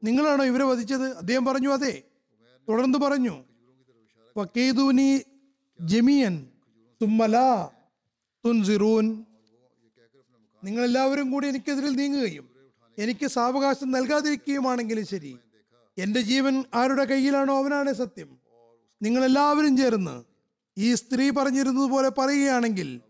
നിങ്ങളാണോ 0.04 0.46
ഇവരെ 0.46 0.64
വധിച്ചത്? 0.64 1.18
അദ്ദേഹം 1.18 1.46
പറഞ്ഞു 1.46 1.70
അതെ. 1.70 1.94
തുടർന്ന് 2.68 3.00
പറഞ്ഞു 3.00 3.36
"ഫക്കീദൂനി 4.36 5.10
ജമിയൻ 5.80 6.36
തുൻസിറൂൻ. 8.46 9.06
നിങ്ങൾ 10.64 10.84
എല്ലാവരും 10.84 11.32
കൂടി 11.32 11.48
എനിക്കെതിരിൽ 11.48 11.96
നീങ്ങുകയും 11.96 12.46
എനിക്ക് 12.98 13.28
സാവകാശം 13.28 13.92
നൽകാതിരിക്കുകയുമാണെങ്കിലും 13.92 15.06
ശരി. 15.06 15.32
എന്റെ 16.04 16.22
ജീവൻ 16.22 16.64
ആരുടെ 16.74 17.04
കയ്യിലാണോ 17.04 17.58
അവനാണ് 17.58 17.94
സത്യം. 17.94 18.30
നിങ്ങൾ 19.02 19.26
എല്ലാവരും 19.26 19.78
ചേർന്ന് 19.78 20.24
ഈ 20.78 20.96
സ്ത്രീ 20.96 21.30
പറഞ്ഞിരുന്നത് 21.30 21.90
പോലെ 21.92 22.10
പറയുകയാണെങ്കിൽ 22.10 23.02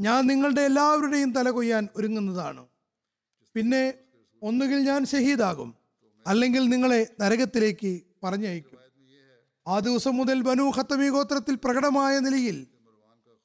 ഞാൻ 0.00 0.26
നിങ്ങളുടെ 0.26 0.60
എല്ലാവരുടെയും 0.60 1.32
തല 1.32 1.50
കൊയ്യാൻ 1.50 1.88
ഒരുങ്ങുന്നതാണ്. 1.96 2.66
പിന്നെ 3.54 3.94
ഒന്നുകിൽ 4.42 4.78
ഞാൻ 4.90 5.06
ഷഹീദാകും 5.06 5.74
അല്ലെങ്കിൽ 6.26 6.68
നിങ്ങളെ 6.68 7.00
നരകത്തിലേക്ക് 7.20 8.00
പറഞ്ഞയക്കും. 8.24 8.78
ആ 9.68 9.78
ദിവസം 9.78 10.16
മുതൽ 10.16 10.42
ബനു 10.42 10.62
ഖത്തമി 10.62 11.08
ഗോത്രത്തിൽ 11.08 11.54
പ്രകടമായ 11.64 12.18
നിലയിൽ 12.18 12.66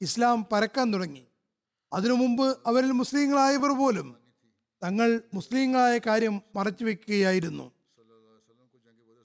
ഇസ്ലാം 0.00 0.46
പരക്കാൻ 0.52 0.94
തുടങ്ങി. 0.94 1.24
അതിനു 1.92 2.12
മുമ്പ് 2.12 2.46
അവരിൽ 2.66 2.90
മുസ്ലിങ്ങളായവർ 2.90 3.70
പോലും 3.78 4.08
തങ്ങൾ 4.84 5.20
മുസ്ലിങ്ങളായ 5.34 5.98
കാര്യം 5.98 6.42
മറച്ചു 6.56 6.84
വെക്കുകയായിരുന്നു. 6.84 7.66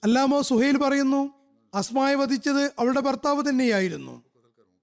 അല്ലാമോ 0.04 0.42
സുഹൈൽ 0.42 0.76
പറയുന്നു 0.76 1.34
അസ്മായ 1.74 2.14
വധിച്ചത് 2.14 2.64
അവളുടെ 2.78 3.00
ഭർത്താവ് 3.00 3.48
തന്നെയായിരുന്നു. 3.48 4.22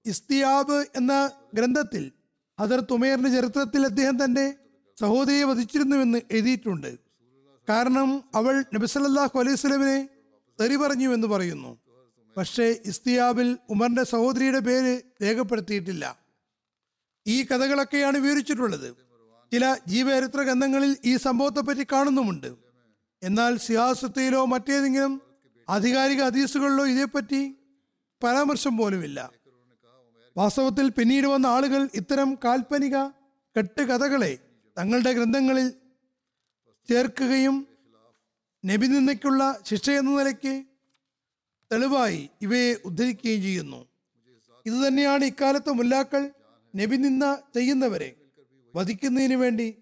ഇസ്തിയാബ് 0.06 0.86
എന്ന 0.96 1.30
ഗ്രന്ഥത്തിൽ 1.54 2.12
ഹദർ 2.60 2.80
തുമേറിന്റെ 2.80 3.30
ചരിത്രത്തിൽ 3.30 3.84
അദ്ദേഹം 3.84 4.24
തന്റെ 4.24 4.54
സഹോദരിയെ 5.00 5.44
വധിച്ചിരുന്നുവെന്ന് 5.44 6.20
എഴുതിയിട്ടുണ്ട്. 6.30 6.98
കാരണം 7.68 8.24
അവൾ 8.34 8.64
നബിസലല്ലാഹു 8.74 9.38
അലൈഹി 9.38 10.06
തെറി 10.60 10.76
പറഞ്ഞു 10.76 11.14
എന്ന് 11.14 11.26
പറയുന്നു. 11.26 11.78
പക്ഷേ 12.36 12.76
ഇസ്തിയാബിൽ 12.84 13.58
ഉമറിന്റെ 13.70 14.04
സഹോദരിയുടെ 14.04 14.58
പേര് 14.58 15.02
രേഖപ്പെടുത്തിയിട്ടില്ല. 15.22 16.18
ഈ 17.26 17.42
കഥകളൊക്കെയാണ് 17.42 18.18
വിവരിച്ചിട്ടുള്ളത്. 18.18 18.94
ചില 19.52 19.76
ജീവചരിത്ര 19.88 20.42
ഗ്രന്ഥങ്ങളിൽ 20.42 20.96
ഈ 21.04 21.16
സംഭവത്തെപ്പറ്റി 21.16 21.86
കാണുന്നുമുണ്ട്. 21.92 22.71
എന്നാൽ 23.22 23.56
സിയാസത്തിലോ 23.56 24.44
മറ്റേതെങ്കിലും 24.44 25.22
ആധികാരിക 25.68 26.22
ഹദീസുകളിലോ 26.22 26.86
ഇതേപ്പറ്റി 26.86 27.58
പരാമർശം 28.22 28.76
പോലുമില്ല. 28.76 29.32
വാസ്തവത്തിൽ 30.36 30.88
പിന്നീട് 30.88 31.26
വന്ന 31.26 31.46
ആളുകൾ 31.46 31.88
ഇത്തരം 31.94 32.38
കാൽപ്പനിക 32.44 32.96
കെട്ടുകഥകളെ 33.56 34.38
തങ്ങളുടെ 34.78 35.12
ഗ്രന്ഥങ്ങളിൽ 35.12 35.68
ചേർക്കുകയും 36.88 37.68
നബി 38.66 38.86
നിന്നയ്ക്കുള്ള 38.86 39.62
ശിക്ഷ 39.66 39.90
എന്ന 39.90 40.10
നിലയ്ക്ക് 40.10 40.64
തെളിവായി 41.72 42.30
ഇവയെ 42.42 42.76
ഉദ്ധരിക്കുകയും 42.84 43.42
ചെയ്യുന്നു. 43.42 43.88
ഇതുതന്നെയാണ് 44.66 45.24
ഇക്കാലത്ത് 45.24 45.72
മുല്ലാക്കൾ 45.72 46.30
നബി 46.76 46.96
നിന്ന 46.96 47.38
ചെയ്യുന്നവരെ 47.54 48.16
വധിക്കുന്നതിന് 48.76 49.34
വേണ്ടി 49.34 49.74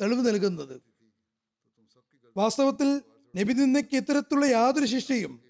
തെളിവ് 0.00 0.26
നൽകുന്നത്. 0.28 0.93
വാസ്തവത്തിൽ 2.36 3.02
നബി 3.36 3.52
നിന്നയ്ക്ക് 3.52 3.96
ഇത്തരത്തിലുള്ള 3.96 4.46
യാതൊരു 4.46 4.86
ശിക്ഷയും 4.86 5.40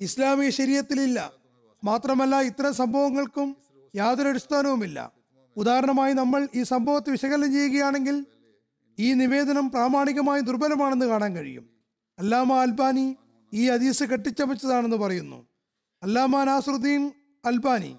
ഇസ്ലാമിക 0.00 0.48
ശരീരത്തിലില്ല. 0.48 1.32
മാത്രമല്ല 1.84 2.40
ഇത്തരം 2.40 2.74
സംഭവങ്ങൾക്കും 2.74 3.56
യാതൊരു 3.96 4.28
അടിസ്ഥാനവുമില്ല. 4.28 5.12
ഉദാഹരണമായി 5.56 6.12
നമ്മൾ 6.12 6.48
ഈ 6.54 6.62
സംഭവത്തെ 6.62 7.10
വിശകലനം 7.10 7.52
ചെയ്യുകയാണെങ്കിൽ 7.52 8.26
ഈ 8.98 9.12
നിവേദനം 9.12 9.70
പ്രാമാണികമായി 9.70 10.40
ദുർബലമാണെന്ന് 10.40 11.06
കാണാൻ 11.06 11.34
കഴിയും. 11.34 11.70
അല്ലാമ 12.18 12.52
അൽബാനി 12.52 13.16
ഈ 13.52 13.66
അദീസ് 13.66 14.04
കെട്ടിച്ചമച്ചതാണെന്ന് 14.04 14.96
പറയുന്നു. 14.96 15.48
അല്ലാമ 16.02 16.44
നാസറുദ്ദീൻ 16.44 17.12
അൽബാനി 17.44 17.96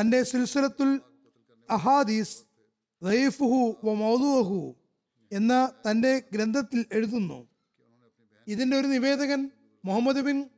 തന്റെ 0.00 0.22
സിൽസിലത്തുൽ 0.22 1.00
അഹാദീസ് 1.70 2.38
റൈഫുഹു 3.06 3.76
വ 3.84 3.92
മൗദുഹു 3.92 4.77
എന്ന 5.32 5.72
തന്റെ 5.90 6.22
ഗ്രന്ഥത്തിൽ 6.32 6.86
എഴുതുന്നു. 6.92 7.48
ഇതിന്റെ 8.46 8.76
ഒരു 8.76 8.86
നിവേദകൻ 8.86 9.50
മുഹമ്മദ് 9.84 10.20
ബിൻ 10.20 10.50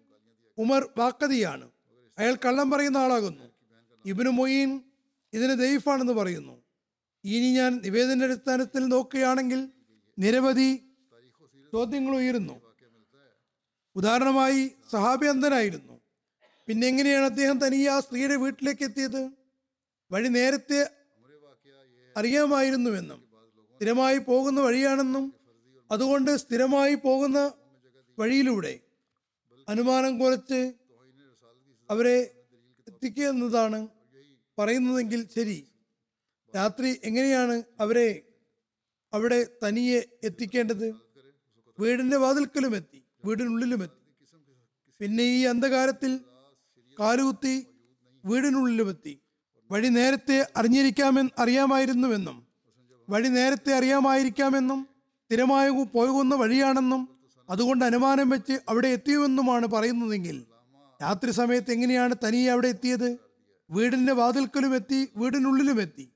ഉമർ 0.58 0.88
ബാക്കതിയാണ് 0.96 1.70
അയാൾ 2.18 2.36
കള്ളം 2.44 2.70
പറയുന്ന 2.70 2.96
ആളാകുന്നു. 2.96 3.44
ഇബിന് 4.04 4.28
മൊയ്യീൻ 4.28 4.80
ഇതിന് 5.32 5.58
ദൈഫാണെന്ന് 5.58 6.12
പറയുന്നു. 6.12 6.62
ഇനി 7.24 7.52
ഞാൻ 7.52 7.80
നിവേദന 7.84 8.24
അടിസ്ഥാനത്തിൽ 8.24 8.84
നോക്കുകയാണെങ്കിൽ 8.84 9.68
നിരവധി 10.18 10.76
ചോദ്യങ്ങൾ 11.72 12.16
ഉയരുന്നു. 12.16 12.60
ഉദാഹരണമായി 13.96 14.70
സഹാബി 14.90 15.26
അന്ധനായിരുന്നു. 15.26 16.00
പിന്നെ 16.68 16.86
എങ്ങനെയാണ് 16.86 17.24
അദ്ദേഹം 17.24 17.58
തനിയെ 17.58 17.88
ആ 17.88 18.00
സ്ത്രീയുടെ 18.00 18.36
വീട്ടിലേക്ക് 18.36 18.82
എത്തിയത്? 18.82 19.30
വഴി 20.12 20.28
നേരത്തെ 20.28 20.90
അറിയാമായിരുന്നുവെന്നും 22.16 23.29
സ്ഥിരമായി 23.80 24.18
പോകുന്ന 24.18 24.60
വഴിയാണെന്നും 24.60 25.34
അതുകൊണ്ട് 25.90 26.36
സ്ഥിരമായി 26.36 26.94
പോകുന്ന 26.94 27.52
വഴിയിലൂടെ 28.18 28.80
അനുമാനം 29.68 30.18
കുറച്ച് 30.18 30.72
അവരെ 31.90 32.16
എത്തിക്കുക 32.88 33.28
എന്നതാണ് 33.28 33.88
പറയുന്നതെങ്കിൽ 34.58 35.28
ശരി. 35.34 35.66
രാത്രി 36.56 37.00
എങ്ങനെയാണ് 37.04 37.62
അവരെ 37.80 38.22
അവിടെ 39.12 39.46
തനിയെ 39.64 40.00
എത്തിക്കേണ്ടത്? 40.24 40.94
വീടിന്റെ 41.78 42.16
വാതിൽക്കലും 42.16 42.76
എത്തി 42.76 43.00
വീടിനുള്ളിലും 43.24 43.82
എത്തി. 43.82 44.00
പിന്നെ 45.00 45.24
ഈ 45.24 45.44
അന്ധകാരത്തിൽ 45.44 46.20
കാലുകുത്തി 47.00 47.66
വീടിനുള്ളിലും 48.24 48.88
എത്തി. 48.88 49.20
വഴി 49.70 49.88
നേരത്തെ 49.88 50.46
അറിഞ്ഞിരിക്കാമെന്ന് 50.56 51.42
അറിയാമായിരുന്നുവെന്നും 51.42 52.49
വഴി 53.10 53.28
നേരത്തെ 53.28 53.72
അറിയാമായിരിക്കാമെന്നും 53.74 54.80
സ്ഥിരമായി 55.24 55.70
പോകുന്ന 55.94 56.34
വഴിയാണെന്നും 56.34 57.02
അതുകൊണ്ട് 57.50 57.84
അനുമാനം 57.84 58.28
വെച്ച് 58.28 58.52
അവിടെ 58.68 58.88
എത്തിയുമെന്നുമാണ് 58.88 59.66
പറയുന്നതെങ്കിൽ 59.66 60.36
രാത്രി 61.02 61.30
സമയത്ത് 61.30 61.70
എങ്ങനെയാണ് 61.72 62.14
തനിയെ 62.26 62.50
അവിടെ 62.50 62.68
എത്തിയത്? 62.68 63.18
വീടിന്റെ 63.70 64.12
വാതിൽക്കലും 64.12 64.74
എത്തി 64.74 65.08
വീടിനുള്ളിലും 65.16 65.80
എത്തി. 65.80 66.06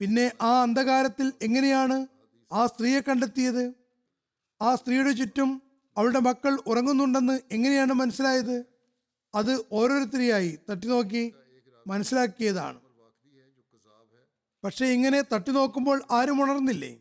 പിന്നെ 0.00 0.32
ആ 0.42 0.62
അന്ധകാരത്തിൽ 0.62 1.32
എങ്ങനെയാണ് 1.42 2.06
ആ 2.52 2.66
സ്ത്രീയെ 2.66 3.00
കണ്ടെത്തിയത്? 3.00 3.72
ആ 4.62 4.74
സ്ത്രീയുടെ 4.74 5.10
ചുറ്റും 5.10 5.62
അവളുടെ 5.96 6.18
മക്കൾ 6.18 6.58
ഉറങ്ങുന്നുണ്ടെന്ന് 6.66 7.40
എങ്ങനെയാണ് 7.52 7.92
മനസ്സിലായത്? 7.92 8.56
അത് 9.34 9.52
ഓരോരുത്തരെയായി 9.72 10.58
തട്ടി 10.70 10.86
നോക്കി 10.88 11.32
മനസ്സിലാക്കിയതാണ്. 11.86 12.78
പക്ഷെ 14.64 14.86
ഇങ്ങനെ 14.86 15.22
തട്ടി 15.32 15.50
നോക്കുമ്പോൾ 15.50 16.02
ആരും 16.10 16.42
ഉണർന്നില്ലേ? 16.42 16.98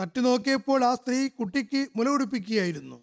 തട്ടി 0.00 0.20
നോക്കിയപ്പോൾ 0.20 0.84
ആ 0.84 0.94
സ്ത്രീ 0.94 1.28
കുട്ടിക്ക് 1.28 1.88
മുലകുടിപ്പിക്കുകയായിരുന്നു 1.96 3.02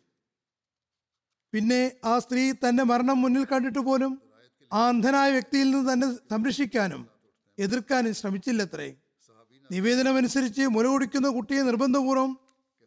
പിന്നെ 1.54 1.92
ആ 2.06 2.20
സ്ത്രീ 2.20 2.52
തന്റെ 2.52 2.84
മരണം 2.84 3.22
മുന്നിൽ 3.22 3.46
കണ്ടിട്ട് 3.46 3.80
പോലും 3.80 4.22
ആ 4.74 4.88
അന്ധനായ 4.88 5.32
വ്യക്തിയിൽ 5.32 5.72
നിന്ന് 5.72 5.94
തന്നെ 5.94 6.08
സംരക്ഷിക്കാനും 6.30 7.08
എതിർക്കാനും 7.60 8.14
ശ്രമിച്ചില്ലത്രേ. 8.14 8.96
നിവേദനമനുസരിച്ച് 9.72 10.62
മുലകുടിക്കുന്ന 10.62 11.30
കുട്ടിയെ 11.30 11.62
നിർബന്ധപൂർവം 11.62 12.40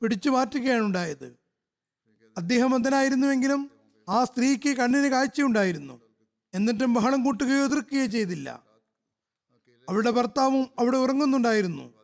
പിടിച്ചു 0.03 0.30
മാറ്റുകയാണ് 0.30 0.80
ഉണ്ടായത്. 0.80 1.36
അദ്ദേഹം 2.38 2.74
അന്ധനായിരുന്നുവെങ്കിലും 2.74 3.70
ആ 4.09 4.24
സ്ത്രീക്ക് 4.24 4.76
കണ്ണിന് 4.76 5.07
കാഴ്ചയുണ്ടായിരുന്നു. 5.07 6.01
എന്നിട്ടും 6.55 6.95
ബഹളം 6.95 7.24
കൂട്ടുകയോ 7.24 7.64
എതിർക്കുകയോ 7.64 8.07
ചെയ്തില്ല. 8.07 8.72
അവളുടെ 9.89 10.11
ഭർത്താവും 10.11 10.68
അവിടെ 10.78 10.97
ഉറങ്ങുന്നുണ്ടായിരുന്നു. 10.97 11.95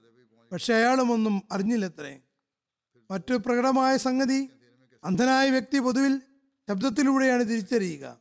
പക്ഷെ 0.53 0.74
അയാളും 0.74 1.12
ഒന്നും 1.12 1.43
അറിഞ്ഞില്ലത്രേ. 1.53 2.20
മറ്റു 3.11 3.35
പ്രകടമായ 3.35 3.97
സംഗതി 3.97 4.49
അന്ധനായ 5.05 5.51
വ്യക്തി 5.51 5.79
പൊതുവിൽ 5.79 6.22
ശബ്ദത്തിലൂടെയാണ് 6.68 7.41
തിരിച്ചറിയുക. 7.41 8.20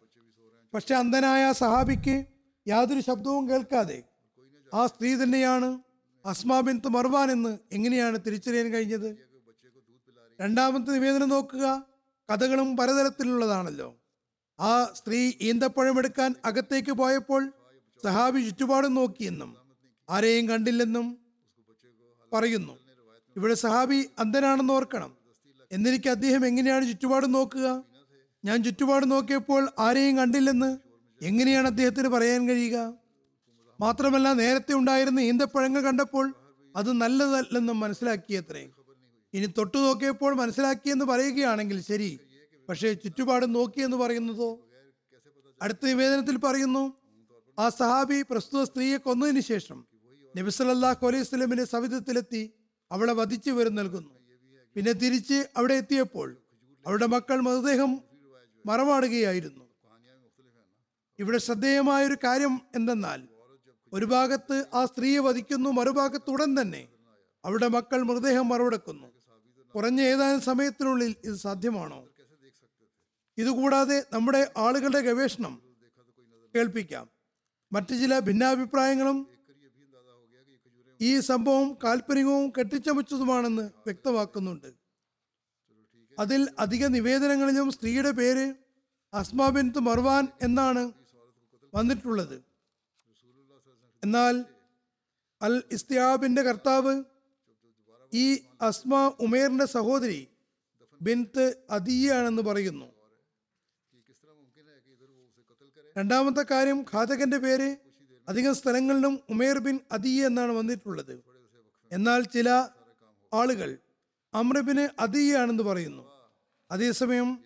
പക്ഷെ 0.73 0.95
അന്ധനായ 0.95 1.51
സഹാബിക്ക് 1.51 2.25
യാതൊരു 2.67 2.99
ശബ്ദവും 2.99 3.49
കേൾക്കാതെ 3.49 4.03
ആ 4.73 4.87
സ്ത്രീ 4.87 5.15
തന്നെയാണ് 5.15 5.79
അസ്മാ 6.25 6.59
ബിൻത്ത് 6.59 6.87
മർവാൻ 6.87 7.31
എന്ന് 7.31 7.57
എങ്ങനെയാണ് 7.71 8.17
തിരിച്ചറിയാൻ 8.27 8.73
കഴിഞ്ഞത്? 8.73 9.17
രണ്ടാമത്തെ 10.41 10.91
നിവേദനം 10.91 11.29
നോക്കുക 11.29 11.85
കഥകളും 12.33 12.77
പലതരത്തിലുള്ളതാണല്ലോ. 12.77 13.95
ആ 14.59 14.83
സ്ത്രീ 14.85 15.33
ഈന്തപ്പഴമെടുക്കാൻ 15.41 16.35
അകത്തേക്ക് 16.45 16.91
പോയപ്പോൾ 16.91 17.53
സഹാബി 18.03 18.41
ചുറ്റുപാടും 18.41 18.93
നോക്കിയെന്നും 18.93 19.55
ആരെയും 20.09 20.49
കണ്ടില്ലെന്നും 20.49 21.17
പറയുന്നു. 22.33 22.79
ഇവിടെ 23.35 23.53
സഹാബി 23.53 24.05
അന്ധനാണെന്ന് 24.19 24.73
ഓർക്കണം. 24.73 25.17
എന്നിരിക്കെ 25.71 26.09
അദ്ദേഹം 26.09 26.47
എങ്ങനെയാണ് 26.47 26.87
ചുറ്റുപാടും 26.87 27.31
നോക്കുക? 27.31 27.83
ഞാൻ 28.45 28.63
ചുറ്റുപാട് 28.63 29.11
നോക്കിയപ്പോൾ 29.11 29.69
ആരെയും 29.79 30.17
കണ്ടില്ലെന്ന് 30.17 30.77
എങ്ങനെയാണ് 31.21 31.67
അദ്ദേഹത്തിന് 31.67 32.07
പറയാൻ 32.07 32.49
കഴിയുക? 32.49 32.93
മാത്രമല്ല 33.79 34.33
നേരത്തെ 34.33 34.73
ഉണ്ടായിരുന്ന 34.73 35.19
ഈന്തപ്പഴങ്ങൾ 35.19 35.81
കണ്ടപ്പോൾ 35.81 36.33
അത് 36.75 36.91
നല്ലതല്ലെന്നും 36.93 37.79
മനസ്സിലാക്കിയത്രേ. 37.79 38.69
ഇനി 39.33 39.45
തൊട്ടു 39.45 39.77
നോക്കിയപ്പോൾ 39.77 40.35
മനസ്സിലാക്കിയെന്ന് 40.35 41.05
പറയുകയാണെങ്കിൽ 41.05 41.81
ശരി. 41.81 42.19
പക്ഷേ 42.69 42.93
ചുറ്റുപാട് 42.93 43.55
നോക്കിയെന്ന് 43.55 43.97
പറയുന്നതോ? 43.97 44.59
അടുത്ത 45.61 45.85
നിവേദനത്തിൽ 45.85 46.37
പറയുന്നു 46.37 46.93
ആ 47.57 47.65
സഹാബി 47.77 48.17
പ്രസ്തുത 48.29 48.63
സ്ത്രീയെ 48.69 48.97
കൊന്നതിന് 49.05 49.43
ശേഷം 49.51 49.77
നബി 50.35 50.51
സല്ലല്ലാഹു 50.57 51.07
അലൈഹി 51.09 51.65
സവിധത്തിലെത്തി 51.73 52.41
അവളെ 52.91 53.13
വധിച്ചു 53.19 53.51
വരും 53.57 53.75
നൽകുന്നു. 53.79 54.11
പിന്നെ 54.75 54.93
തിരിച്ച് 55.01 55.39
അവിടെ 55.59 55.75
എത്തിയപ്പോൾ 55.81 56.27
അവരുടെ 56.85 57.07
മക്കൾ 57.13 57.37
മൃതദേഹം 57.47 57.91
മറമാടുകയായിരുന്നു 58.65 59.63
ഇവിടെ 61.19 61.39
ശ്രദ്ധേയമായ 61.45 62.01
ഒരു 62.09 62.17
കാര്യം 62.25 62.53
എന്തെന്നാൽ 62.75 63.21
ഒരു 63.93 64.05
ഭാഗത്ത് 64.13 64.57
ആ 64.77 64.81
സ്ത്രീയെ 64.85 65.19
വധിക്കുന്നു 65.27 65.69
മറുഭാഗത്ത് 65.79 66.29
ഉടൻ 66.35 66.51
തന്നെ 66.59 66.83
അവരുടെ 67.43 67.67
മക്കൾ 67.75 67.99
മൃതദേഹം 68.09 68.45
മറവെടുക്കുന്നു. 68.51 69.07
കുറഞ്ഞ 69.75 69.99
ഏതാനും 70.11 70.41
സമയത്തിനുള്ളിൽ 70.49 71.11
ഇത് 71.27 71.37
സാധ്യമാണോ? 71.45 71.99
ഇതുകൂടാതെ 73.37 73.97
നമ്മുടെ 74.13 74.41
ആളുകളുടെ 74.65 75.01
ഗവേഷണം 75.07 75.53
കേൾപ്പിക്കാം. 76.55 77.05
മറ്റു 77.71 77.95
ചില 77.95 78.19
ഭിന്നാഭിപ്രായങ്ങളും 78.19 79.27
ഈ 81.01 81.19
സംഭവം 81.19 81.77
കാൽപ്പനികവും 81.83 82.53
കെട്ടിച്ചമച്ചതുമാണെന്ന് 82.59 83.61
വ്യക്തമാക്കുന്നുണ്ട്. 83.61 84.73
അതിൽ 86.19 86.47
അധിക 86.59 86.85
നിവേദനങ്ങളിലും 86.85 87.71
സ്ത്രീയുടെ 87.71 88.11
പേര് 88.11 88.53
അസ്മാ 89.13 89.49
ബിൻത്ത് 89.49 89.79
മർവാൻ 89.79 90.27
എന്നാണ് 90.41 90.91
വന്നിട്ടുള്ളത്. 91.73 92.43
എന്നാൽ 94.03 94.45
അൽ 95.41 95.63
ഇസ്തിയാബിന്റെ 95.71 96.41
കർത്താവ് 96.41 97.03
ഈ 98.13 98.39
അസ്മ 98.61 99.13
ഉമേറിന്റെ 99.19 99.65
സഹോദരി 99.65 100.27
ബിൻത്ത് 101.01 101.57
അദിയാണെന്ന് 101.69 102.41
പറയുന്നു. 102.41 102.96
രണ്ടാമത്തെ 105.97 106.45
കാര്യം 106.51 106.85
ഘാതകന്റെ 106.93 107.37
പേര് 107.37 107.77
അധികം 108.29 108.55
സ്ഥലങ്ങളിലും 108.55 109.19
ഉമേർ 109.29 109.57
ബിൻ 109.57 109.79
അദിയ 109.91 110.25
എന്നാണ് 110.25 110.51
വന്നിട്ടുള്ളത്. 110.51 111.23
എന്നാൽ 111.91 112.23
ചില 112.23 112.49
ആളുകൾ 113.33 113.77
അമ്രബിന് 114.33 114.89
അദിയാണെന്ന് 114.99 115.63
പറയുന്നു. 115.63 116.03
അതേസമയം 116.71 117.43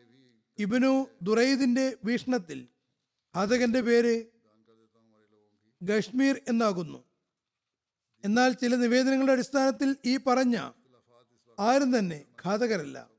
ഇബിനു 0.59 1.07
ദുറൈദിന്റെ 1.21 1.97
വീക്ഷണത്തിൽ 2.05 2.67
ഘാതകന്റെ 3.35 3.81
പേര് 3.81 4.25
ഗഷ്മീർ 5.83 6.41
എന്നാകുന്നു. 6.47 7.03
എന്നാൽ 8.25 8.51
ചില 8.51 8.75
നിവേദനങ്ങളുടെ 8.75 9.31
അടിസ്ഥാനത്തിൽ 9.31 9.95
ഈ 10.05 10.17
പറഞ്ഞ 10.17 10.71
ആരും 11.59 11.99
തന്നെ 11.99 12.25
ഘാതകരല്ല. 12.45 13.09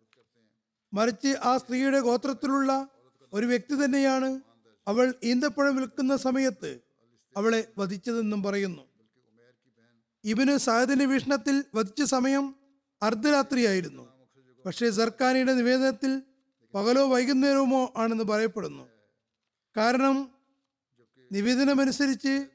മറിച്ച് 0.95 1.37
ആ 1.43 1.59
സ്ത്രീയുടെ 1.59 2.01
ഗോത്രത്തിലുള്ള 2.01 2.89
ഒരു 3.33 3.47
വ്യക്തി 3.47 3.85
തന്നെയാണ് 3.85 4.51
അവൾ 4.89 5.14
ഈന്തപ്പഴം 5.24 5.76
വിൽക്കുന്ന 5.76 6.16
സമയത്ത് 6.16 6.80
അവളെ 7.37 7.72
വധിച്ചതെന്നും 7.78 8.43
പറയുന്നു. 8.43 8.83
ഇബിന് 10.24 10.57
സായദിന്റെ 10.57 11.05
വീക്ഷണത്തിൽ 11.05 11.64
വധിച്ച 11.74 12.03
സമയം 12.03 12.55
അർദ്ധരാത്രിയായിരുന്നു. 13.03 14.09
പക്ഷേ 14.66 14.91
സർക്കാരിയുടെ 14.91 15.55
നിവേദനത്തിൽ 15.55 16.22
പകലോ 16.74 17.09
വൈകുന്നേരവുമോ 17.09 17.93
ആണെന്ന് 17.97 18.24
പറയപ്പെടുന്നു. 18.24 18.89
കാരണം 19.76 20.30
നിവേദനമനുസരിച്ച് 21.33 22.47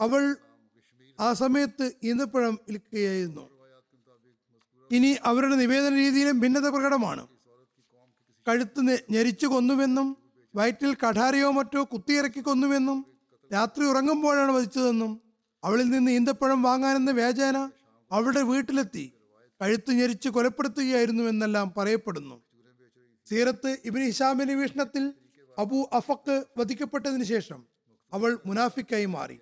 അവൾ 0.00 0.36
ആ 1.20 1.32
സമയത്ത് 1.32 1.92
ഈന്തപ്പഴം 2.04 2.58
വിൽക്കുകയായിരുന്നു. 2.68 3.50
ഇനി 4.92 5.16
അവരുടെ 5.24 5.54
നിവേദന 5.54 5.94
രീതിയിലും 5.94 6.40
ഭിന്നത 6.40 6.68
പ്രകടമാണ്. 6.68 7.28
കഴുത്ത് 8.48 8.80
ഞരിച്ചു 8.80 9.04
ഞെരിച്ചു 9.10 9.46
കൊന്നുവെന്നും 9.46 10.21
വയറ്റിൽ 10.54 10.94
കഠാരയോ 10.94 11.50
മറ്റോ 11.50 11.84
കുത്തിയിറക്കി 11.84 12.40
കൊന്നുവെന്നും 12.40 12.98
രാത്രി 13.52 13.84
ഉറങ്ങുമ്പോഴാണ് 13.84 14.52
വധിച്ചതെന്നും 14.52 15.12
അവളിൽ 15.64 15.90
നിന്ന് 15.90 16.10
ഈന്തപ്പഴം 16.10 16.62
വാങ്ങാനെന്ന 16.62 17.10
വേചന 17.10 17.70
അവളുടെ 18.10 18.42
വീട്ടിലെത്തി 18.42 19.12
കഴുത്ത് 19.60 19.92
ഞെരിച്ച് 19.92 20.28
കൊലപ്പെടുത്തുകയായിരുന്നു 20.28 21.22
എന്നെല്ലാം 21.22 21.74
പറയപ്പെടുന്നു. 21.76 22.36
സീറത്ത് 23.26 23.78
ഇബിന് 23.84 24.04
ഹിഷാമിന്റെ 24.04 24.54
വീക്ഷണത്തിൽ 24.54 25.14
അബു 25.58 25.88
അഫക്ക് 25.92 26.44
വധിക്കപ്പെട്ടതിന് 26.58 27.24
ശേഷം 27.24 27.60
അവൾ 28.12 28.38
മുനാഫിക്കായി 28.46 29.06
മാറി. 29.06 29.38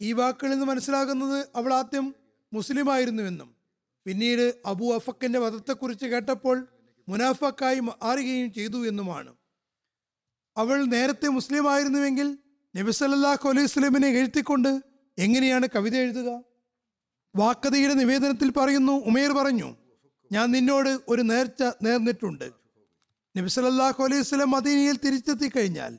ഈ 0.00 0.12
വാക്കുകളിൽ 0.12 0.52
നിന്ന് 0.52 0.66
മനസ്സിലാകുന്നത് 0.66 1.48
അവൾ 1.56 1.74
ആദ്യം 1.74 2.14
മുസ്ലിമായിരുന്നുവെന്നും 2.52 3.50
പിന്നീട് 4.06 4.54
അബു 4.66 4.86
അഫക്കിന്റെ 4.94 5.38
വധത്തെക്കുറിച്ച് 5.38 6.06
കേട്ടപ്പോൾ 6.06 6.56
മുനാഫക്കായി 7.08 7.80
മാറുകയും 7.80 8.52
ചെയ്തു 8.52 8.78
എന്നുമാണ് 8.90 9.41
അവൾ 10.56 10.84
നേരത്തെ 10.84 11.28
മുസ്ലിം 11.28 11.72
ആയിരുന്നുവെങ്കിൽ 11.72 12.38
നബി 12.76 12.90
സല്ലല്ലാഹു 12.90 13.48
അലൈഹി 13.48 13.66
സ്വലമിനെ 13.66 14.08
എഴുത്തിക്കൊണ്ട് 14.08 14.82
എങ്ങനെയാണ് 15.18 15.66
കവിത 15.74 15.96
എഴുതുക? 15.96 16.42
വാക്കതയുടെ 17.36 17.94
നിവേദനത്തിൽ 17.94 18.50
പറയുന്നു 18.50 18.92
ഉമേർ 18.92 19.32
പറഞ്ഞു 19.32 19.76
ഞാൻ 20.32 20.50
നിന്നോട് 20.50 21.00
ഒരു 21.08 21.22
നേർച്ച 21.22 21.62
നേർന്നിട്ടുണ്ട്. 21.62 22.52
നബി 23.36 23.48
സല്ലല്ലാഹു 23.48 24.04
അലൈഹി 24.04 24.22
സ്വലം 24.22 24.50
മദീനയിൽ 24.50 24.96
തിരിച്ചെത്തി 25.04 25.48
കഴിഞ്ഞാൽ 25.56 25.98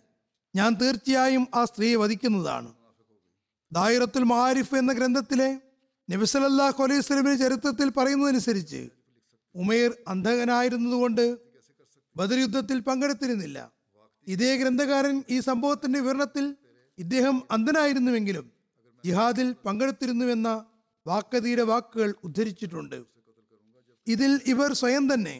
ഞാൻ 0.55 0.73
തീർച്ചയായും 0.81 1.47
ആ 1.55 1.65
സ്ത്രീയെ 1.65 1.95
വധിക്കുന്നതാണ്. 1.95 2.73
ദായിറത്തുൽ 3.73 4.23
മാരിഫ് 4.23 4.75
എന്ന 4.75 4.93
ഗ്രന്ഥത്തിലെ 4.93 5.59
നബി 6.11 6.25
സല്ലല്ലാഹു 6.25 6.83
അലൈഹി 6.83 7.01
സ്വലമിന്റെ 7.01 7.37
ചരിത്രത്തിൽ 7.43 7.89
പറയുന്നതനുസരിച്ച് 7.89 8.89
ഉമേർ 9.55 9.97
അന്ധകനായിരുന്നതുകൊണ്ട് 10.07 11.37
ബദർ 12.15 12.37
യുദ്ധത്തിൽ 12.37 12.79
പങ്കെടുത്തിരുന്നില്ല. 12.79 13.72
ഇതേ 14.27 14.57
ഗ്രന്ഥകാരൻ 14.57 15.23
ഈ 15.29 15.39
സംഭവത്തിന്റെ 15.39 15.99
വിവരണത്തിൽ 15.99 16.45
ഇദ്ദേഹം 16.97 17.43
അന്ധനായിരുന്നുവെങ്കിലും 17.51 18.45
ജിഹാദിൽ 19.03 19.51
പങ്കെടുത്തിരുന്നുവെന്ന 19.65 20.49
വാക്കതിയുടെ 21.05 21.61
വാക്കുകൾ 21.61 22.13
ഉദ്ധരിച്ചിട്ടുണ്ട്. 22.23 22.99
ഇതിൽ 24.07 24.41
ഇവർ 24.45 24.73
സ്വയം 24.73 25.13
തന്നെ 25.13 25.35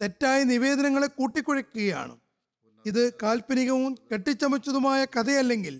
തെറ്റായ 0.00 0.44
നിവേദനങ്ങളെ 0.44 1.06
കൂട്ടിക്കുഴയ്ക്കുകയാണ് 1.06 2.14
ഇത് 2.86 3.14
കാൽപ്പനികവും 3.22 3.92
കെട്ടിച്ചമച്ചതുമായ 4.12 5.04
കഥയല്ലെങ്കിൽ 5.04 5.74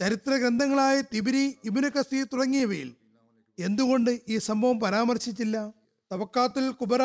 ചരിത്ര 0.00 0.32
ഗ്രന്ഥങ്ങളായ 0.36 1.00
തിബിരി 1.12 1.44
ഇബിന് 1.64 1.88
കസീർ 1.88 2.24
തുടങ്ങിയവയിൽ 2.32 2.90
എന്തുകൊണ്ട് 3.58 4.10
ഈ 4.28 4.38
സംഭവം 4.38 4.80
പരാമർശിച്ചില്ല? 4.80 5.56
തവക്കാത്തുൽ 6.10 6.70
കുബറ 6.70 7.02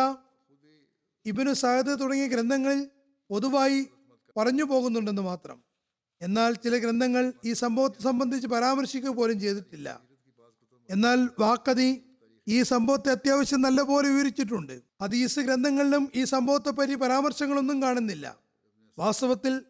ഇബിനു 1.26 1.54
സാദ് 1.54 2.02
തുടങ്ങിയ 2.02 2.28
ഗ്രന്ഥങ്ങളിൽ 2.28 2.82
പൊതുവായി 3.30 3.80
പറഞ്ഞു 4.38 4.64
പോകുന്നുണ്ടെന്ന് 4.64 5.22
മാത്രം. 5.22 5.64
എന്നാൽ 6.22 6.54
ചില 6.54 6.78
ഗ്രന്ഥങ്ങൾ 6.78 7.34
ഈ 7.46 7.54
സംഭവത്തെ 7.54 8.04
സംബന്ധിച്ച് 8.04 8.48
പരാമർശിക്കുക 8.48 9.10
പോലും 9.10 9.40
ചെയ്തിട്ടില്ല. 9.40 10.02
എന്നാൽ 10.90 11.30
വാക്കതി 11.40 12.04
ഈ 12.48 12.64
സംഭവത്തെ 12.64 13.10
അത്യാവശ്യം 13.10 13.62
നല്ലപോലെ 13.62 14.10
വിവരിച്ചിട്ടുണ്ട്. 14.10 14.82
ഹദീസ് 15.02 15.40
ഗ്രന്ഥങ്ങളിലും 15.40 16.12
ഈ 16.16 16.24
സംഭവത്തെ 16.24 16.70
പറ്റി 16.70 16.96
പരാമർശങ്ങളൊന്നും 16.96 17.82
കാണുന്നില്ല. 17.82 18.38
വാസ്തവത്തിൽ 18.98 19.62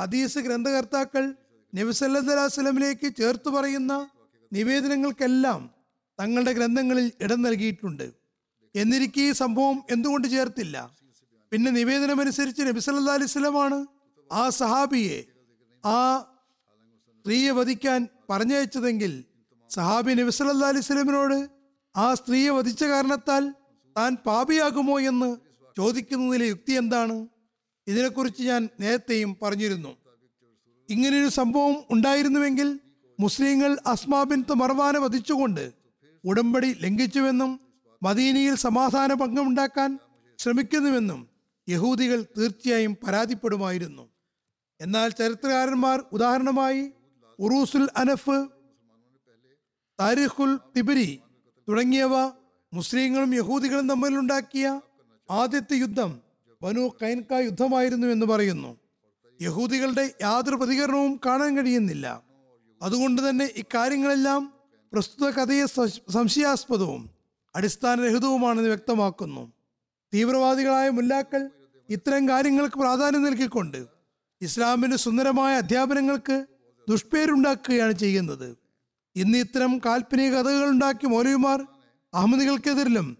ഹദീസ് 0.00 0.38
ഗ്രന്ഥകർത്താക്കൾ 0.38 1.34
നബിസല്ലാസ്ലമിലേക്ക് 1.74 3.16
ചേർത്ത് 3.16 3.48
പറയുന്ന 3.48 4.10
നിവേദനങ്ങൾക്കെല്ലാം 4.52 5.70
തങ്ങളുടെ 6.20 6.52
ഗ്രന്ഥങ്ങളിൽ 6.52 7.12
ഇടം 7.20 7.42
നൽകിയിട്ടുണ്ട്. 7.42 8.12
എന്നിരിക്കെ 8.74 9.20
ഈ 9.20 9.32
സംഭവം 9.32 9.82
എന്തുകൊണ്ട് 9.90 10.28
ചേർത്തില്ല? 10.28 10.96
പിന്നെ 11.52 11.70
നിവേദനമനുസരിച്ച് 11.70 12.62
നബിസല്ലാ 12.62 13.14
അലൈഹി 13.14 13.84
ആ 14.32 14.50
സഹാബിയെ 14.50 15.24
ആ 15.86 16.18
സ്ത്രീയെ 17.18 17.50
വധിക്കാൻ 17.50 18.08
പറഞ്ഞയച്ചതെങ്കിൽ 18.30 19.24
സഹാബി 19.72 20.12
നബി 20.12 20.42
അലൈഹി 20.42 20.80
സ്വലമിനോട് 20.80 21.50
ആ 21.96 22.14
സ്ത്രീയെ 22.14 22.50
വധിച്ച 22.50 22.84
കാരണത്താൽ 22.84 23.54
താൻ 23.98 24.16
പാപിയാകുമോ 24.26 25.00
എന്ന് 25.00 25.36
ചോദിക്കുന്നതിലെ 25.78 26.46
യുക്തി 26.46 26.72
എന്താണ്? 26.72 27.28
ഇതിനെക്കുറിച്ച് 27.86 28.42
ഞാൻ 28.42 28.68
നേരത്തെയും 28.80 29.36
പറഞ്ഞിരുന്നു. 29.42 29.96
ഇങ്ങനെയൊരു 30.90 31.28
സംഭവം 31.28 31.84
ഉണ്ടായിരുന്നുവെങ്കിൽ 31.90 32.80
മുസ്ലിങ്ങൾ 33.20 33.78
അസ്മാബിൻ 33.86 34.44
മർവാനെ 34.56 34.98
വധിച്ചുകൊണ്ട് 34.98 35.72
ഉടമ്പടി 36.24 36.76
ലംഘിച്ചുവെന്നും 36.80 37.60
മദീനയിൽ 38.02 38.54
സമാധാന 38.54 39.12
ഭംഗമുണ്ടാക്കാൻ 39.12 39.98
ശ്രമിക്കുന്നുവെന്നും 40.38 41.28
യഹൂദികൾ 41.68 42.22
തീർച്ചയായും 42.22 42.96
പരാതിപ്പെടുമായിരുന്നു. 43.06 44.17
എന്നാൽ 44.80 45.08
ചരിത്രകാരന്മാർ 45.10 46.04
ഉദാഹരണമായി 46.12 46.92
ഉറൂസുൽ 47.38 47.88
അനഫ് 47.96 48.48
താരിഖുൽ 50.00 50.58
തിബരി 50.76 51.20
തുടങ്ങിയവ 51.68 52.14
മുസ്ലിങ്ങളും 52.72 53.34
യഹൂദികളും 53.34 53.88
തമ്മിലുണ്ടാക്കിയ 53.88 54.80
ആദ്യത്തെ 55.30 55.74
യുദ്ധം 55.74 56.20
ബനു 56.62 56.88
കൈൻക 57.02 57.32
യുദ്ധമായിരുന്നു 57.32 58.06
എന്ന് 58.06 58.26
പറയുന്നു. 58.26 58.76
യഹൂദികളുടെ 59.40 60.14
യാതൊരു 60.22 60.56
പ്രതികരണവും 60.56 61.20
കാണാൻ 61.26 61.56
കഴിയുന്നില്ല. 61.56 62.22
അതുകൊണ്ട് 62.82 63.28
തന്നെ 63.28 63.50
ഇക്കാര്യങ്ങളെല്ലാം 63.56 64.52
പ്രസ്തുത 64.92 65.30
കഥയെ 65.30 65.66
സംശയാസ്പദവും 66.12 67.10
അടിസ്ഥാനരഹിതവുമാണെന്ന് 67.56 68.68
വ്യക്തമാക്കുന്നു. 68.68 69.52
തീവ്രവാദികളായ 70.14 70.88
മുല്ലാക്കൾ 70.88 71.50
ഇത്തരം 71.88 72.28
കാര്യങ്ങൾക്ക് 72.28 72.76
പ്രാധാന്യം 72.76 73.24
നൽകിക്കൊണ്ട് 73.24 73.97
ഇസ്ലാമിന്റെ 74.42 74.96
സുന്ദരമായ 74.96 75.56
അധ്യാപനങ്ങൾക്ക് 75.56 76.46
ദുഷ്പേരുണ്ടാക്കുകയാണ് 76.88 77.92
ചെയ്യുന്നത്. 77.92 78.58
ഇന്ന് 79.16 79.38
ഇത്തരം 79.38 79.80
കാൽപ്പനിക 79.86 80.34
കഥകൾ 80.34 80.68
ഉണ്ടാക്കി 80.68 81.06
മൗലവിമാർ 81.06 81.66
അഹമ്മദികൾക്കെതിരിലും 82.14 83.16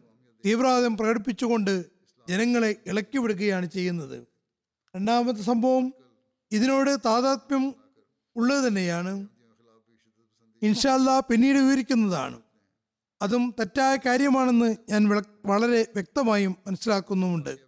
തീവ്രവാദം 0.47 0.97
പ്രകടിപ്പിച്ചുകൊണ്ട് 0.97 1.85
ജനങ്ങളെ 2.29 2.77
ഇളക്കിവിടുകയാണ് 2.87 3.67
ചെയ്യുന്നത്. 3.67 4.27
രണ്ടാമത്തെ 4.97 5.43
സംഭവം 5.43 5.95
ഇതിനോട് 6.53 6.97
താതാത്മ്യം 7.05 7.75
ഉള്ളത് 8.37 8.69
തന്നെയാണ്. 8.69 9.29
ഇൻഷാല്ല 10.63 11.21
പിന്നീട് 11.21 11.59
വിവരിക്കുന്നതാണ്. 11.59 12.41
അതും 13.23 13.55
തെറ്റായ 13.59 13.97
കാര്യമാണെന്ന് 13.97 14.77
ഞാൻ 14.89 15.09
വളരെ 15.47 15.87
വ്യക്തമായും 15.95 16.57
മനസ്സിലാക്കുന്നുമുണ്ട്. 16.67 17.68